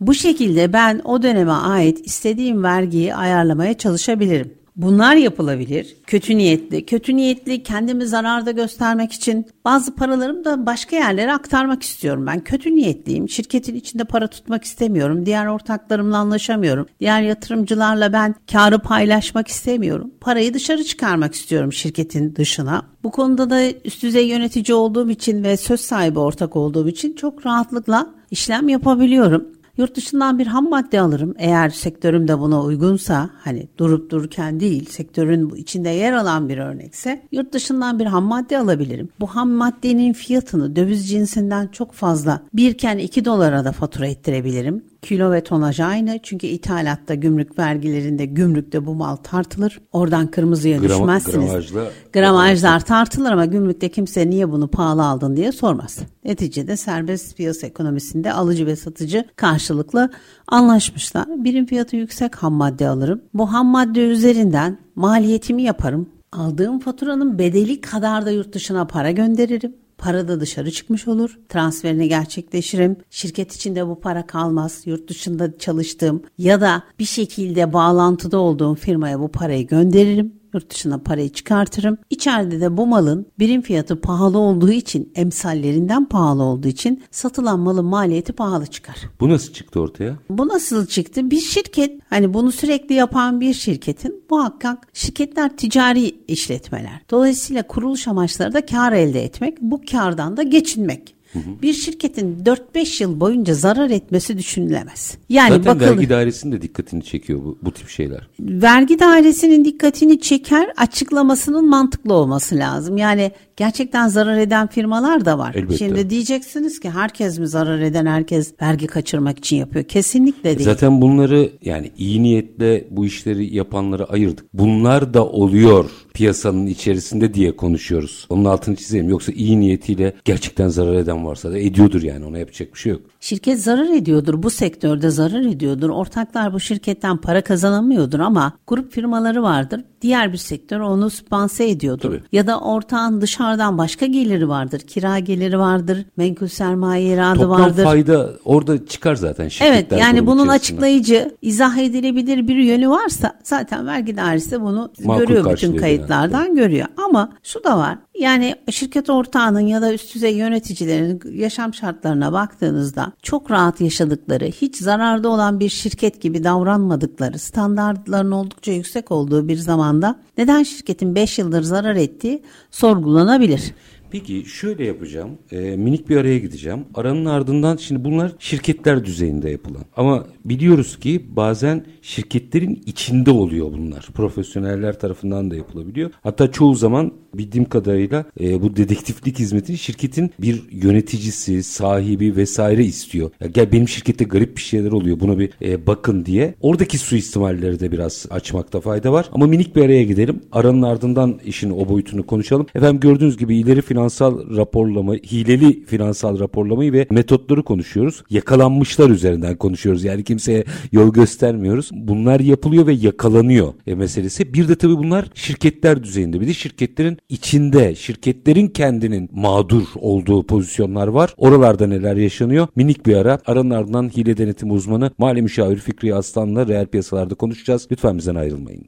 Bu 0.00 0.14
şekilde 0.14 0.72
ben 0.72 1.00
o 1.04 1.22
döneme 1.22 1.52
ait 1.52 2.06
istediğim 2.06 2.62
vergiyi 2.62 3.14
ayarlamaya 3.14 3.74
çalışabilirim. 3.78 4.54
Bunlar 4.76 5.16
yapılabilir. 5.16 5.96
Kötü 6.06 6.38
niyetli. 6.38 6.86
Kötü 6.86 7.16
niyetli 7.16 7.62
kendimi 7.62 8.06
zararda 8.06 8.50
göstermek 8.50 9.12
için 9.12 9.46
bazı 9.64 9.94
paralarımı 9.94 10.44
da 10.44 10.66
başka 10.66 10.96
yerlere 10.96 11.32
aktarmak 11.32 11.82
istiyorum. 11.82 12.26
Ben 12.26 12.40
kötü 12.40 12.74
niyetliyim. 12.74 13.28
Şirketin 13.28 13.74
içinde 13.74 14.04
para 14.04 14.26
tutmak 14.26 14.64
istemiyorum. 14.64 15.26
Diğer 15.26 15.46
ortaklarımla 15.46 16.16
anlaşamıyorum. 16.16 16.86
Diğer 17.00 17.22
yatırımcılarla 17.22 18.12
ben 18.12 18.34
karı 18.52 18.78
paylaşmak 18.78 19.48
istemiyorum. 19.48 20.10
Parayı 20.20 20.54
dışarı 20.54 20.84
çıkarmak 20.84 21.34
istiyorum 21.34 21.72
şirketin 21.72 22.36
dışına. 22.36 22.82
Bu 23.02 23.10
konuda 23.10 23.50
da 23.50 23.60
üst 23.84 24.02
düzey 24.02 24.28
yönetici 24.28 24.74
olduğum 24.74 25.10
için 25.10 25.44
ve 25.44 25.56
söz 25.56 25.80
sahibi 25.80 26.18
ortak 26.18 26.56
olduğum 26.56 26.88
için 26.88 27.12
çok 27.12 27.46
rahatlıkla 27.46 28.06
işlem 28.30 28.68
yapabiliyorum. 28.68 29.48
Yurt 29.76 29.96
dışından 29.96 30.38
bir 30.38 30.46
ham 30.46 30.70
madde 30.70 31.00
alırım. 31.00 31.34
Eğer 31.38 31.70
sektörüm 31.70 32.28
de 32.28 32.38
buna 32.38 32.62
uygunsa 32.62 33.30
hani 33.38 33.68
durup 33.78 34.10
dururken 34.10 34.60
değil 34.60 34.90
sektörün 34.90 35.54
içinde 35.54 35.88
yer 35.88 36.12
alan 36.12 36.48
bir 36.48 36.58
örnekse 36.58 37.22
yurt 37.32 37.52
dışından 37.52 37.98
bir 37.98 38.06
ham 38.06 38.24
madde 38.24 38.58
alabilirim. 38.58 39.08
Bu 39.20 39.26
ham 39.26 39.50
maddenin 39.50 40.12
fiyatını 40.12 40.76
döviz 40.76 41.08
cinsinden 41.08 41.68
çok 41.68 41.92
fazla 41.92 42.42
birken 42.54 42.98
2 42.98 43.24
dolara 43.24 43.64
da 43.64 43.72
fatura 43.72 44.06
ettirebilirim. 44.06 44.84
Kilo 45.02 45.32
ve 45.32 45.40
tonaj 45.44 45.80
aynı 45.80 46.18
çünkü 46.22 46.46
ithalatta 46.46 47.14
gümrük 47.14 47.58
vergilerinde 47.58 48.24
gümrükte 48.26 48.86
bu 48.86 48.94
mal 48.94 49.16
tartılır. 49.16 49.80
Oradan 49.92 50.26
kırmızıya 50.26 50.78
Gram- 50.78 50.82
düşmezsiniz. 50.88 51.50
gramajla- 51.50 51.88
Gramajlar 52.12 52.80
tartılır 52.80 53.30
ama 53.30 53.44
gümrükte 53.44 53.88
kimse 53.88 54.30
niye 54.30 54.50
bunu 54.52 54.68
pahalı 54.68 55.04
aldın 55.04 55.36
diye 55.36 55.52
sormaz. 55.52 55.98
Neticede 56.24 56.76
serbest 56.76 57.36
piyasa 57.36 57.66
ekonomisinde 57.66 58.32
alıcı 58.32 58.66
ve 58.66 58.76
satıcı 58.76 59.24
karşılıklı 59.36 60.10
anlaşmışlar. 60.46 61.26
Birim 61.28 61.66
fiyatı 61.66 61.96
yüksek 61.96 62.34
ham 62.36 62.52
madde 62.52 62.88
alırım. 62.88 63.20
Bu 63.34 63.52
ham 63.52 63.66
madde 63.66 64.00
üzerinden 64.00 64.78
maliyetimi 64.94 65.62
yaparım. 65.62 66.08
Aldığım 66.32 66.78
faturanın 66.78 67.38
bedeli 67.38 67.80
kadar 67.80 68.26
da 68.26 68.30
yurt 68.30 68.52
dışına 68.54 68.86
para 68.86 69.10
gönderirim. 69.10 69.76
Para 69.98 70.28
da 70.28 70.40
dışarı 70.40 70.70
çıkmış 70.70 71.08
olur. 71.08 71.38
Transferini 71.48 72.08
gerçekleşirim. 72.08 72.96
Şirket 73.10 73.54
içinde 73.54 73.86
bu 73.86 74.00
para 74.00 74.26
kalmaz. 74.26 74.82
Yurt 74.84 75.10
dışında 75.10 75.58
çalıştığım 75.58 76.22
ya 76.38 76.60
da 76.60 76.82
bir 76.98 77.04
şekilde 77.04 77.72
bağlantıda 77.72 78.38
olduğum 78.38 78.74
firmaya 78.74 79.20
bu 79.20 79.28
parayı 79.28 79.66
gönderirim. 79.66 80.32
Yurt 80.56 80.70
dışına 80.70 80.98
parayı 80.98 81.28
çıkartırım. 81.28 81.98
İçeride 82.10 82.60
de 82.60 82.76
bu 82.76 82.86
malın 82.86 83.26
birim 83.38 83.62
fiyatı 83.62 84.00
pahalı 84.00 84.38
olduğu 84.38 84.70
için, 84.70 85.12
emsallerinden 85.14 86.04
pahalı 86.04 86.42
olduğu 86.42 86.68
için 86.68 87.02
satılan 87.10 87.60
malın 87.60 87.84
maliyeti 87.84 88.32
pahalı 88.32 88.66
çıkar. 88.66 88.96
Bu 89.20 89.28
nasıl 89.28 89.52
çıktı 89.52 89.80
ortaya? 89.80 90.16
Bu 90.30 90.48
nasıl 90.48 90.86
çıktı? 90.86 91.30
Bir 91.30 91.40
şirket 91.40 92.00
hani 92.10 92.34
bunu 92.34 92.52
sürekli 92.52 92.94
yapan 92.94 93.40
bir 93.40 93.54
şirketin 93.54 94.24
muhakkak 94.30 94.88
şirketler 94.92 95.56
ticari 95.56 96.14
işletmeler. 96.28 97.00
Dolayısıyla 97.10 97.62
kuruluş 97.62 98.08
amaçları 98.08 98.52
da 98.52 98.66
kar 98.66 98.92
elde 98.92 99.24
etmek, 99.24 99.60
bu 99.60 99.80
kardan 99.90 100.36
da 100.36 100.42
geçinmek. 100.42 101.15
Bir 101.62 101.72
şirketin 101.72 102.36
4-5 102.44 103.02
yıl 103.02 103.20
boyunca 103.20 103.54
zarar 103.54 103.90
etmesi 103.90 104.38
düşünülemez. 104.38 105.18
Yani 105.28 105.48
Zaten 105.48 105.64
bakılır- 105.74 105.90
vergi 105.96 106.08
dairesinin 106.10 106.52
de 106.52 106.62
dikkatini 106.62 107.02
çekiyor 107.04 107.44
bu, 107.44 107.58
bu 107.62 107.70
tip 107.70 107.88
şeyler. 107.88 108.28
vergi 108.40 108.98
dairesinin 108.98 109.64
dikkatini 109.64 110.20
çeker 110.20 110.68
açıklamasının 110.76 111.68
mantıklı 111.68 112.14
olması 112.14 112.56
lazım. 112.56 112.96
Yani 112.96 113.32
gerçekten 113.56 114.08
zarar 114.08 114.38
eden 114.38 114.66
firmalar 114.66 115.24
da 115.24 115.38
var. 115.38 115.54
Elbette. 115.54 115.76
Şimdi 115.78 116.10
diyeceksiniz 116.10 116.80
ki 116.80 116.90
herkes 116.90 117.38
mi 117.38 117.48
zarar 117.48 117.80
eden 117.80 118.06
herkes 118.06 118.52
vergi 118.62 118.86
kaçırmak 118.86 119.38
için 119.38 119.56
yapıyor. 119.56 119.84
Kesinlikle 119.84 120.44
değil. 120.58 120.64
Zaten 120.68 121.00
bunları 121.00 121.50
yani 121.64 121.90
iyi 121.98 122.22
niyetle 122.22 122.84
bu 122.90 123.06
işleri 123.06 123.54
yapanları 123.56 124.04
ayırdık. 124.04 124.44
Bunlar 124.54 125.14
da 125.14 125.26
oluyor 125.26 125.90
piyasanın 126.14 126.66
içerisinde 126.66 127.34
diye 127.34 127.56
konuşuyoruz. 127.56 128.26
Onun 128.30 128.44
altını 128.44 128.76
çizelim. 128.76 129.08
Yoksa 129.08 129.32
iyi 129.32 129.60
niyetiyle 129.60 130.14
gerçekten 130.24 130.68
zarar 130.68 130.94
eden 130.94 131.24
varsa 131.26 131.52
da 131.52 131.58
ediyordur 131.58 132.02
yani 132.02 132.26
ona 132.26 132.38
yapacak 132.38 132.74
bir 132.74 132.78
şey 132.78 132.92
yok. 132.92 133.00
Şirket 133.20 133.62
zarar 133.62 133.88
ediyordur, 133.88 134.42
bu 134.42 134.50
sektörde 134.50 135.10
zarar 135.10 135.40
ediyordur. 135.40 135.88
Ortaklar 135.88 136.52
bu 136.52 136.60
şirketten 136.60 137.16
para 137.16 137.40
kazanamıyordur 137.44 138.20
ama 138.20 138.52
grup 138.66 138.92
firmaları 138.92 139.42
vardır. 139.42 139.84
Diğer 140.02 140.32
bir 140.32 140.38
sektör 140.38 140.80
onu 140.80 141.10
spanse 141.10 141.68
ediyordur. 141.68 142.02
Tabii. 142.02 142.22
Ya 142.32 142.46
da 142.46 142.60
ortağın 142.60 143.20
dışarıdan 143.20 143.78
başka 143.78 144.06
geliri 144.06 144.48
vardır. 144.48 144.80
Kira 144.80 145.18
geliri 145.18 145.58
vardır, 145.58 146.06
menkul 146.16 146.46
sermaye 146.46 147.14
iradı 147.14 147.38
Toplam 147.38 147.60
vardır. 147.60 147.84
fayda 147.84 148.30
orada 148.44 148.86
çıkar 148.86 149.14
zaten 149.14 149.48
şirketler 149.48 149.74
Evet 149.74 149.92
yani 149.92 150.26
bunun 150.26 150.44
içerisinde. 150.44 150.52
açıklayıcı, 150.52 151.36
izah 151.42 151.76
edilebilir 151.78 152.48
bir 152.48 152.56
yönü 152.56 152.88
varsa 152.88 153.38
zaten 153.42 153.86
vergi 153.86 154.16
dairesi 154.16 154.60
bunu 154.60 154.92
Makul 155.04 155.20
görüyor 155.20 155.52
bütün 155.52 155.76
kayıtlardan 155.76 156.54
görüyor. 156.54 156.86
Ama 156.96 157.32
şu 157.42 157.64
da 157.64 157.78
var 157.78 157.98
yani 158.20 158.54
şirket 158.70 159.10
ortağının 159.10 159.60
ya 159.60 159.82
da 159.82 159.94
üst 159.94 160.14
düzey 160.14 160.36
yöneticilerin 160.36 161.20
yaşam 161.32 161.74
şartlarına 161.74 162.32
baktığınızda 162.32 163.12
çok 163.22 163.50
rahat 163.50 163.80
yaşadıkları, 163.80 164.44
hiç 164.44 164.76
zararda 164.76 165.28
olan 165.28 165.60
bir 165.60 165.68
şirket 165.68 166.20
gibi 166.20 166.44
davranmadıkları, 166.44 167.38
standartların 167.38 168.30
oldukça 168.30 168.72
yüksek 168.72 169.12
olduğu 169.12 169.48
bir 169.48 169.56
zamanda 169.56 170.16
neden 170.38 170.62
şirketin 170.62 171.14
5 171.14 171.38
yıldır 171.38 171.62
zarar 171.62 171.96
ettiği 171.96 172.42
sorgulanabilir. 172.70 173.74
Peki 174.10 174.44
şöyle 174.44 174.84
yapacağım. 174.84 175.30
E, 175.52 175.76
minik 175.76 176.08
bir 176.08 176.16
araya 176.16 176.38
gideceğim. 176.38 176.80
Aranın 176.94 177.24
ardından 177.24 177.76
şimdi 177.76 178.04
bunlar 178.04 178.32
şirketler 178.38 179.04
düzeyinde 179.04 179.50
yapılan. 179.50 179.84
Ama 179.96 180.26
biliyoruz 180.44 180.98
ki 180.98 181.26
bazen 181.36 181.84
şirketlerin 182.02 182.82
içinde 182.86 183.30
oluyor 183.30 183.72
bunlar. 183.72 184.08
Profesyoneller 184.14 185.00
tarafından 185.00 185.50
da 185.50 185.56
yapılabiliyor. 185.56 186.10
Hatta 186.22 186.52
çoğu 186.52 186.74
zaman 186.74 187.12
bildiğim 187.34 187.64
kadarıyla 187.64 188.24
e, 188.40 188.62
bu 188.62 188.76
dedektiflik 188.76 189.38
hizmetini 189.38 189.78
şirketin 189.78 190.30
bir 190.38 190.62
yöneticisi, 190.70 191.62
sahibi 191.62 192.36
vesaire 192.36 192.84
istiyor. 192.84 193.30
Ya 193.40 193.46
gel 193.46 193.72
benim 193.72 193.88
şirkette 193.88 194.24
garip 194.24 194.56
bir 194.56 194.62
şeyler 194.62 194.92
oluyor. 194.92 195.20
Buna 195.20 195.38
bir 195.38 195.50
e, 195.62 195.86
bakın 195.86 196.24
diye. 196.24 196.54
Oradaki 196.60 196.98
suistimalleri 196.98 197.80
de 197.80 197.92
biraz 197.92 198.26
açmakta 198.30 198.80
fayda 198.80 199.12
var. 199.12 199.28
Ama 199.32 199.46
minik 199.46 199.76
bir 199.76 199.84
araya 199.84 200.02
gidelim. 200.02 200.40
Aranın 200.52 200.82
ardından 200.82 201.40
işin 201.44 201.70
o 201.70 201.88
boyutunu 201.88 202.26
konuşalım. 202.26 202.66
Efendim 202.74 203.00
gördüğünüz 203.00 203.36
gibi 203.36 203.56
ileri 203.56 203.82
finansal 203.96 204.56
raporlama, 204.56 205.14
hileli 205.14 205.84
finansal 205.84 206.38
raporlamayı 206.38 206.92
ve 206.92 207.06
metotları 207.10 207.62
konuşuyoruz. 207.62 208.22
Yakalanmışlar 208.30 209.10
üzerinden 209.10 209.56
konuşuyoruz. 209.56 210.04
Yani 210.04 210.24
kimseye 210.24 210.64
yol 210.92 211.12
göstermiyoruz. 211.12 211.90
Bunlar 211.92 212.40
yapılıyor 212.40 212.86
ve 212.86 212.92
yakalanıyor 212.92 213.74
e, 213.86 213.94
meselesi. 213.94 214.54
Bir 214.54 214.68
de 214.68 214.76
tabii 214.76 214.96
bunlar 214.96 215.28
şirketler 215.34 216.04
düzeyinde. 216.04 216.40
Bir 216.40 216.48
de 216.48 216.54
şirketlerin 216.54 217.18
içinde, 217.28 217.94
şirketlerin 217.94 218.68
kendinin 218.68 219.28
mağdur 219.32 219.86
olduğu 219.94 220.46
pozisyonlar 220.46 221.08
var. 221.08 221.34
Oralarda 221.36 221.86
neler 221.86 222.16
yaşanıyor? 222.16 222.68
Minik 222.76 223.06
bir 223.06 223.16
ara. 223.16 223.38
Aranın 223.46 223.70
ardından 223.70 224.08
hile 224.16 224.36
denetim 224.36 224.70
uzmanı 224.70 225.10
mali 225.18 225.42
müşavir 225.42 225.76
Fikri 225.76 226.14
Aslan'la 226.14 226.66
reel 226.66 226.86
piyasalarda 226.86 227.34
konuşacağız. 227.34 227.88
Lütfen 227.90 228.18
bizden 228.18 228.34
ayrılmayın. 228.34 228.84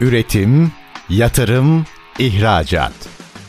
Üretim, 0.00 0.72
yatırım, 1.10 1.84
ihracat. 2.18 3.17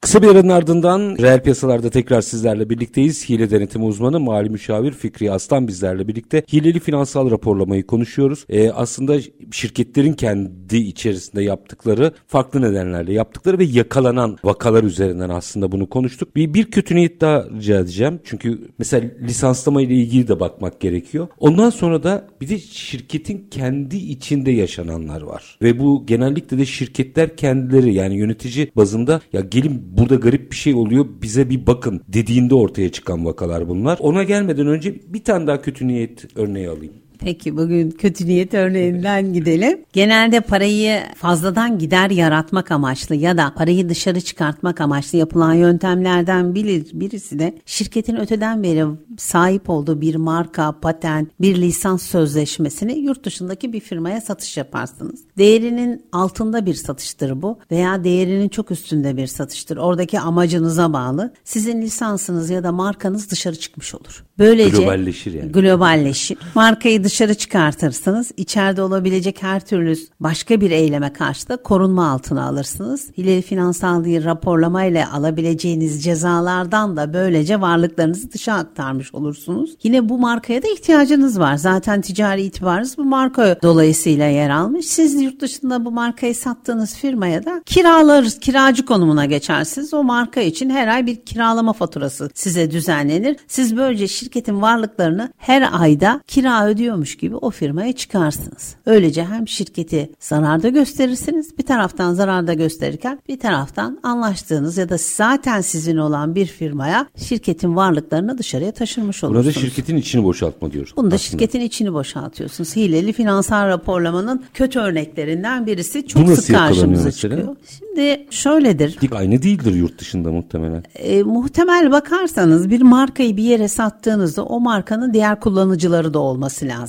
Kısa 0.00 0.22
bir 0.22 0.28
aranın 0.28 0.48
ardından 0.48 1.16
reel 1.20 1.42
piyasalarda 1.42 1.90
tekrar 1.90 2.20
sizlerle 2.20 2.70
birlikteyiz. 2.70 3.28
Hile 3.28 3.50
denetimi 3.50 3.84
uzmanı 3.84 4.20
mali 4.20 4.50
müşavir 4.50 4.92
Fikri 4.92 5.32
Aslan 5.32 5.68
bizlerle 5.68 6.08
birlikte 6.08 6.42
hileli 6.52 6.80
finansal 6.80 7.30
raporlamayı 7.30 7.86
konuşuyoruz. 7.86 8.44
Ee, 8.48 8.70
aslında 8.70 9.16
şirketlerin 9.52 10.12
kendi 10.12 10.76
içerisinde 10.76 11.42
yaptıkları 11.42 12.12
farklı 12.26 12.62
nedenlerle 12.62 13.12
yaptıkları 13.12 13.58
ve 13.58 13.64
yakalanan 13.64 14.36
vakalar 14.44 14.84
üzerinden 14.84 15.28
aslında 15.28 15.72
bunu 15.72 15.88
konuştuk. 15.88 16.36
Bir, 16.36 16.54
bir 16.54 16.70
kötü 16.70 16.96
niyet 16.96 17.20
daha 17.20 17.44
rica 17.44 17.80
edeceğim. 17.80 18.20
Çünkü 18.24 18.68
mesela 18.78 19.10
lisanslama 19.20 19.82
ile 19.82 19.94
ilgili 19.94 20.28
de 20.28 20.40
bakmak 20.40 20.80
gerekiyor. 20.80 21.28
Ondan 21.38 21.70
sonra 21.70 22.02
da 22.02 22.28
bir 22.40 22.48
de 22.48 22.58
şirketin 22.58 23.46
kendi 23.50 23.96
içinde 23.96 24.50
yaşananlar 24.50 25.22
var. 25.22 25.58
Ve 25.62 25.78
bu 25.78 26.06
genellikle 26.06 26.58
de 26.58 26.66
şirketler 26.66 27.36
kendileri 27.36 27.94
yani 27.94 28.16
yönetici 28.16 28.70
bazında 28.76 29.20
ya 29.32 29.40
gelin 29.40 29.88
burada 29.98 30.14
garip 30.14 30.50
bir 30.50 30.56
şey 30.56 30.74
oluyor 30.74 31.06
bize 31.22 31.50
bir 31.50 31.66
bakın 31.66 32.00
dediğinde 32.08 32.54
ortaya 32.54 32.92
çıkan 32.92 33.24
vakalar 33.24 33.68
bunlar. 33.68 33.98
Ona 34.00 34.22
gelmeden 34.22 34.66
önce 34.66 34.94
bir 35.06 35.24
tane 35.24 35.46
daha 35.46 35.62
kötü 35.62 35.88
niyet 35.88 36.24
örneği 36.36 36.68
alayım. 36.68 36.94
Peki 37.18 37.56
bugün 37.56 37.90
kötü 37.90 38.26
niyet 38.26 38.54
örneğinden 38.54 39.32
gidelim. 39.32 39.80
Genelde 39.92 40.40
parayı 40.40 41.00
fazladan 41.16 41.78
gider 41.78 42.10
yaratmak 42.10 42.70
amaçlı 42.70 43.14
ya 43.14 43.36
da 43.36 43.54
parayı 43.56 43.88
dışarı 43.88 44.20
çıkartmak 44.20 44.80
amaçlı 44.80 45.18
yapılan 45.18 45.54
yöntemlerden 45.54 46.54
biri, 46.54 46.84
birisi 46.92 47.38
de 47.38 47.58
şirketin 47.66 48.16
öteden 48.16 48.62
beri 48.62 48.84
sahip 49.18 49.70
olduğu 49.70 50.00
bir 50.00 50.14
marka, 50.14 50.72
patent, 50.80 51.28
bir 51.40 51.56
lisans 51.56 52.02
sözleşmesini 52.02 52.98
yurt 52.98 53.24
dışındaki 53.24 53.72
bir 53.72 53.80
firmaya 53.80 54.20
satış 54.20 54.56
yaparsınız. 54.56 55.20
Değerinin 55.38 56.06
altında 56.12 56.66
bir 56.66 56.74
satıştır 56.74 57.42
bu 57.42 57.58
veya 57.70 58.04
değerinin 58.04 58.48
çok 58.48 58.70
üstünde 58.70 59.16
bir 59.16 59.26
satıştır. 59.26 59.76
Oradaki 59.76 60.20
amacınıza 60.20 60.92
bağlı. 60.92 61.32
Sizin 61.44 61.82
lisansınız 61.82 62.50
ya 62.50 62.64
da 62.64 62.72
markanız 62.72 63.30
dışarı 63.30 63.56
çıkmış 63.56 63.94
olur. 63.94 64.24
Böylece 64.38 64.76
globalleşir 64.76 65.34
yani. 65.34 65.52
Globalleşir. 65.52 66.38
Markayı 66.54 67.04
dışarı 67.08 67.34
çıkartırsınız. 67.34 68.32
İçeride 68.36 68.82
olabilecek 68.82 69.42
her 69.42 69.60
türlü 69.60 69.94
başka 70.20 70.60
bir 70.60 70.70
eyleme 70.70 71.12
karşı 71.12 71.48
da 71.48 71.56
korunma 71.56 72.10
altına 72.10 72.46
alırsınız. 72.46 73.10
Hileli 73.18 73.42
finansal 73.42 74.04
bir 74.04 74.24
raporlama 74.24 74.84
ile 74.84 75.06
alabileceğiniz 75.06 76.04
cezalardan 76.04 76.96
da 76.96 77.12
böylece 77.12 77.60
varlıklarınızı 77.60 78.32
dışa 78.32 78.54
aktarmış 78.54 79.14
olursunuz. 79.14 79.76
Yine 79.82 80.08
bu 80.08 80.18
markaya 80.18 80.62
da 80.62 80.68
ihtiyacınız 80.68 81.38
var. 81.38 81.56
Zaten 81.56 82.00
ticari 82.00 82.42
itibarınız 82.42 82.98
bu 82.98 83.04
marka 83.04 83.56
dolayısıyla 83.62 84.26
yer 84.26 84.50
almış. 84.50 84.86
Siz 84.86 85.22
yurt 85.22 85.40
dışında 85.40 85.84
bu 85.84 85.90
markayı 85.90 86.34
sattığınız 86.34 86.94
firmaya 86.94 87.44
da 87.44 87.62
kiralarız, 87.66 88.40
kiracı 88.40 88.86
konumuna 88.86 89.24
geçersiniz. 89.24 89.94
O 89.94 90.04
marka 90.04 90.40
için 90.40 90.70
her 90.70 90.88
ay 90.88 91.06
bir 91.06 91.16
kiralama 91.16 91.72
faturası 91.72 92.30
size 92.34 92.70
düzenlenir. 92.70 93.36
Siz 93.46 93.76
böylece 93.76 94.08
şirketin 94.08 94.62
varlıklarını 94.62 95.32
her 95.36 95.68
ayda 95.72 96.20
kira 96.26 96.58
ödüyormuş 96.98 97.16
gibi 97.16 97.36
o 97.36 97.50
firmaya 97.50 97.92
çıkarsınız. 97.92 98.74
Öylece 98.86 99.24
hem 99.24 99.48
şirketi 99.48 100.10
zararda 100.20 100.68
gösterirsiniz 100.68 101.58
bir 101.58 101.66
taraftan 101.66 102.14
zararda 102.14 102.54
gösterirken 102.54 103.18
bir 103.28 103.38
taraftan 103.38 103.98
anlaştığınız 104.02 104.78
ya 104.78 104.88
da 104.88 104.96
zaten 104.98 105.60
sizin 105.60 105.96
olan 105.96 106.34
bir 106.34 106.46
firmaya 106.46 107.06
şirketin 107.16 107.76
varlıklarını 107.76 108.38
dışarıya 108.38 108.72
taşırmış 108.72 109.24
olursunuz. 109.24 109.46
Burada 109.46 109.60
şirketin 109.60 109.96
içini 109.96 110.24
boşaltma 110.24 110.72
diyoruz. 110.72 110.92
Bunda 110.96 111.06
aslında. 111.14 111.18
şirketin 111.18 111.60
içini 111.60 111.92
boşaltıyorsunuz. 111.92 112.76
Hileli 112.76 113.12
finansal 113.12 113.68
raporlamanın 113.68 114.44
kötü 114.54 114.78
örneklerinden 114.78 115.66
birisi 115.66 116.06
çok 116.06 116.26
Bu 116.26 116.36
sık 116.36 116.56
karşımıza 116.56 117.04
mesela? 117.04 117.36
çıkıyor. 117.36 117.56
Şimdi 117.78 118.26
şöyledir. 118.30 118.98
Dik 119.00 119.12
aynı 119.12 119.42
değildir 119.42 119.74
yurt 119.74 120.00
dışında 120.00 120.32
muhtemelen. 120.32 120.82
E, 120.94 121.22
muhtemel 121.22 121.90
bakarsanız 121.90 122.70
bir 122.70 122.82
markayı 122.82 123.36
bir 123.36 123.42
yere 123.42 123.68
sattığınızda 123.68 124.44
o 124.44 124.60
markanın 124.60 125.14
diğer 125.14 125.40
kullanıcıları 125.40 126.14
da 126.14 126.18
olması 126.18 126.66
lazım. 126.66 126.87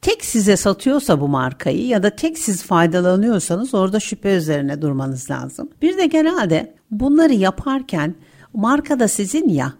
Tek 0.00 0.24
size 0.24 0.56
satıyorsa 0.56 1.20
bu 1.20 1.28
markayı 1.28 1.86
ya 1.86 2.02
da 2.02 2.10
tek 2.10 2.38
siz 2.38 2.62
faydalanıyorsanız 2.62 3.74
orada 3.74 4.00
şüphe 4.00 4.36
üzerine 4.36 4.82
durmanız 4.82 5.30
lazım. 5.30 5.68
Bir 5.82 5.98
de 5.98 6.06
genelde 6.06 6.74
bunları 6.90 7.34
yaparken 7.34 8.14
marka 8.54 9.00
da 9.00 9.08
sizin 9.08 9.48
ya 9.48 9.72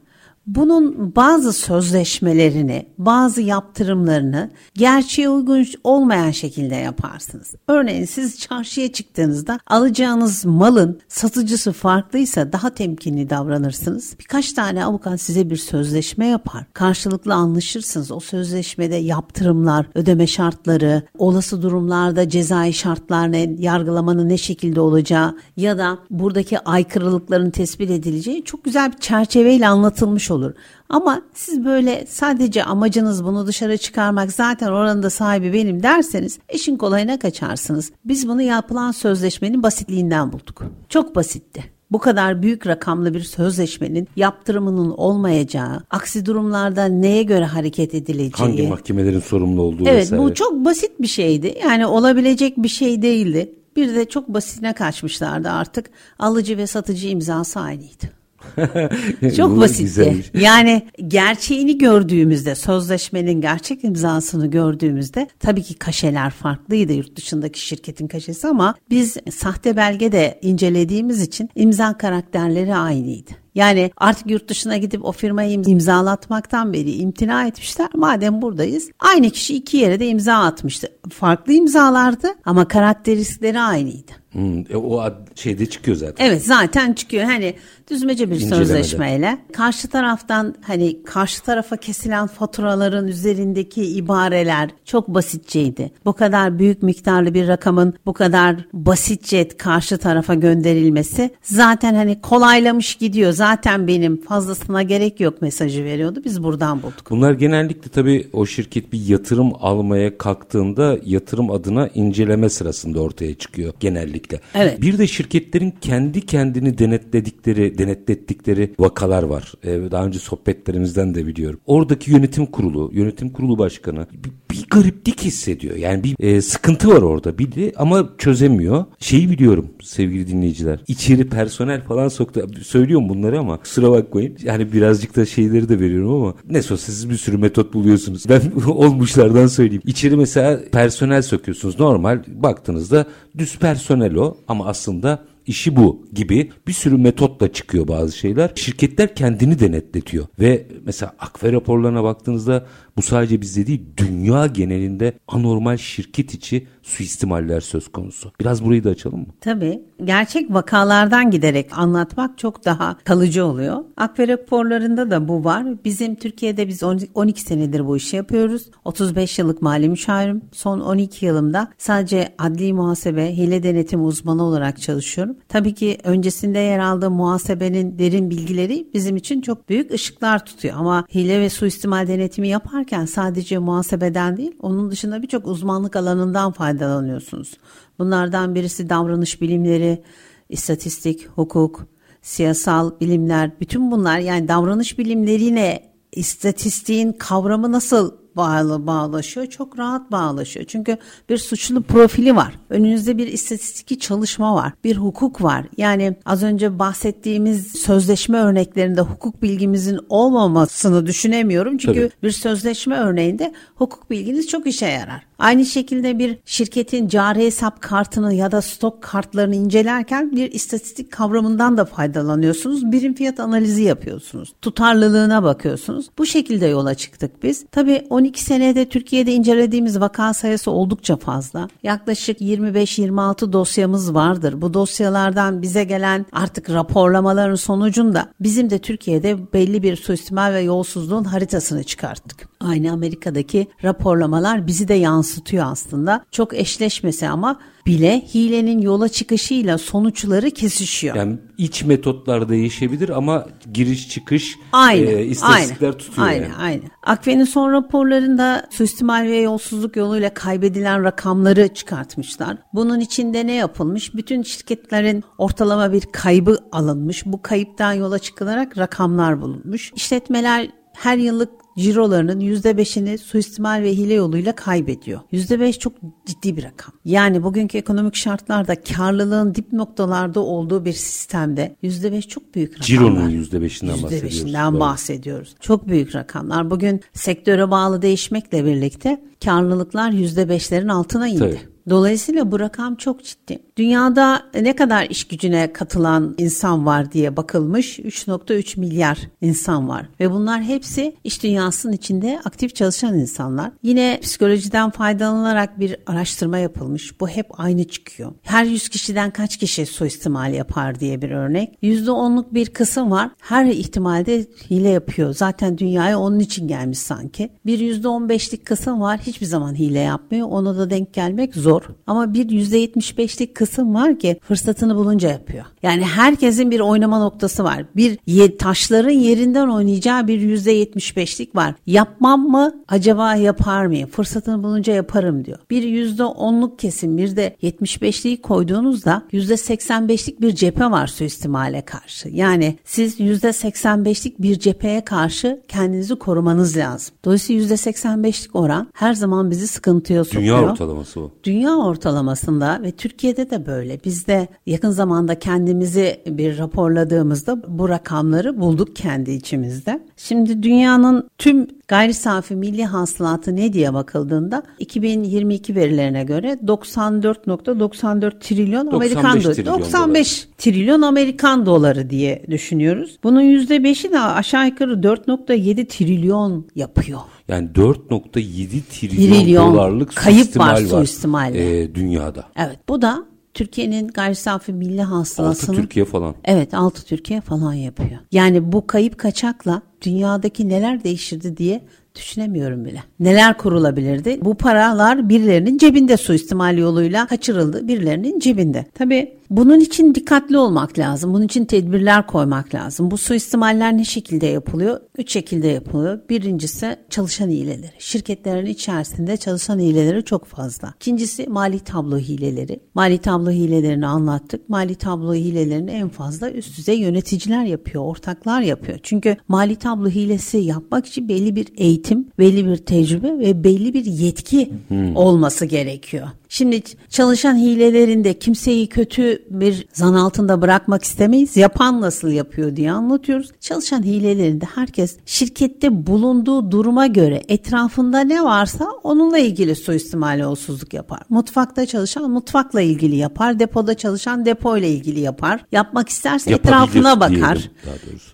bunun 0.54 1.16
bazı 1.16 1.52
sözleşmelerini, 1.52 2.86
bazı 2.98 3.42
yaptırımlarını 3.42 4.50
gerçeğe 4.74 5.28
uygun 5.28 5.66
olmayan 5.84 6.30
şekilde 6.30 6.74
yaparsınız. 6.74 7.54
Örneğin 7.68 8.04
siz 8.04 8.38
çarşıya 8.38 8.92
çıktığınızda 8.92 9.60
alacağınız 9.66 10.44
malın 10.44 11.00
satıcısı 11.08 11.72
farklıysa 11.72 12.52
daha 12.52 12.70
temkinli 12.70 13.30
davranırsınız. 13.30 14.14
Birkaç 14.20 14.52
tane 14.52 14.84
avukat 14.84 15.20
size 15.20 15.50
bir 15.50 15.56
sözleşme 15.56 16.26
yapar. 16.26 16.64
Karşılıklı 16.72 17.34
anlaşırsınız. 17.34 18.12
O 18.12 18.20
sözleşmede 18.20 18.96
yaptırımlar, 18.96 19.86
ödeme 19.94 20.26
şartları, 20.26 21.02
olası 21.18 21.62
durumlarda 21.62 22.28
cezai 22.28 22.72
şartlar 22.72 23.32
ne, 23.32 23.56
yargılamanın 23.58 24.28
ne 24.28 24.38
şekilde 24.38 24.80
olacağı 24.80 25.36
ya 25.56 25.78
da 25.78 25.98
buradaki 26.10 26.58
aykırılıkların 26.60 27.50
tespit 27.50 27.90
edileceği 27.90 28.44
çok 28.44 28.64
güzel 28.64 28.92
bir 28.92 28.98
çerçeveyle 28.98 29.68
anlatılmış 29.68 30.30
olur. 30.30 30.39
Ama 30.88 31.22
siz 31.34 31.64
böyle 31.64 32.06
sadece 32.08 32.64
amacınız 32.64 33.24
bunu 33.24 33.46
dışarı 33.46 33.76
çıkarmak 33.78 34.32
zaten 34.32 34.66
oranın 34.66 35.02
da 35.02 35.10
sahibi 35.10 35.52
benim 35.52 35.82
derseniz 35.82 36.38
işin 36.54 36.76
kolayına 36.76 37.18
kaçarsınız. 37.18 37.92
Biz 38.04 38.28
bunu 38.28 38.42
yapılan 38.42 38.92
sözleşmenin 38.92 39.62
basitliğinden 39.62 40.32
bulduk. 40.32 40.62
Çok 40.88 41.14
basitti. 41.16 41.64
Bu 41.90 41.98
kadar 41.98 42.42
büyük 42.42 42.66
rakamlı 42.66 43.14
bir 43.14 43.20
sözleşmenin 43.20 44.08
yaptırımının 44.16 44.90
olmayacağı, 44.90 45.82
aksi 45.90 46.26
durumlarda 46.26 46.84
neye 46.84 47.22
göre 47.22 47.44
hareket 47.44 47.94
edileceği. 47.94 48.48
Hangi 48.48 48.68
mahkemelerin 48.68 49.20
sorumlu 49.20 49.62
olduğu 49.62 49.82
Evet 49.86 50.02
vesaire. 50.02 50.22
bu 50.22 50.34
çok 50.34 50.64
basit 50.64 50.90
bir 51.00 51.06
şeydi. 51.06 51.58
Yani 51.64 51.86
olabilecek 51.86 52.56
bir 52.56 52.68
şey 52.68 53.02
değildi. 53.02 53.54
Bir 53.76 53.94
de 53.94 54.04
çok 54.04 54.28
basitine 54.28 54.72
kaçmışlardı 54.72 55.50
artık. 55.50 55.90
Alıcı 56.18 56.56
ve 56.56 56.66
satıcı 56.66 57.08
imzası 57.08 57.60
aynıydı. 57.60 58.19
Çok 59.36 59.60
basitti. 59.60 60.24
Yani 60.34 60.86
gerçeğini 61.08 61.78
gördüğümüzde, 61.78 62.54
sözleşmenin 62.54 63.40
gerçek 63.40 63.84
imzasını 63.84 64.46
gördüğümüzde 64.46 65.28
tabii 65.40 65.62
ki 65.62 65.74
kaşeler 65.74 66.30
farklıydı 66.30 66.92
yurt 66.92 67.16
dışındaki 67.16 67.60
şirketin 67.60 68.08
kaşesi 68.08 68.48
ama 68.48 68.74
biz 68.90 69.16
sahte 69.30 69.76
belge 69.76 70.12
de 70.12 70.38
incelediğimiz 70.42 71.22
için 71.22 71.50
imza 71.54 71.98
karakterleri 71.98 72.74
aynıydı. 72.74 73.30
Yani 73.54 73.90
artık 73.96 74.30
yurt 74.30 74.48
dışına 74.48 74.76
gidip 74.76 75.04
o 75.04 75.12
firmayı 75.12 75.58
im- 75.58 75.70
imzalatmaktan 75.70 76.72
beri 76.72 76.92
imtina 76.92 77.46
etmişler. 77.46 77.88
Madem 77.94 78.42
buradayız 78.42 78.90
aynı 78.98 79.30
kişi 79.30 79.54
iki 79.56 79.76
yere 79.76 80.00
de 80.00 80.06
imza 80.08 80.34
atmıştı. 80.34 80.88
Farklı 81.12 81.52
imzalardı 81.52 82.28
ama 82.44 82.68
karakteristikleri 82.68 83.60
aynıydı. 83.60 84.12
Hmm, 84.32 84.58
e, 84.70 84.76
o 84.76 85.00
ad, 85.00 85.14
şeyde 85.34 85.66
çıkıyor 85.66 85.96
zaten. 85.96 86.26
Evet 86.26 86.44
zaten 86.46 86.92
çıkıyor. 86.92 87.24
Hani 87.24 87.54
düzmece 87.90 88.30
bir 88.30 88.34
İncelemede. 88.34 88.66
sözleşmeyle 88.66 89.38
karşı 89.52 89.88
taraftan 89.88 90.54
hani 90.66 91.02
karşı 91.02 91.42
tarafa 91.42 91.76
kesilen 91.76 92.26
faturaların 92.26 93.08
üzerindeki 93.08 93.82
ibareler 93.84 94.70
çok 94.84 95.08
basitçeydi. 95.08 95.92
Bu 96.04 96.12
kadar 96.12 96.58
büyük 96.58 96.82
miktarlı 96.82 97.34
bir 97.34 97.48
rakamın 97.48 97.94
bu 98.06 98.12
kadar 98.12 98.56
basitçe 98.72 99.48
karşı 99.48 99.98
tarafa 99.98 100.34
gönderilmesi 100.34 101.30
zaten 101.42 101.94
hani 101.94 102.20
kolaylamış 102.20 102.94
gidiyor. 102.94 103.32
Zaten 103.40 103.86
benim 103.86 104.16
fazlasına 104.20 104.82
gerek 104.82 105.20
yok 105.20 105.42
mesajı 105.42 105.84
veriyordu. 105.84 106.22
Biz 106.24 106.42
buradan 106.42 106.82
bulduk. 106.82 107.10
Bunlar 107.10 107.32
genellikle 107.32 107.90
tabii 107.90 108.28
o 108.32 108.46
şirket 108.46 108.92
bir 108.92 109.06
yatırım 109.06 109.52
almaya 109.60 110.18
kalktığında 110.18 110.98
yatırım 111.04 111.50
adına 111.50 111.88
inceleme 111.88 112.48
sırasında 112.48 113.00
ortaya 113.00 113.34
çıkıyor 113.34 113.72
genellikle. 113.80 114.40
Evet. 114.54 114.82
Bir 114.82 114.98
de 114.98 115.06
şirketlerin 115.06 115.74
kendi 115.80 116.26
kendini 116.26 116.78
denetledikleri, 116.78 117.78
denetlettikleri 117.78 118.74
vakalar 118.78 119.22
var. 119.22 119.52
Ee, 119.64 119.90
daha 119.90 120.04
önce 120.04 120.18
sohbetlerimizden 120.18 121.14
de 121.14 121.26
biliyorum. 121.26 121.60
Oradaki 121.66 122.10
yönetim 122.10 122.46
kurulu, 122.46 122.90
yönetim 122.92 123.28
kurulu 123.30 123.58
başkanı 123.58 124.06
bir, 124.50 124.66
gariplik 124.70 125.22
hissediyor. 125.22 125.76
Yani 125.76 126.04
bir 126.04 126.16
e, 126.18 126.42
sıkıntı 126.42 126.88
var 126.88 127.02
orada 127.02 127.38
bir 127.38 127.50
ama 127.76 128.08
çözemiyor. 128.18 128.84
Şeyi 128.98 129.30
biliyorum 129.30 129.66
sevgili 129.82 130.28
dinleyiciler. 130.28 130.80
İçeri 130.88 131.28
personel 131.28 131.82
falan 131.82 132.08
soktu. 132.08 132.46
Söylüyorum 132.62 133.08
bunları 133.08 133.38
ama 133.38 133.56
kusura 133.56 133.90
bakmayın. 133.90 134.36
Yani 134.42 134.72
birazcık 134.72 135.16
da 135.16 135.26
şeyleri 135.26 135.68
de 135.68 135.80
veriyorum 135.80 136.12
ama 136.12 136.34
ne 136.50 136.58
olsa 136.58 136.76
siz 136.76 137.10
bir 137.10 137.16
sürü 137.16 137.38
metot 137.38 137.74
buluyorsunuz. 137.74 138.24
Ben 138.28 138.42
olmuşlardan 138.66 139.46
söyleyeyim. 139.46 139.82
İçeri 139.86 140.16
mesela 140.16 140.60
personel 140.72 141.22
sokuyorsunuz. 141.22 141.80
Normal 141.80 142.22
baktığınızda 142.26 143.06
düz 143.38 143.58
personel 143.58 144.14
o 144.14 144.36
ama 144.48 144.66
aslında 144.66 145.24
işi 145.46 145.76
bu 145.76 146.06
gibi 146.12 146.50
bir 146.68 146.72
sürü 146.72 146.96
metotla 146.96 147.52
çıkıyor 147.52 147.88
bazı 147.88 148.16
şeyler. 148.16 148.50
Şirketler 148.54 149.14
kendini 149.14 149.58
denetletiyor 149.60 150.26
ve 150.40 150.66
mesela 150.84 151.12
akve 151.18 151.52
raporlarına 151.52 152.04
baktığınızda 152.04 152.66
bu 152.96 153.02
sadece 153.02 153.40
bizde 153.40 153.66
değil 153.66 153.82
dünya 153.96 154.46
genelinde 154.46 155.12
anormal 155.28 155.76
şirket 155.76 156.34
içi 156.34 156.66
suistimaller 156.82 157.60
söz 157.60 157.88
konusu. 157.88 158.32
Biraz 158.40 158.64
burayı 158.64 158.84
da 158.84 158.90
açalım 158.90 159.20
mı? 159.20 159.26
Tabii. 159.40 159.82
Gerçek 160.04 160.54
vakalardan 160.54 161.30
giderek 161.30 161.78
anlatmak 161.78 162.38
çok 162.38 162.64
daha 162.64 162.96
kalıcı 163.04 163.44
oluyor. 163.44 163.84
Akve 163.96 164.28
raporlarında 164.28 165.10
da 165.10 165.28
bu 165.28 165.44
var. 165.44 165.84
Bizim 165.84 166.14
Türkiye'de 166.14 166.68
biz 166.68 166.82
12 167.14 167.40
senedir 167.42 167.86
bu 167.86 167.96
işi 167.96 168.16
yapıyoruz. 168.16 168.70
35 168.84 169.38
yıllık 169.38 169.62
mali 169.62 169.88
müşavirim. 169.88 170.42
Son 170.52 170.80
12 170.80 171.26
yılımda 171.26 171.68
sadece 171.78 172.34
adli 172.38 172.72
muhasebe, 172.72 173.36
hile 173.36 173.62
denetim 173.62 174.04
uzmanı 174.04 174.42
olarak 174.42 174.80
çalışıyorum. 174.80 175.29
Tabii 175.48 175.74
ki 175.74 175.98
öncesinde 176.04 176.58
yer 176.58 176.78
aldığım 176.78 177.12
muhasebenin 177.12 177.98
derin 177.98 178.30
bilgileri 178.30 178.88
bizim 178.94 179.16
için 179.16 179.40
çok 179.40 179.68
büyük 179.68 179.90
ışıklar 179.90 180.44
tutuyor. 180.44 180.74
Ama 180.78 181.04
hile 181.14 181.40
ve 181.40 181.50
suistimal 181.50 182.08
denetimi 182.08 182.48
yaparken 182.48 183.04
sadece 183.04 183.58
muhasebeden 183.58 184.36
değil, 184.36 184.52
onun 184.60 184.90
dışında 184.90 185.22
birçok 185.22 185.46
uzmanlık 185.46 185.96
alanından 185.96 186.52
faydalanıyorsunuz. 186.52 187.56
Bunlardan 187.98 188.54
birisi 188.54 188.90
davranış 188.90 189.40
bilimleri, 189.40 190.02
istatistik, 190.48 191.28
hukuk, 191.28 191.86
siyasal 192.22 193.00
bilimler, 193.00 193.50
bütün 193.60 193.90
bunlar 193.90 194.18
yani 194.18 194.48
davranış 194.48 194.98
bilimlerine 194.98 195.90
istatistiğin 196.12 197.12
kavramı 197.12 197.72
nasıl 197.72 198.19
bağlı 198.36 198.86
bağlaşıyor. 198.86 199.46
Çok 199.46 199.78
rahat 199.78 200.12
bağlaşıyor. 200.12 200.66
Çünkü 200.68 200.96
bir 201.28 201.38
suçlu 201.38 201.82
profili 201.82 202.36
var. 202.36 202.54
Önünüzde 202.70 203.18
bir 203.18 203.26
istatistiki 203.26 203.98
çalışma 203.98 204.54
var. 204.54 204.72
Bir 204.84 204.96
hukuk 204.96 205.42
var. 205.42 205.66
Yani 205.76 206.16
az 206.24 206.42
önce 206.42 206.78
bahsettiğimiz 206.78 207.72
sözleşme 207.72 208.38
örneklerinde 208.38 209.00
hukuk 209.00 209.42
bilgimizin 209.42 209.98
olmamasını 210.08 211.06
düşünemiyorum. 211.06 211.78
Çünkü 211.78 212.00
Tabii. 212.00 212.22
bir 212.22 212.30
sözleşme 212.30 212.96
örneğinde 212.96 213.52
hukuk 213.74 214.10
bilginiz 214.10 214.48
çok 214.48 214.66
işe 214.66 214.86
yarar. 214.86 215.29
Aynı 215.40 215.66
şekilde 215.66 216.18
bir 216.18 216.38
şirketin 216.44 217.08
cari 217.08 217.46
hesap 217.46 217.82
kartını 217.82 218.34
ya 218.34 218.52
da 218.52 218.62
stok 218.62 219.02
kartlarını 219.02 219.56
incelerken 219.56 220.36
bir 220.36 220.52
istatistik 220.52 221.12
kavramından 221.12 221.76
da 221.76 221.84
faydalanıyorsunuz. 221.84 222.92
Birim 222.92 223.14
fiyat 223.14 223.40
analizi 223.40 223.82
yapıyorsunuz. 223.82 224.52
Tutarlılığına 224.62 225.42
bakıyorsunuz. 225.42 226.06
Bu 226.18 226.26
şekilde 226.26 226.66
yola 226.66 226.94
çıktık 226.94 227.42
biz. 227.42 227.64
Tabii 227.72 228.06
12 228.10 228.44
senede 228.44 228.88
Türkiye'de 228.88 229.32
incelediğimiz 229.32 230.00
vaka 230.00 230.34
sayısı 230.34 230.70
oldukça 230.70 231.16
fazla. 231.16 231.68
Yaklaşık 231.82 232.40
25-26 232.40 233.52
dosyamız 233.52 234.14
vardır. 234.14 234.62
Bu 234.62 234.74
dosyalardan 234.74 235.62
bize 235.62 235.84
gelen 235.84 236.26
artık 236.32 236.70
raporlamaların 236.70 237.54
sonucunda 237.54 238.28
bizim 238.40 238.70
de 238.70 238.78
Türkiye'de 238.78 239.52
belli 239.52 239.82
bir 239.82 239.96
suistimal 239.96 240.52
ve 240.52 240.60
yolsuzluğun 240.60 241.24
haritasını 241.24 241.84
çıkarttık. 241.84 242.48
Aynı 242.60 242.92
Amerika'daki 242.92 243.66
raporlamalar 243.84 244.66
bizi 244.66 244.88
de 244.88 244.94
yansıtıyor 244.94 245.29
aslında. 245.64 246.24
Çok 246.30 246.54
eşleşmesi 246.54 247.28
ama 247.28 247.60
bile 247.86 248.22
hilenin 248.34 248.80
yola 248.80 249.08
çıkışıyla 249.08 249.78
sonuçları 249.78 250.50
kesişiyor. 250.50 251.16
Yani 251.16 251.38
iç 251.58 251.84
metotlar 251.84 252.48
değişebilir 252.48 253.08
ama 253.08 253.46
giriş 253.72 254.08
çıkış 254.08 254.56
Aynı. 254.72 255.10
e, 255.10 255.26
istatistikler 255.26 255.88
aynı, 255.88 255.98
tutuyor 255.98 256.28
aynı, 256.28 256.42
yani. 256.42 256.54
Aynı. 256.54 256.82
Akve'nin 257.02 257.44
son 257.44 257.72
raporlarında 257.72 258.66
suistimal 258.70 259.22
ve 259.22 259.36
yolsuzluk 259.36 259.96
yoluyla 259.96 260.34
kaybedilen 260.34 261.04
rakamları 261.04 261.68
çıkartmışlar. 261.68 262.56
Bunun 262.72 263.00
içinde 263.00 263.46
ne 263.46 263.52
yapılmış? 263.52 264.14
Bütün 264.14 264.42
şirketlerin 264.42 265.24
ortalama 265.38 265.92
bir 265.92 266.02
kaybı 266.12 266.58
alınmış. 266.72 267.26
Bu 267.26 267.42
kayıptan 267.42 267.92
yola 267.92 268.18
çıkılarak 268.18 268.78
rakamlar 268.78 269.42
bulunmuş. 269.42 269.92
İşletmeler 269.96 270.68
her 270.92 271.16
yıllık 271.16 271.50
cirolarının 271.78 272.40
%5'ini 272.40 273.18
suistimal 273.18 273.82
ve 273.82 273.92
hile 273.92 274.14
yoluyla 274.14 274.54
kaybediyor. 274.54 275.20
%5 275.32 275.78
çok 275.78 275.92
ciddi 276.26 276.56
bir 276.56 276.64
rakam. 276.64 276.94
Yani 277.04 277.42
bugünkü 277.42 277.78
ekonomik 277.78 278.14
şartlarda 278.14 278.82
karlılığın 278.82 279.54
dip 279.54 279.72
noktalarda 279.72 280.40
olduğu 280.40 280.84
bir 280.84 280.92
sistemde 280.92 281.76
%5 281.82 282.28
çok 282.28 282.54
büyük 282.54 282.70
rakamlar. 282.72 282.86
Ciro'nun 282.86 283.30
%5'inden 283.30 284.02
bahsediyoruz. 284.02 284.42
%5'inden 284.42 284.72
Doğru. 284.72 284.80
bahsediyoruz. 284.80 285.54
Çok 285.60 285.88
büyük 285.88 286.14
rakamlar. 286.14 286.70
Bugün 286.70 287.00
sektöre 287.12 287.70
bağlı 287.70 288.02
değişmekle 288.02 288.64
birlikte 288.64 289.22
karlılıklar 289.44 290.10
%5'lerin 290.12 290.92
altına 290.92 291.28
indi. 291.28 291.38
Tabii. 291.38 291.69
Dolayısıyla 291.88 292.52
bu 292.52 292.60
rakam 292.60 292.94
çok 292.94 293.24
ciddi. 293.24 293.58
Dünyada 293.76 294.42
ne 294.54 294.76
kadar 294.76 295.06
iş 295.10 295.24
gücüne 295.24 295.72
katılan 295.72 296.34
insan 296.38 296.86
var 296.86 297.12
diye 297.12 297.36
bakılmış 297.36 297.98
3.3 297.98 298.80
milyar 298.80 299.18
insan 299.40 299.88
var 299.88 300.06
ve 300.20 300.30
bunlar 300.30 300.62
hepsi 300.62 301.16
iş 301.24 301.42
dünyasının 301.42 301.92
içinde 301.92 302.40
aktif 302.44 302.74
çalışan 302.74 303.18
insanlar. 303.18 303.70
Yine 303.82 304.18
psikolojiden 304.22 304.90
faydalanarak 304.90 305.80
bir 305.80 305.96
araştırma 306.06 306.58
yapılmış. 306.58 307.20
Bu 307.20 307.28
hep 307.28 307.60
aynı 307.60 307.84
çıkıyor. 307.84 308.32
Her 308.42 308.64
100 308.64 308.88
kişiden 308.88 309.30
kaç 309.30 309.56
kişi 309.56 309.86
suistimal 309.86 310.54
yapar 310.54 311.00
diye 311.00 311.22
bir 311.22 311.30
örnek. 311.30 311.78
%10'luk 311.82 312.54
bir 312.54 312.66
kısım 312.66 313.10
var. 313.10 313.30
Her 313.38 313.64
ihtimalde 313.66 314.46
hile 314.70 314.88
yapıyor. 314.88 315.34
Zaten 315.34 315.78
dünyaya 315.78 316.18
onun 316.18 316.38
için 316.38 316.68
gelmiş 316.68 316.98
sanki. 316.98 317.50
Bir 317.66 318.02
%15'lik 318.02 318.66
kısım 318.66 319.00
var. 319.00 319.20
Hiçbir 319.20 319.46
zaman 319.46 319.74
hile 319.74 319.98
yapmıyor. 319.98 320.48
Ona 320.50 320.78
da 320.78 320.90
denk 320.90 321.14
gelmek 321.14 321.54
zor. 321.54 321.69
Ama 322.06 322.34
bir 322.34 322.48
%75'lik 322.48 323.54
kısım 323.54 323.94
var 323.94 324.18
ki 324.18 324.40
fırsatını 324.42 324.96
bulunca 324.96 325.28
yapıyor. 325.30 325.64
Yani 325.82 326.04
herkesin 326.04 326.70
bir 326.70 326.80
oynama 326.80 327.18
noktası 327.18 327.64
var. 327.64 327.84
Bir 327.96 328.18
ye- 328.26 328.56
taşların 328.56 329.10
yerinden 329.10 329.68
oynayacağı 329.68 330.28
bir 330.28 330.40
%75'lik 330.40 331.56
var. 331.56 331.74
Yapmam 331.86 332.40
mı? 332.48 332.74
Acaba 332.88 333.34
yapar 333.34 333.86
mıyım? 333.86 334.08
Fırsatını 334.08 334.62
bulunca 334.62 334.92
yaparım 334.94 335.44
diyor. 335.44 335.58
Bir 335.70 335.82
%10'luk 335.82 336.76
kesim 336.78 337.16
bir 337.18 337.36
de 337.36 337.56
75'liği 337.62 338.40
koyduğunuzda 338.40 339.22
%85'lik 339.32 340.40
bir 340.40 340.54
cephe 340.54 340.84
var 340.90 341.06
suistimale 341.06 341.82
karşı. 341.82 342.28
Yani 342.28 342.76
siz 342.84 343.20
%85'lik 343.20 344.42
bir 344.42 344.58
cepheye 344.58 345.04
karşı 345.04 345.60
kendinizi 345.68 346.14
korumanız 346.14 346.76
lazım. 346.76 347.14
Dolayısıyla 347.24 347.64
%85'lik 347.76 348.56
oran 348.56 348.88
her 348.92 349.14
zaman 349.14 349.50
bizi 349.50 349.66
sıkıntıya 349.66 350.24
sokuyor. 350.24 350.42
Dünya 350.62 350.72
ortalaması 350.72 351.20
o. 351.20 351.30
Dünya 351.44 351.59
ortalamasında 351.68 352.80
ve 352.82 352.90
Türkiye'de 352.90 353.50
de 353.50 353.66
böyle. 353.66 354.00
Biz 354.04 354.26
de 354.26 354.48
yakın 354.66 354.90
zamanda 354.90 355.38
kendimizi 355.38 356.20
bir 356.26 356.58
raporladığımızda 356.58 357.78
bu 357.78 357.88
rakamları 357.88 358.60
bulduk 358.60 358.96
kendi 358.96 359.30
içimizde. 359.30 360.00
Şimdi 360.16 360.62
dünyanın 360.62 361.30
tüm 361.38 361.66
gayri 361.88 362.14
safi 362.14 362.56
milli 362.56 362.84
hasılatı 362.84 363.56
ne 363.56 363.72
diye 363.72 363.94
bakıldığında 363.94 364.62
2022 364.78 365.74
verilerine 365.74 366.24
göre 366.24 366.58
94.94 366.66 368.40
trilyon 368.40 368.90
95 368.90 368.94
Amerikan 368.94 369.42
doları. 369.42 369.54
trilyon 369.54 369.80
95 369.80 370.48
trilyon 370.58 371.02
Amerikan 371.02 371.66
doları 371.66 372.10
diye 372.10 372.42
düşünüyoruz. 372.50 373.18
Bunun 373.22 373.42
%5'i 373.42 374.12
de 374.12 374.20
aşağı 374.20 374.66
yukarı 374.66 374.92
4.7 374.92 375.86
trilyon 375.86 376.66
yapıyor. 376.74 377.20
Yani 377.50 377.68
4.7 377.68 378.82
trilyon, 378.90 379.32
Trilyon 379.32 379.74
dolarlık 379.74 380.16
kayıp 380.16 380.40
suistimal 380.40 380.66
var 380.66 380.72
var 380.72 380.86
suistimalle. 380.86 381.82
e, 381.82 381.94
dünyada. 381.94 382.44
Evet 382.56 382.78
bu 382.88 383.02
da 383.02 383.24
Türkiye'nin 383.54 384.08
gayri 384.08 384.34
safi 384.34 384.72
milli 384.72 385.02
hasılasının... 385.02 385.72
Altı 385.72 385.82
Türkiye 385.82 386.04
falan. 386.04 386.34
Evet 386.44 386.74
altı 386.74 387.04
Türkiye 387.04 387.40
falan 387.40 387.72
yapıyor. 387.72 388.18
Yani 388.32 388.72
bu 388.72 388.86
kayıp 388.86 389.18
kaçakla 389.18 389.82
dünyadaki 390.02 390.68
neler 390.68 391.04
değişirdi 391.04 391.56
diye 391.56 391.84
düşünemiyorum 392.14 392.84
bile. 392.84 393.02
Neler 393.20 393.58
kurulabilirdi? 393.58 394.38
Bu 394.42 394.54
paralar 394.54 395.28
birilerinin 395.28 395.78
cebinde 395.78 396.16
suistimal 396.16 396.78
yoluyla 396.78 397.26
kaçırıldı. 397.26 397.88
Birilerinin 397.88 398.38
cebinde. 398.38 398.86
Tabii 398.94 399.39
bunun 399.50 399.80
için 399.80 400.14
dikkatli 400.14 400.58
olmak 400.58 400.98
lazım. 400.98 401.34
Bunun 401.34 401.44
için 401.44 401.64
tedbirler 401.64 402.26
koymak 402.26 402.74
lazım. 402.74 403.10
Bu 403.10 403.18
suistimaller 403.18 403.96
ne 403.96 404.04
şekilde 404.04 404.46
yapılıyor? 404.46 405.00
Üç 405.18 405.32
şekilde 405.32 405.68
yapılıyor. 405.68 406.20
Birincisi 406.28 406.96
çalışan 407.10 407.48
hileleri. 407.48 407.90
Şirketlerin 407.98 408.66
içerisinde 408.66 409.36
çalışan 409.36 409.78
hileleri 409.78 410.24
çok 410.24 410.44
fazla. 410.44 410.94
İkincisi 410.96 411.46
mali 411.46 411.80
tablo 411.80 412.18
hileleri. 412.18 412.80
Mali 412.94 413.18
tablo 413.18 413.50
hilelerini 413.50 414.06
anlattık. 414.06 414.68
Mali 414.68 414.94
tablo 414.94 415.34
hilelerini 415.34 415.90
en 415.90 416.08
fazla 416.08 416.50
üst 416.50 416.78
düzey 416.78 416.98
yöneticiler 416.98 417.64
yapıyor, 417.64 418.04
ortaklar 418.04 418.60
yapıyor. 418.60 418.98
Çünkü 419.02 419.36
mali 419.48 419.76
tablo 419.76 420.08
hilesi 420.08 420.58
yapmak 420.58 421.06
için 421.06 421.28
belli 421.28 421.56
bir 421.56 421.68
eğitim, 421.76 422.28
belli 422.38 422.66
bir 422.66 422.76
tecrübe 422.76 423.38
ve 423.38 423.64
belli 423.64 423.94
bir 423.94 424.04
yetki 424.04 424.72
hmm. 424.88 425.16
olması 425.16 425.66
gerekiyor. 425.66 426.28
Şimdi 426.52 426.82
çalışan 427.08 427.56
hilelerinde 427.56 428.38
kimseyi 428.38 428.88
kötü 428.88 429.42
bir 429.50 429.86
zan 429.92 430.14
altında 430.14 430.62
bırakmak 430.62 431.04
istemeyiz. 431.04 431.56
Yapan 431.56 432.00
nasıl 432.00 432.28
yapıyor 432.28 432.76
diye 432.76 432.92
anlatıyoruz. 432.92 433.50
Çalışan 433.60 434.02
hilelerinde 434.02 434.64
herkes 434.74 435.16
şirkette 435.26 436.06
bulunduğu 436.06 436.70
duruma 436.70 437.06
göre 437.06 437.42
etrafında 437.48 438.20
ne 438.20 438.44
varsa 438.44 438.86
onunla 439.02 439.38
ilgili 439.38 439.76
suistimal 439.76 440.38
yolsuzluk 440.38 440.94
yapar. 440.94 441.20
Mutfakta 441.28 441.86
çalışan 441.86 442.30
mutfakla 442.30 442.80
ilgili 442.80 443.16
yapar. 443.16 443.58
Depoda 443.58 443.94
çalışan 443.94 444.44
depoyla 444.44 444.88
ilgili 444.88 445.20
yapar. 445.20 445.64
Yapmak 445.72 446.08
isterse 446.08 446.50
etrafına 446.52 447.20
bakar. 447.20 447.70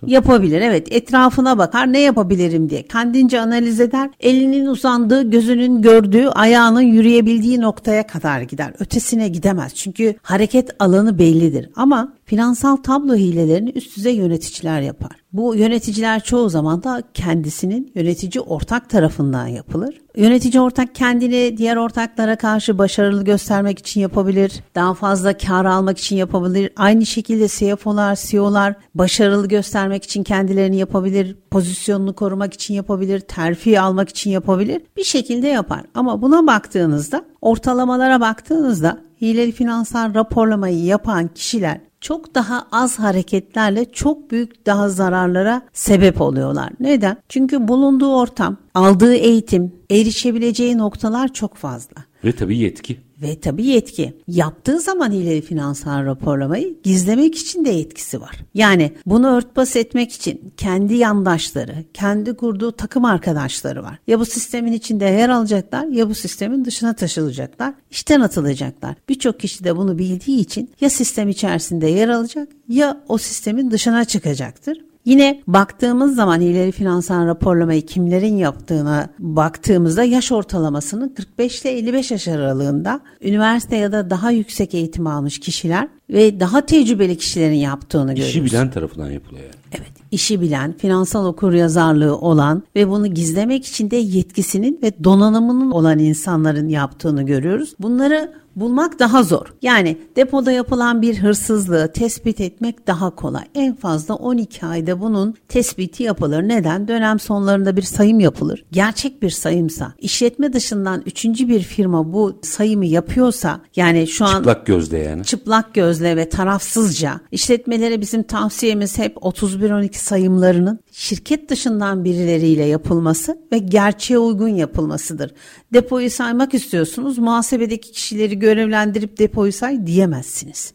Yapabilir 0.07 0.61
evet 0.61 0.87
etrafına 0.91 1.57
bakar 1.57 1.93
ne 1.93 1.99
yapabilirim 1.99 2.69
diye. 2.69 2.87
Kendince 2.87 3.41
analiz 3.41 3.79
eder. 3.79 4.09
Elinin 4.19 4.65
uzandığı, 4.65 5.29
gözünün 5.29 5.81
gördüğü, 5.81 6.27
ayağının 6.27 6.81
yürüyebildiği 6.81 7.61
noktaya 7.61 8.06
kadar 8.07 8.41
gider. 8.41 8.73
Ötesine 8.79 9.27
gidemez. 9.27 9.75
Çünkü 9.75 10.15
hareket 10.21 10.75
alanı 10.79 11.19
bellidir. 11.19 11.69
Ama 11.75 12.16
finansal 12.27 12.75
tablo 12.75 13.15
hilelerini 13.15 13.69
üst 13.69 13.97
düzey 13.97 14.15
yöneticiler 14.15 14.81
yapar. 14.81 15.11
Bu 15.33 15.55
yöneticiler 15.55 16.23
çoğu 16.23 16.49
zaman 16.49 16.83
da 16.83 17.03
kendisinin 17.13 17.91
yönetici 17.95 18.41
ortak 18.41 18.89
tarafından 18.89 19.47
yapılır. 19.47 20.01
Yönetici 20.15 20.61
ortak 20.61 20.95
kendini 20.95 21.57
diğer 21.57 21.75
ortaklara 21.75 22.35
karşı 22.35 22.77
başarılı 22.77 23.23
göstermek 23.23 23.79
için 23.79 24.01
yapabilir. 24.01 24.63
Daha 24.75 24.93
fazla 24.93 25.37
kar 25.37 25.65
almak 25.65 25.97
için 25.97 26.15
yapabilir. 26.15 26.71
Aynı 26.75 27.05
şekilde 27.05 27.47
CFO'lar, 27.47 28.19
CEO'lar 28.21 28.75
başarılı 28.95 29.47
göstermek 29.47 30.03
için 30.03 30.23
kendilerini 30.23 30.77
yapabilir. 30.77 31.35
Pozisyonunu 31.51 32.13
korumak 32.13 32.53
için 32.53 32.73
yapabilir. 32.73 33.19
Terfi 33.19 33.79
almak 33.79 34.09
için 34.09 34.31
yapabilir. 34.31 34.81
Bir 34.97 35.03
şekilde 35.03 35.47
yapar. 35.47 35.81
Ama 35.95 36.21
buna 36.21 36.47
baktığınızda 36.47 37.25
ortalamalara 37.41 38.21
baktığınızda 38.21 38.97
hileli 39.21 39.51
finansal 39.51 40.13
raporlamayı 40.13 40.83
yapan 40.83 41.27
kişiler 41.27 41.86
çok 42.01 42.35
daha 42.35 42.67
az 42.71 42.99
hareketlerle 42.99 43.91
çok 43.91 44.31
büyük 44.31 44.65
daha 44.65 44.89
zararlara 44.89 45.61
sebep 45.73 46.21
oluyorlar. 46.21 46.69
Neden? 46.79 47.17
Çünkü 47.29 47.67
bulunduğu 47.67 48.15
ortam, 48.15 48.57
aldığı 48.73 49.15
eğitim, 49.15 49.75
erişebileceği 49.91 50.77
noktalar 50.77 51.33
çok 51.33 51.55
fazla. 51.55 52.06
Ve 52.23 52.31
tabii 52.31 52.57
yetki. 52.57 52.97
Ve 53.21 53.39
tabii 53.39 53.65
yetki. 53.65 54.13
Yaptığı 54.27 54.79
zaman 54.79 55.11
hileli 55.11 55.41
finansal 55.41 56.05
raporlamayı 56.05 56.77
gizlemek 56.83 57.35
için 57.35 57.65
de 57.65 57.69
yetkisi 57.69 58.21
var. 58.21 58.35
Yani 58.53 58.91
bunu 59.05 59.37
örtbas 59.37 59.75
etmek 59.75 60.11
için 60.11 60.53
kendi 60.57 60.95
yandaşları, 60.95 61.75
kendi 61.93 62.33
kurduğu 62.33 62.71
takım 62.71 63.05
arkadaşları 63.05 63.83
var. 63.83 63.99
Ya 64.07 64.19
bu 64.19 64.25
sistemin 64.25 64.71
içinde 64.71 65.05
yer 65.05 65.29
alacaklar 65.29 65.87
ya 65.87 66.09
bu 66.09 66.15
sistemin 66.15 66.65
dışına 66.65 66.93
taşılacaklar. 66.93 67.73
İşten 67.91 68.21
atılacaklar. 68.21 68.95
Birçok 69.09 69.39
kişi 69.39 69.63
de 69.63 69.77
bunu 69.77 69.97
bildiği 69.97 70.39
için 70.39 70.69
ya 70.81 70.89
sistem 70.89 71.29
içerisinde 71.29 71.87
yer 71.87 72.09
alacak 72.09 72.47
ya 72.69 73.01
o 73.07 73.17
sistemin 73.17 73.71
dışına 73.71 74.05
çıkacaktır. 74.05 74.86
Yine 75.07 75.41
baktığımız 75.47 76.15
zaman 76.15 76.41
ileri 76.41 76.71
finansal 76.71 77.25
raporlamayı 77.25 77.85
kimlerin 77.85 78.35
yaptığına 78.37 79.09
baktığımızda 79.19 80.03
yaş 80.03 80.31
ortalamasının 80.31 81.09
45 81.09 81.61
ile 81.61 81.71
55 81.71 82.11
yaş 82.11 82.27
aralığında 82.27 82.99
üniversite 83.21 83.75
ya 83.75 83.91
da 83.91 84.09
daha 84.09 84.31
yüksek 84.31 84.73
eğitim 84.73 85.07
almış 85.07 85.39
kişiler 85.39 85.87
ve 86.09 86.39
daha 86.39 86.65
tecrübeli 86.65 87.17
kişilerin 87.17 87.55
yaptığını 87.55 88.11
görüyoruz. 88.11 88.35
İşi 88.35 88.45
bilen 88.45 88.71
tarafından 88.71 89.11
yapılıyor 89.11 89.45
yani. 89.45 89.55
Evet, 89.71 89.91
işi 90.11 90.41
bilen, 90.41 90.73
finansal 90.77 91.25
okur 91.25 91.53
yazarlığı 91.53 92.17
olan 92.17 92.63
ve 92.75 92.89
bunu 92.89 93.07
gizlemek 93.07 93.65
için 93.65 93.91
de 93.91 93.95
yetkisinin 93.95 94.79
ve 94.83 95.03
donanımının 95.03 95.71
olan 95.71 95.99
insanların 95.99 96.67
yaptığını 96.67 97.23
görüyoruz. 97.23 97.73
Bunları 97.79 98.33
bulmak 98.59 98.99
daha 98.99 99.23
zor. 99.23 99.53
Yani 99.61 99.97
depoda 100.15 100.51
yapılan 100.51 101.01
bir 101.01 101.17
hırsızlığı 101.17 101.91
tespit 101.93 102.41
etmek 102.41 102.87
daha 102.87 103.09
kolay. 103.09 103.43
En 103.55 103.75
fazla 103.75 104.15
12 104.15 104.65
ayda 104.65 105.01
bunun 105.01 105.35
tespiti 105.47 106.03
yapılır. 106.03 106.43
Neden? 106.43 106.87
Dönem 106.87 107.19
sonlarında 107.19 107.77
bir 107.77 107.81
sayım 107.81 108.19
yapılır. 108.19 108.65
Gerçek 108.71 109.21
bir 109.21 109.29
sayımsa, 109.29 109.93
işletme 109.99 110.53
dışından 110.53 111.03
üçüncü 111.05 111.47
bir 111.47 111.59
firma 111.59 112.13
bu 112.13 112.39
sayımı 112.41 112.85
yapıyorsa, 112.85 113.61
yani 113.75 114.07
şu 114.07 114.25
an 114.25 114.37
çıplak 114.37 114.65
gözle 114.65 114.97
yani. 114.97 115.23
Çıplak 115.23 115.73
gözle 115.73 116.15
ve 116.15 116.29
tarafsızca 116.29 117.19
işletmelere 117.31 118.01
bizim 118.01 118.23
tavsiyemiz 118.23 118.97
hep 118.97 119.15
31-12 119.15 119.93
sayımlarının 119.93 120.79
şirket 120.97 121.49
dışından 121.49 122.05
birileriyle 122.05 122.65
yapılması 122.65 123.37
ve 123.51 123.57
gerçeğe 123.57 124.17
uygun 124.17 124.47
yapılmasıdır. 124.47 125.33
Depoyu 125.73 126.09
saymak 126.09 126.53
istiyorsunuz, 126.53 127.17
muhasebedeki 127.17 127.91
kişileri 127.91 128.39
görevlendirip 128.39 129.19
depoyu 129.19 129.51
say 129.51 129.87
diyemezsiniz. 129.87 130.73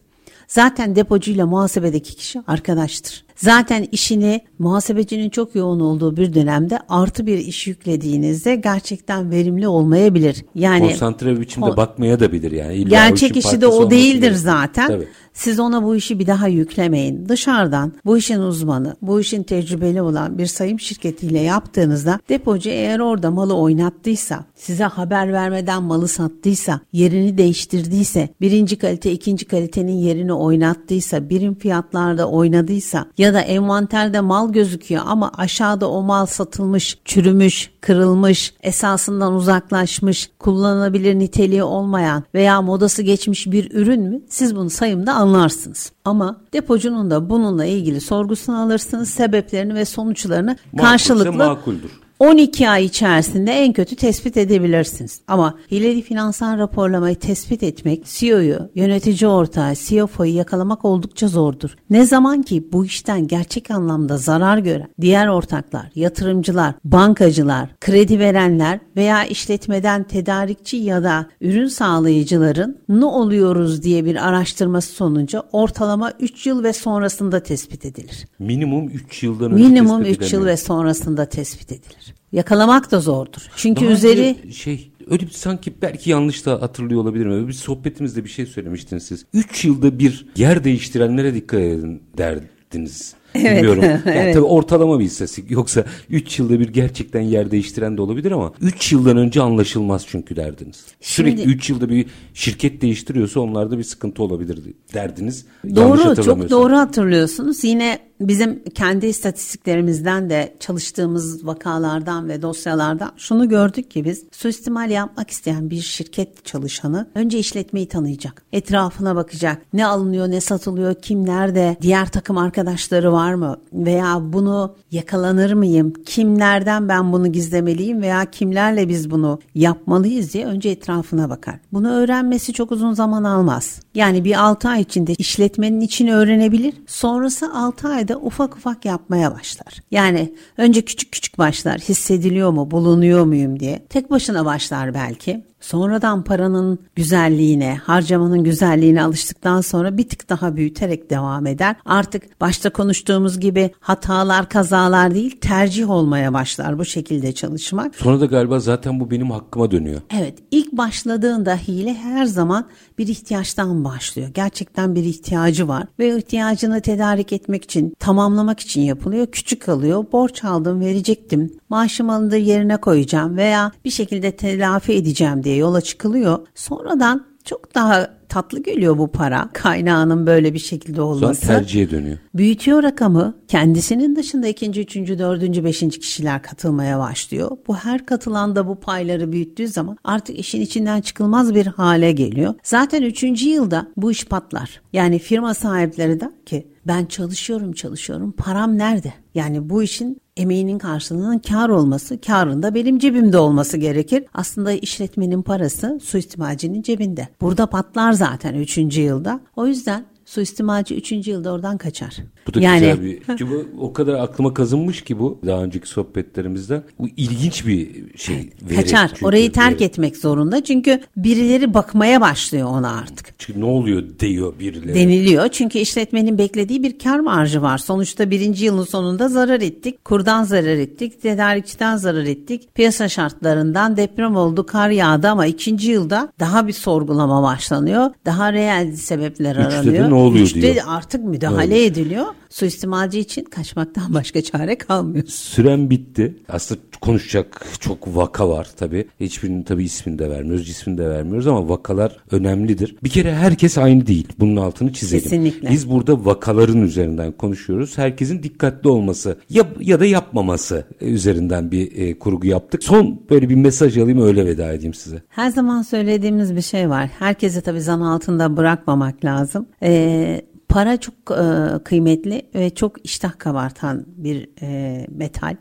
Zaten 0.49 0.97
depocuyla 0.97 1.47
muhasebedeki 1.47 2.16
kişi 2.16 2.43
arkadaştır. 2.47 3.25
Zaten 3.43 3.86
işini 3.93 4.40
muhasebecinin 4.59 5.30
çok 5.30 5.55
yoğun 5.55 5.80
olduğu 5.80 6.16
bir 6.16 6.34
dönemde 6.34 6.78
artı 6.88 7.26
bir 7.26 7.38
iş 7.38 7.66
yüklediğinizde 7.66 8.55
gerçekten 8.55 9.30
verimli 9.30 9.68
olmayabilir. 9.68 10.45
Yani 10.55 10.88
konsantre 10.88 11.36
bir 11.36 11.40
biçimde 11.40 11.66
o, 11.66 11.76
bakmaya 11.76 12.20
da 12.20 12.32
bilir 12.32 12.53
yani. 12.53 12.74
İlla 12.74 12.88
gerçek 12.88 13.36
işi 13.36 13.61
de 13.61 13.66
o 13.66 13.90
değildir 13.90 14.32
zaten. 14.32 14.86
Tabii. 14.86 15.09
Siz 15.32 15.61
ona 15.61 15.82
bu 15.82 15.97
işi 15.97 16.18
bir 16.18 16.26
daha 16.26 16.49
yüklemeyin. 16.49 17.28
Dışarıdan 17.28 17.93
bu 18.05 18.18
işin 18.18 18.38
uzmanı, 18.38 18.97
bu 19.03 19.20
işin 19.20 19.43
tecrübeli 19.43 20.03
olan 20.03 20.38
bir 20.38 20.47
sayım 20.47 20.80
şirketiyle 20.80 21.40
yaptığınızda 21.40 22.20
depocu 22.28 22.70
eğer 22.70 22.99
orada 22.99 23.30
malı 23.30 23.55
oynattıysa, 23.55 24.45
size 24.55 24.84
haber 24.84 25.32
vermeden 25.32 25.82
malı 25.82 26.09
sattıysa, 26.09 26.80
yerini 26.93 27.38
değiştirdiyse, 27.38 28.28
birinci 28.40 28.78
kalite 28.78 29.12
ikinci 29.12 29.45
kalitenin 29.45 29.97
yerini 29.97 30.32
oynattıysa, 30.32 31.30
birim 31.30 31.55
fiyatlarda 31.55 32.28
oynadıysa 32.28 33.07
ya 33.18 33.32
da 33.35 33.41
envanterde 33.41 34.20
mal 34.20 34.53
gözüküyor 34.53 35.03
ama 35.07 35.30
aşağıda 35.37 35.91
o 35.91 36.03
mal 36.03 36.26
satılmış, 36.26 36.99
çürümüş, 37.05 37.70
kırılmış, 37.80 38.55
esasından 38.62 39.35
uzaklaşmış, 39.35 40.30
kullanılabilir 40.39 41.18
niteliği 41.18 41.62
olmayan 41.62 42.24
veya 42.35 42.62
modası 42.62 43.03
geçmiş 43.03 43.47
bir 43.47 43.74
ürün 43.74 44.03
mü? 44.03 44.20
Siz 44.28 44.57
bunu 44.57 44.70
sayımda 44.70 45.14
anlarsınız. 45.14 45.93
Ama 46.05 46.37
depocunun 46.53 47.11
da 47.11 47.30
bununla 47.30 47.64
ilgili 47.64 48.01
sorgusunu 48.01 48.61
alırsınız, 48.61 49.11
sebeplerini 49.11 49.74
ve 49.74 49.85
sonuçlarını 49.85 50.57
Makulse 50.72 50.91
karşılıklı 50.91 51.33
makuldür. 51.33 52.02
12 52.23 52.68
ay 52.68 52.85
içerisinde 52.85 53.53
en 53.53 53.73
kötü 53.73 53.97
tespit 53.97 54.37
edebilirsiniz. 54.37 55.20
Ama 55.29 55.59
hileli 55.70 56.03
finansal 56.03 56.59
raporlamayı 56.59 57.16
tespit 57.16 57.62
etmek 57.62 58.05
CEO'yu, 58.07 58.59
yönetici 58.75 59.31
ortağı, 59.31 59.75
CFO'yu 59.75 60.35
yakalamak 60.35 60.85
oldukça 60.85 61.29
zordur. 61.29 61.77
Ne 61.91 62.07
zaman 62.07 62.43
ki 62.43 62.68
bu 62.73 62.85
işten 62.85 63.27
gerçek 63.27 63.70
anlamda 63.70 64.16
zarar 64.16 64.59
gören 64.59 64.89
diğer 65.01 65.27
ortaklar, 65.27 65.91
yatırımcılar, 65.95 66.75
bankacılar, 66.85 67.68
kredi 67.81 68.18
verenler 68.18 68.81
veya 68.97 69.25
işletmeden 69.25 70.05
tedarikçi 70.05 70.77
ya 70.77 71.05
da 71.05 71.27
ürün 71.41 71.68
sağlayıcıların 71.68 72.79
ne 72.89 73.05
oluyoruz 73.05 73.83
diye 73.83 74.05
bir 74.05 74.29
araştırması 74.29 74.93
sonucu 74.93 75.43
ortalama 75.53 76.12
3 76.20 76.47
yıl 76.47 76.64
ve 76.64 76.73
sonrasında 76.73 77.43
tespit 77.43 77.85
edilir. 77.85 78.27
Minimum 78.39 78.89
3 78.89 79.23
yıldan 79.23 79.53
önce 79.53 79.64
Minimum 79.64 80.03
3 80.03 80.33
yıl 80.33 80.47
ve 80.47 80.57
sonrasında 80.57 81.27
tespit 81.27 81.73
edilir. 81.73 82.12
Yakalamak 82.33 82.91
da 82.91 83.01
zordur. 83.01 83.43
Çünkü 83.57 83.85
Daha 83.85 83.93
üzeri 83.93 84.53
şey 84.53 84.91
öyle 85.11 85.27
bir 85.27 85.31
sanki 85.31 85.75
belki 85.83 86.11
yanlış 86.11 86.47
da 86.47 86.63
hatırlıyor 86.63 87.01
olabilirim. 87.01 87.33
Öyle 87.33 87.49
bir 87.49 87.53
sohbetimizde 87.53 88.25
bir 88.25 88.29
şey 88.29 88.47
söylemiştiniz 88.47 89.07
siz. 89.07 89.27
3 89.35 89.65
yılda 89.65 89.99
bir 89.99 90.27
yer 90.37 90.65
değiştirenlere 90.65 91.35
dikkat 91.35 91.61
edin 91.61 92.03
derdiniz. 92.19 93.15
Evet. 93.35 93.57
Bilmiyorum. 93.57 93.83
Yani 94.07 94.18
evet. 94.18 94.35
Tabii 94.35 94.45
ortalama 94.45 94.99
bir 94.99 95.05
istatistik. 95.05 95.51
Yoksa 95.51 95.85
3 96.11 96.39
yılda 96.39 96.61
bir 96.61 96.68
gerçekten 96.68 97.20
yer 97.20 97.51
değiştiren 97.51 97.97
de 97.97 98.03
olabilir 98.03 98.33
ama 98.33 98.53
3 98.61 98.93
yıldan 98.93 99.16
önce 99.16 99.43
anlaşılmaz 99.43 100.05
çünkü 100.09 100.37
derdiniz. 100.37 100.85
Şimdi, 101.01 101.30
Sürekli 101.30 101.51
3 101.51 101.70
yılda 101.70 101.89
bir 101.89 102.07
şirket 102.35 102.83
değiştiriyorsa 102.83 103.41
onlarda 103.41 103.78
bir 103.78 103.85
sıkıntı 103.85 104.22
olabilir 104.22 104.59
derdiniz. 104.95 105.47
Doğru 105.76 106.22
çok 106.22 106.51
doğru 106.51 106.76
hatırlıyorsunuz. 106.76 107.64
Yine 107.64 107.99
bizim 108.20 108.64
kendi 108.74 109.07
istatistiklerimizden 109.07 110.30
de 110.30 110.57
çalıştığımız 110.61 111.47
vakalardan 111.47 112.28
ve 112.28 112.43
dosyalardan 112.43 113.12
şunu 113.16 113.49
gördük 113.49 113.91
ki 113.91 114.05
biz 114.05 114.24
suistimal 114.33 114.91
yapmak 114.91 115.30
isteyen 115.30 115.70
bir 115.70 115.80
şirket 115.80 116.45
çalışanı 116.45 117.09
önce 117.14 117.39
işletmeyi 117.39 117.89
tanıyacak. 117.89 118.43
Etrafına 118.53 119.16
bakacak. 119.16 119.62
Ne 119.72 119.87
alınıyor, 119.87 120.30
ne 120.30 120.41
satılıyor, 120.41 120.95
kim 120.95 121.26
nerede, 121.26 121.76
diğer 121.83 122.09
takım 122.09 122.39
arkadaşları 122.39 123.12
var 123.12 123.22
mı 123.35 123.57
veya 123.73 124.33
bunu 124.33 124.75
yakalanır 124.91 125.53
mıyım? 125.53 125.93
Kimlerden 126.07 126.89
ben 126.89 127.12
bunu 127.12 127.33
gizlemeliyim 127.33 128.03
veya 128.03 128.25
kimlerle 128.25 128.89
biz 128.89 129.11
bunu 129.11 129.39
yapmalıyız 129.55 130.35
diye 130.35 130.47
önce 130.47 130.68
etrafına 130.68 131.31
bakar. 131.31 131.55
Bunu 131.73 131.91
öğrenmesi 131.91 132.53
çok 132.53 132.73
uzun 132.73 132.93
zaman 132.93 133.25
almaz. 133.25 133.81
Yani 133.95 134.24
bir 134.24 134.45
6 134.45 134.68
ay 134.68 134.80
içinde 134.80 135.14
işletmenin 135.14 135.80
içini 135.80 136.14
öğrenebilir. 136.14 136.74
Sonrası 136.86 137.53
6 137.55 137.88
ayda 137.88 138.16
ufak 138.16 138.57
ufak 138.57 138.84
yapmaya 138.84 139.34
başlar. 139.34 139.82
Yani 139.90 140.32
önce 140.57 140.82
küçük 140.82 141.12
küçük 141.12 141.38
başlar 141.38 141.78
hissediliyor 141.78 142.51
mu 142.51 142.70
bulunuyor 142.70 143.24
muyum 143.24 143.61
diye. 143.61 143.86
Tek 143.88 144.11
başına 144.11 144.45
başlar 144.45 144.95
belki. 144.95 145.45
Sonradan 145.62 146.24
paranın 146.24 146.78
güzelliğine, 146.97 147.76
harcamanın 147.84 148.45
güzelliğine 148.45 149.03
alıştıktan 149.03 149.61
sonra 149.61 149.97
bir 149.99 150.09
tık 150.09 150.28
daha 150.28 150.57
büyüterek 150.57 151.11
devam 151.11 151.47
eder. 151.47 151.76
Artık 151.84 152.40
başta 152.40 152.70
konuştuğumuz 152.70 153.40
gibi 153.40 153.70
hatalar, 153.80 154.49
kazalar 154.49 155.14
değil, 155.14 155.40
tercih 155.40 155.90
olmaya 155.90 156.32
başlar 156.32 156.78
bu 156.78 156.84
şekilde 156.84 157.32
çalışmak. 157.32 157.95
Sonra 157.95 158.20
da 158.20 158.26
galiba 158.26 158.61
zaten 158.61 159.01
bu 159.01 159.11
benim 159.11 159.30
hakkıma 159.30 159.70
dönüyor. 159.70 160.01
Evet, 160.18 160.38
ilk 160.51 160.72
başladığında 160.72 161.57
hile 161.57 161.95
her 161.95 162.24
zaman 162.24 162.66
bir 162.99 163.07
ihtiyaçtan 163.09 163.82
başlıyor. 163.85 164.28
Gerçekten 164.35 164.95
bir 164.95 165.05
ihtiyacı 165.05 165.68
var 165.68 165.85
ve 165.99 166.16
ihtiyacını 166.16 166.80
tedarik 166.80 167.33
etmek 167.33 167.64
için, 167.64 167.95
tamamlamak 167.99 168.61
için 168.61 168.80
yapılıyor. 168.80 169.26
Küçük 169.26 169.68
alıyor, 169.68 170.05
borç 170.12 170.45
aldım, 170.45 170.80
verecektim. 170.80 171.53
Maaşım 171.68 172.11
alındı 172.11 172.37
yerine 172.37 172.76
koyacağım 172.76 173.37
veya 173.37 173.72
bir 173.85 173.91
şekilde 173.91 174.30
telafi 174.37 174.93
edeceğim 174.93 175.45
diye 175.45 175.57
yola 175.57 175.80
çıkılıyor. 175.80 176.39
Sonradan 176.55 177.26
çok 177.45 177.74
daha 177.74 178.11
tatlı 178.33 178.62
geliyor 178.62 178.99
bu 178.99 179.09
para. 179.09 179.49
Kaynağının 179.53 180.26
böyle 180.26 180.55
bir 180.55 180.59
şekilde 180.59 181.03
olması. 181.03 181.47
Sonra 181.47 181.59
tercihe 181.59 181.91
dönüyor. 181.91 182.18
Büyütüyor 182.35 182.83
rakamı. 182.83 183.35
Kendisinin 183.49 184.16
dışında 184.16 184.47
ikinci, 184.47 184.80
üçüncü, 184.80 185.18
dördüncü, 185.18 185.64
beşinci 185.64 186.01
kişiler 186.01 186.43
katılmaya 186.43 186.99
başlıyor. 186.99 187.51
Bu 187.66 187.76
her 187.76 188.07
katılan 188.07 188.57
da 188.57 188.68
bu 188.68 188.80
payları 188.80 189.33
büyüttüğü 189.33 189.68
zaman 189.68 189.97
artık 190.05 190.39
işin 190.39 190.61
içinden 190.61 191.01
çıkılmaz 191.01 191.55
bir 191.55 191.66
hale 191.66 192.12
geliyor. 192.12 192.55
Zaten 192.62 193.03
üçüncü 193.03 193.49
yılda 193.49 193.87
bu 193.97 194.11
iş 194.11 194.24
patlar. 194.24 194.80
Yani 194.93 195.18
firma 195.18 195.55
sahipleri 195.55 196.20
der 196.20 196.30
ki 196.47 196.72
ben 196.87 197.05
çalışıyorum 197.05 197.72
çalışıyorum 197.72 198.33
param 198.33 198.78
nerede? 198.78 199.12
Yani 199.35 199.70
bu 199.70 199.83
işin 199.83 200.20
emeğinin 200.37 200.78
karşılığının 200.78 201.39
kar 201.39 201.68
olması, 201.68 202.20
karın 202.20 202.62
da 202.62 202.74
benim 202.74 202.99
cebimde 202.99 203.39
olması 203.39 203.76
gerekir. 203.76 204.24
Aslında 204.35 204.72
işletmenin 204.72 205.43
parası 205.43 205.99
suistimalcinin 206.03 206.83
cebinde. 206.83 207.28
Burada 207.41 207.66
patlar 207.66 208.12
zaten 208.12 208.55
3. 208.55 208.78
yılda. 208.99 209.41
O 209.57 209.66
yüzden 209.66 210.05
suistimalci 210.24 210.97
3. 210.97 211.28
yılda 211.28 211.53
oradan 211.53 211.78
kaçar. 211.78 212.16
Bu 212.47 212.55
da 212.55 212.61
yani, 212.61 212.80
güzel 212.80 213.03
bir. 213.03 213.22
Çünkü 213.26 213.51
bu 213.51 213.66
o 213.78 213.93
kadar 213.93 214.14
aklıma 214.14 214.55
kazınmış 214.55 215.03
ki 215.03 215.18
bu 215.18 215.38
daha 215.47 215.62
önceki 215.62 215.88
sohbetlerimizde. 215.88 216.82
Bu 216.99 217.09
ilginç 217.16 217.66
bir 217.66 217.88
şey. 218.18 218.51
Kaçar. 218.76 219.09
Çünkü, 219.09 219.26
Orayı 219.26 219.53
terk 219.53 219.74
veri. 219.74 219.84
etmek 219.84 220.16
zorunda. 220.16 220.64
Çünkü 220.64 221.01
birileri 221.16 221.74
bakmaya 221.74 222.20
başlıyor 222.20 222.68
ona 222.68 222.90
artık. 222.99 223.34
Çünkü 223.38 223.61
ne 223.61 223.64
oluyor 223.64 224.03
diyor 224.18 224.59
birileri. 224.59 224.95
Deniliyor. 224.95 225.49
Çünkü 225.49 225.78
işletmenin 225.78 226.38
beklediği 226.38 226.82
bir 226.82 226.99
kar 226.99 227.20
marjı 227.20 227.62
var. 227.62 227.78
Sonuçta 227.78 228.30
birinci 228.30 228.64
yılın 228.64 228.84
sonunda 228.84 229.28
zarar 229.28 229.61
ettik. 229.61 230.05
Kurdan 230.05 230.45
zarar 230.45 230.76
ettik. 230.76 231.22
Tedarikçiden 231.22 231.97
zarar 231.97 232.24
ettik. 232.24 232.74
Piyasa 232.74 233.09
şartlarından 233.09 233.97
deprem 233.97 234.36
oldu, 234.36 234.66
kar 234.66 234.90
yağdı 234.90 235.28
ama 235.28 235.47
ikinci 235.47 235.90
yılda 235.90 236.32
daha 236.40 236.66
bir 236.66 236.72
sorgulama 236.72 237.43
başlanıyor. 237.43 238.11
Daha 238.26 238.53
reel 238.53 238.93
sebepler 238.93 239.57
Üçte 239.57 239.62
aranıyor. 239.62 239.95
Üçte 239.95 240.11
ne 240.11 240.14
oluyor 240.14 240.45
Üçte 240.45 240.62
diyor. 240.62 240.84
artık 240.86 241.24
müdahale 241.24 241.78
evet. 241.80 241.93
ediliyor 241.93 242.26
suistimalci 242.49 243.18
için 243.18 243.45
kaçmaktan 243.45 244.14
başka 244.14 244.43
çare 244.43 244.78
kalmıyor. 244.78 245.26
Süren 245.26 245.91
bitti. 245.91 246.37
Aslında 246.49 246.80
konuşacak 247.01 247.66
çok 247.80 248.16
vaka 248.16 248.49
var 248.49 248.68
tabii. 248.76 249.09
Hiçbirinin 249.20 249.62
tabii 249.62 249.85
ismini 249.85 250.18
de 250.18 250.30
vermiyoruz, 250.30 250.66
cismini 250.66 250.99
de 250.99 251.09
vermiyoruz 251.09 251.47
ama 251.47 251.68
vakalar 251.68 252.16
önemlidir. 252.30 252.97
Bir 253.05 253.11
kere 253.11 253.35
herkes 253.35 253.78
aynı 253.78 254.07
değil. 254.07 254.28
Bunun 254.39 254.57
altını 254.57 254.93
çizelim. 254.93 255.22
Kesinlikle. 255.22 255.70
Biz 255.70 255.91
burada 255.91 256.24
vakaların 256.24 256.83
üzerinden 256.83 257.33
konuşuyoruz. 257.33 257.99
Herkesin 257.99 258.43
dikkatli 258.43 258.89
olması 258.89 259.39
ya, 259.51 259.66
ya 259.80 260.01
da 260.01 260.07
yapmaması 260.07 260.85
üzerinden 261.01 261.70
bir 261.70 261.97
e, 261.97 262.18
kurgu 262.18 262.47
yaptık. 262.47 262.85
Son 262.85 263.20
böyle 263.30 263.49
bir 263.49 263.55
mesaj 263.55 263.99
alayım 263.99 264.22
öyle 264.22 264.47
veda 264.47 264.72
edeyim 264.72 264.95
size. 264.95 265.22
Her 265.28 265.51
zaman 265.51 265.83
söylediğimiz 265.83 266.57
bir 266.57 266.62
şey 266.62 266.91
var. 266.91 267.11
Herkesi 267.18 267.61
tabii 267.61 267.80
zan 267.80 268.01
altında 268.01 268.57
bırakmamak 268.57 269.24
lazım. 269.24 269.66
Ee, 269.83 270.43
Para 270.73 270.97
çok 270.97 271.14
e, 271.31 271.79
kıymetli 271.85 272.43
ve 272.55 272.75
çok 272.75 273.05
iştah 273.05 273.39
kabartan 273.39 274.05
bir 274.07 274.49
e, 274.62 275.07
metal. 275.11 275.57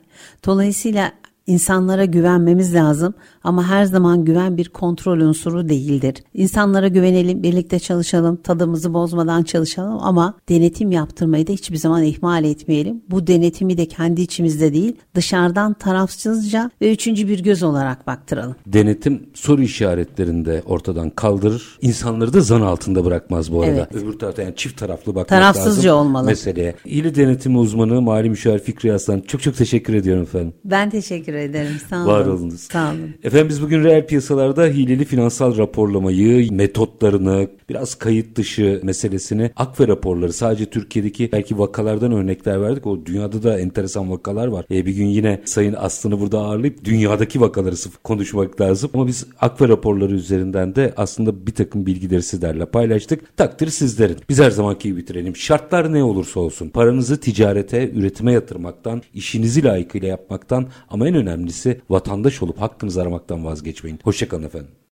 Dolayısıyla 0.45 1.11
İnsanlara 1.51 2.05
güvenmemiz 2.05 2.75
lazım 2.75 3.13
ama 3.43 3.67
her 3.67 3.85
zaman 3.85 4.25
güven 4.25 4.57
bir 4.57 4.69
kontrol 4.69 5.19
unsuru 5.19 5.69
değildir. 5.69 6.15
İnsanlara 6.33 6.87
güvenelim, 6.87 7.43
birlikte 7.43 7.79
çalışalım, 7.79 8.35
tadımızı 8.35 8.93
bozmadan 8.93 9.43
çalışalım 9.43 9.99
ama 10.01 10.33
denetim 10.49 10.91
yaptırmayı 10.91 11.47
da 11.47 11.51
hiçbir 11.51 11.77
zaman 11.77 12.03
ihmal 12.03 12.43
etmeyelim. 12.43 13.01
Bu 13.09 13.27
denetimi 13.27 13.77
de 13.77 13.85
kendi 13.85 14.21
içimizde 14.21 14.73
değil, 14.73 14.95
dışarıdan 15.15 15.73
tarafsızca 15.73 16.71
ve 16.81 16.93
üçüncü 16.93 17.27
bir 17.27 17.43
göz 17.43 17.63
olarak 17.63 18.07
baktıralım. 18.07 18.55
Denetim 18.67 19.29
soru 19.33 19.61
işaretlerini 19.61 20.45
de 20.45 20.63
ortadan 20.65 21.09
kaldırır. 21.09 21.77
İnsanları 21.81 22.33
da 22.33 22.41
zan 22.41 22.61
altında 22.61 23.05
bırakmaz 23.05 23.51
bu 23.51 23.61
arada. 23.61 23.71
Evet. 23.71 23.95
Öbür 24.03 24.19
tarafta 24.19 24.41
yani 24.41 24.55
çift 24.55 24.79
taraflı 24.79 25.11
bakmak 25.11 25.27
Tarafsızca 25.27 25.95
lazım 25.95 26.07
olmalı. 26.07 26.25
meseleye. 26.25 26.75
İli 26.85 27.15
denetimi 27.15 27.57
uzmanı 27.57 28.01
Mali 28.01 28.29
Müşavir 28.29 28.59
Fikri 28.59 28.93
Aslan 28.93 29.19
çok 29.21 29.41
çok 29.41 29.57
teşekkür 29.57 29.93
ediyorum 29.93 30.23
efendim. 30.23 30.53
Ben 30.65 30.89
teşekkür 30.89 31.33
ederim. 31.33 31.40
Sağ 31.89 31.97
olun. 31.97 32.07
Var 32.07 32.25
olunuz. 32.25 32.59
Sağ 32.59 32.89
olun. 32.89 33.13
Efendim 33.23 33.49
biz 33.49 33.61
bugün 33.61 33.83
reel 33.83 34.07
piyasalarda 34.07 34.65
hileli 34.65 35.05
finansal 35.05 35.57
raporlamayı, 35.57 36.51
metotlarını, 36.51 37.47
biraz 37.69 37.95
kayıt 37.95 38.35
dışı 38.35 38.79
meselesini, 38.83 39.51
akve 39.55 39.87
raporları 39.87 40.33
sadece 40.33 40.65
Türkiye'deki 40.65 41.29
belki 41.31 41.59
vakalardan 41.59 42.11
örnekler 42.11 42.61
verdik. 42.61 42.87
O 42.87 43.05
dünyada 43.05 43.43
da 43.43 43.59
enteresan 43.59 44.11
vakalar 44.11 44.47
var. 44.47 44.65
E, 44.71 44.85
bir 44.85 44.93
gün 44.93 45.05
yine 45.05 45.41
Sayın 45.45 45.73
Aslı'nı 45.73 46.19
burada 46.19 46.39
ağırlayıp 46.39 46.85
dünyadaki 46.85 47.41
vakaları 47.41 47.75
konuşmak 48.03 48.61
lazım. 48.61 48.89
Ama 48.93 49.07
biz 49.07 49.25
akve 49.39 49.67
raporları 49.67 50.13
üzerinden 50.13 50.75
de 50.75 50.93
aslında 50.97 51.47
bir 51.47 51.51
takım 51.51 51.85
bilgileri 51.85 52.23
sizlerle 52.23 52.65
paylaştık. 52.65 53.37
Takdir 53.37 53.67
sizlerin. 53.67 54.17
Biz 54.29 54.39
her 54.39 54.51
zamanki 54.51 54.89
gibi 54.89 54.97
bitirelim. 54.97 55.35
Şartlar 55.35 55.93
ne 55.93 56.03
olursa 56.03 56.39
olsun 56.39 56.69
paranızı 56.69 57.19
ticarete, 57.19 57.91
üretime 57.91 58.31
yatırmaktan, 58.31 59.01
işinizi 59.13 59.63
layıkıyla 59.63 60.07
yapmaktan 60.07 60.67
ama 60.89 61.07
en 61.07 61.13
önemlisi 61.31 61.81
vatandaş 61.89 62.41
olup 62.41 62.61
hakkınızı 62.61 63.01
aramaktan 63.01 63.45
vazgeçmeyin. 63.45 63.99
Hoşçakalın 64.03 64.43
efendim. 64.43 64.80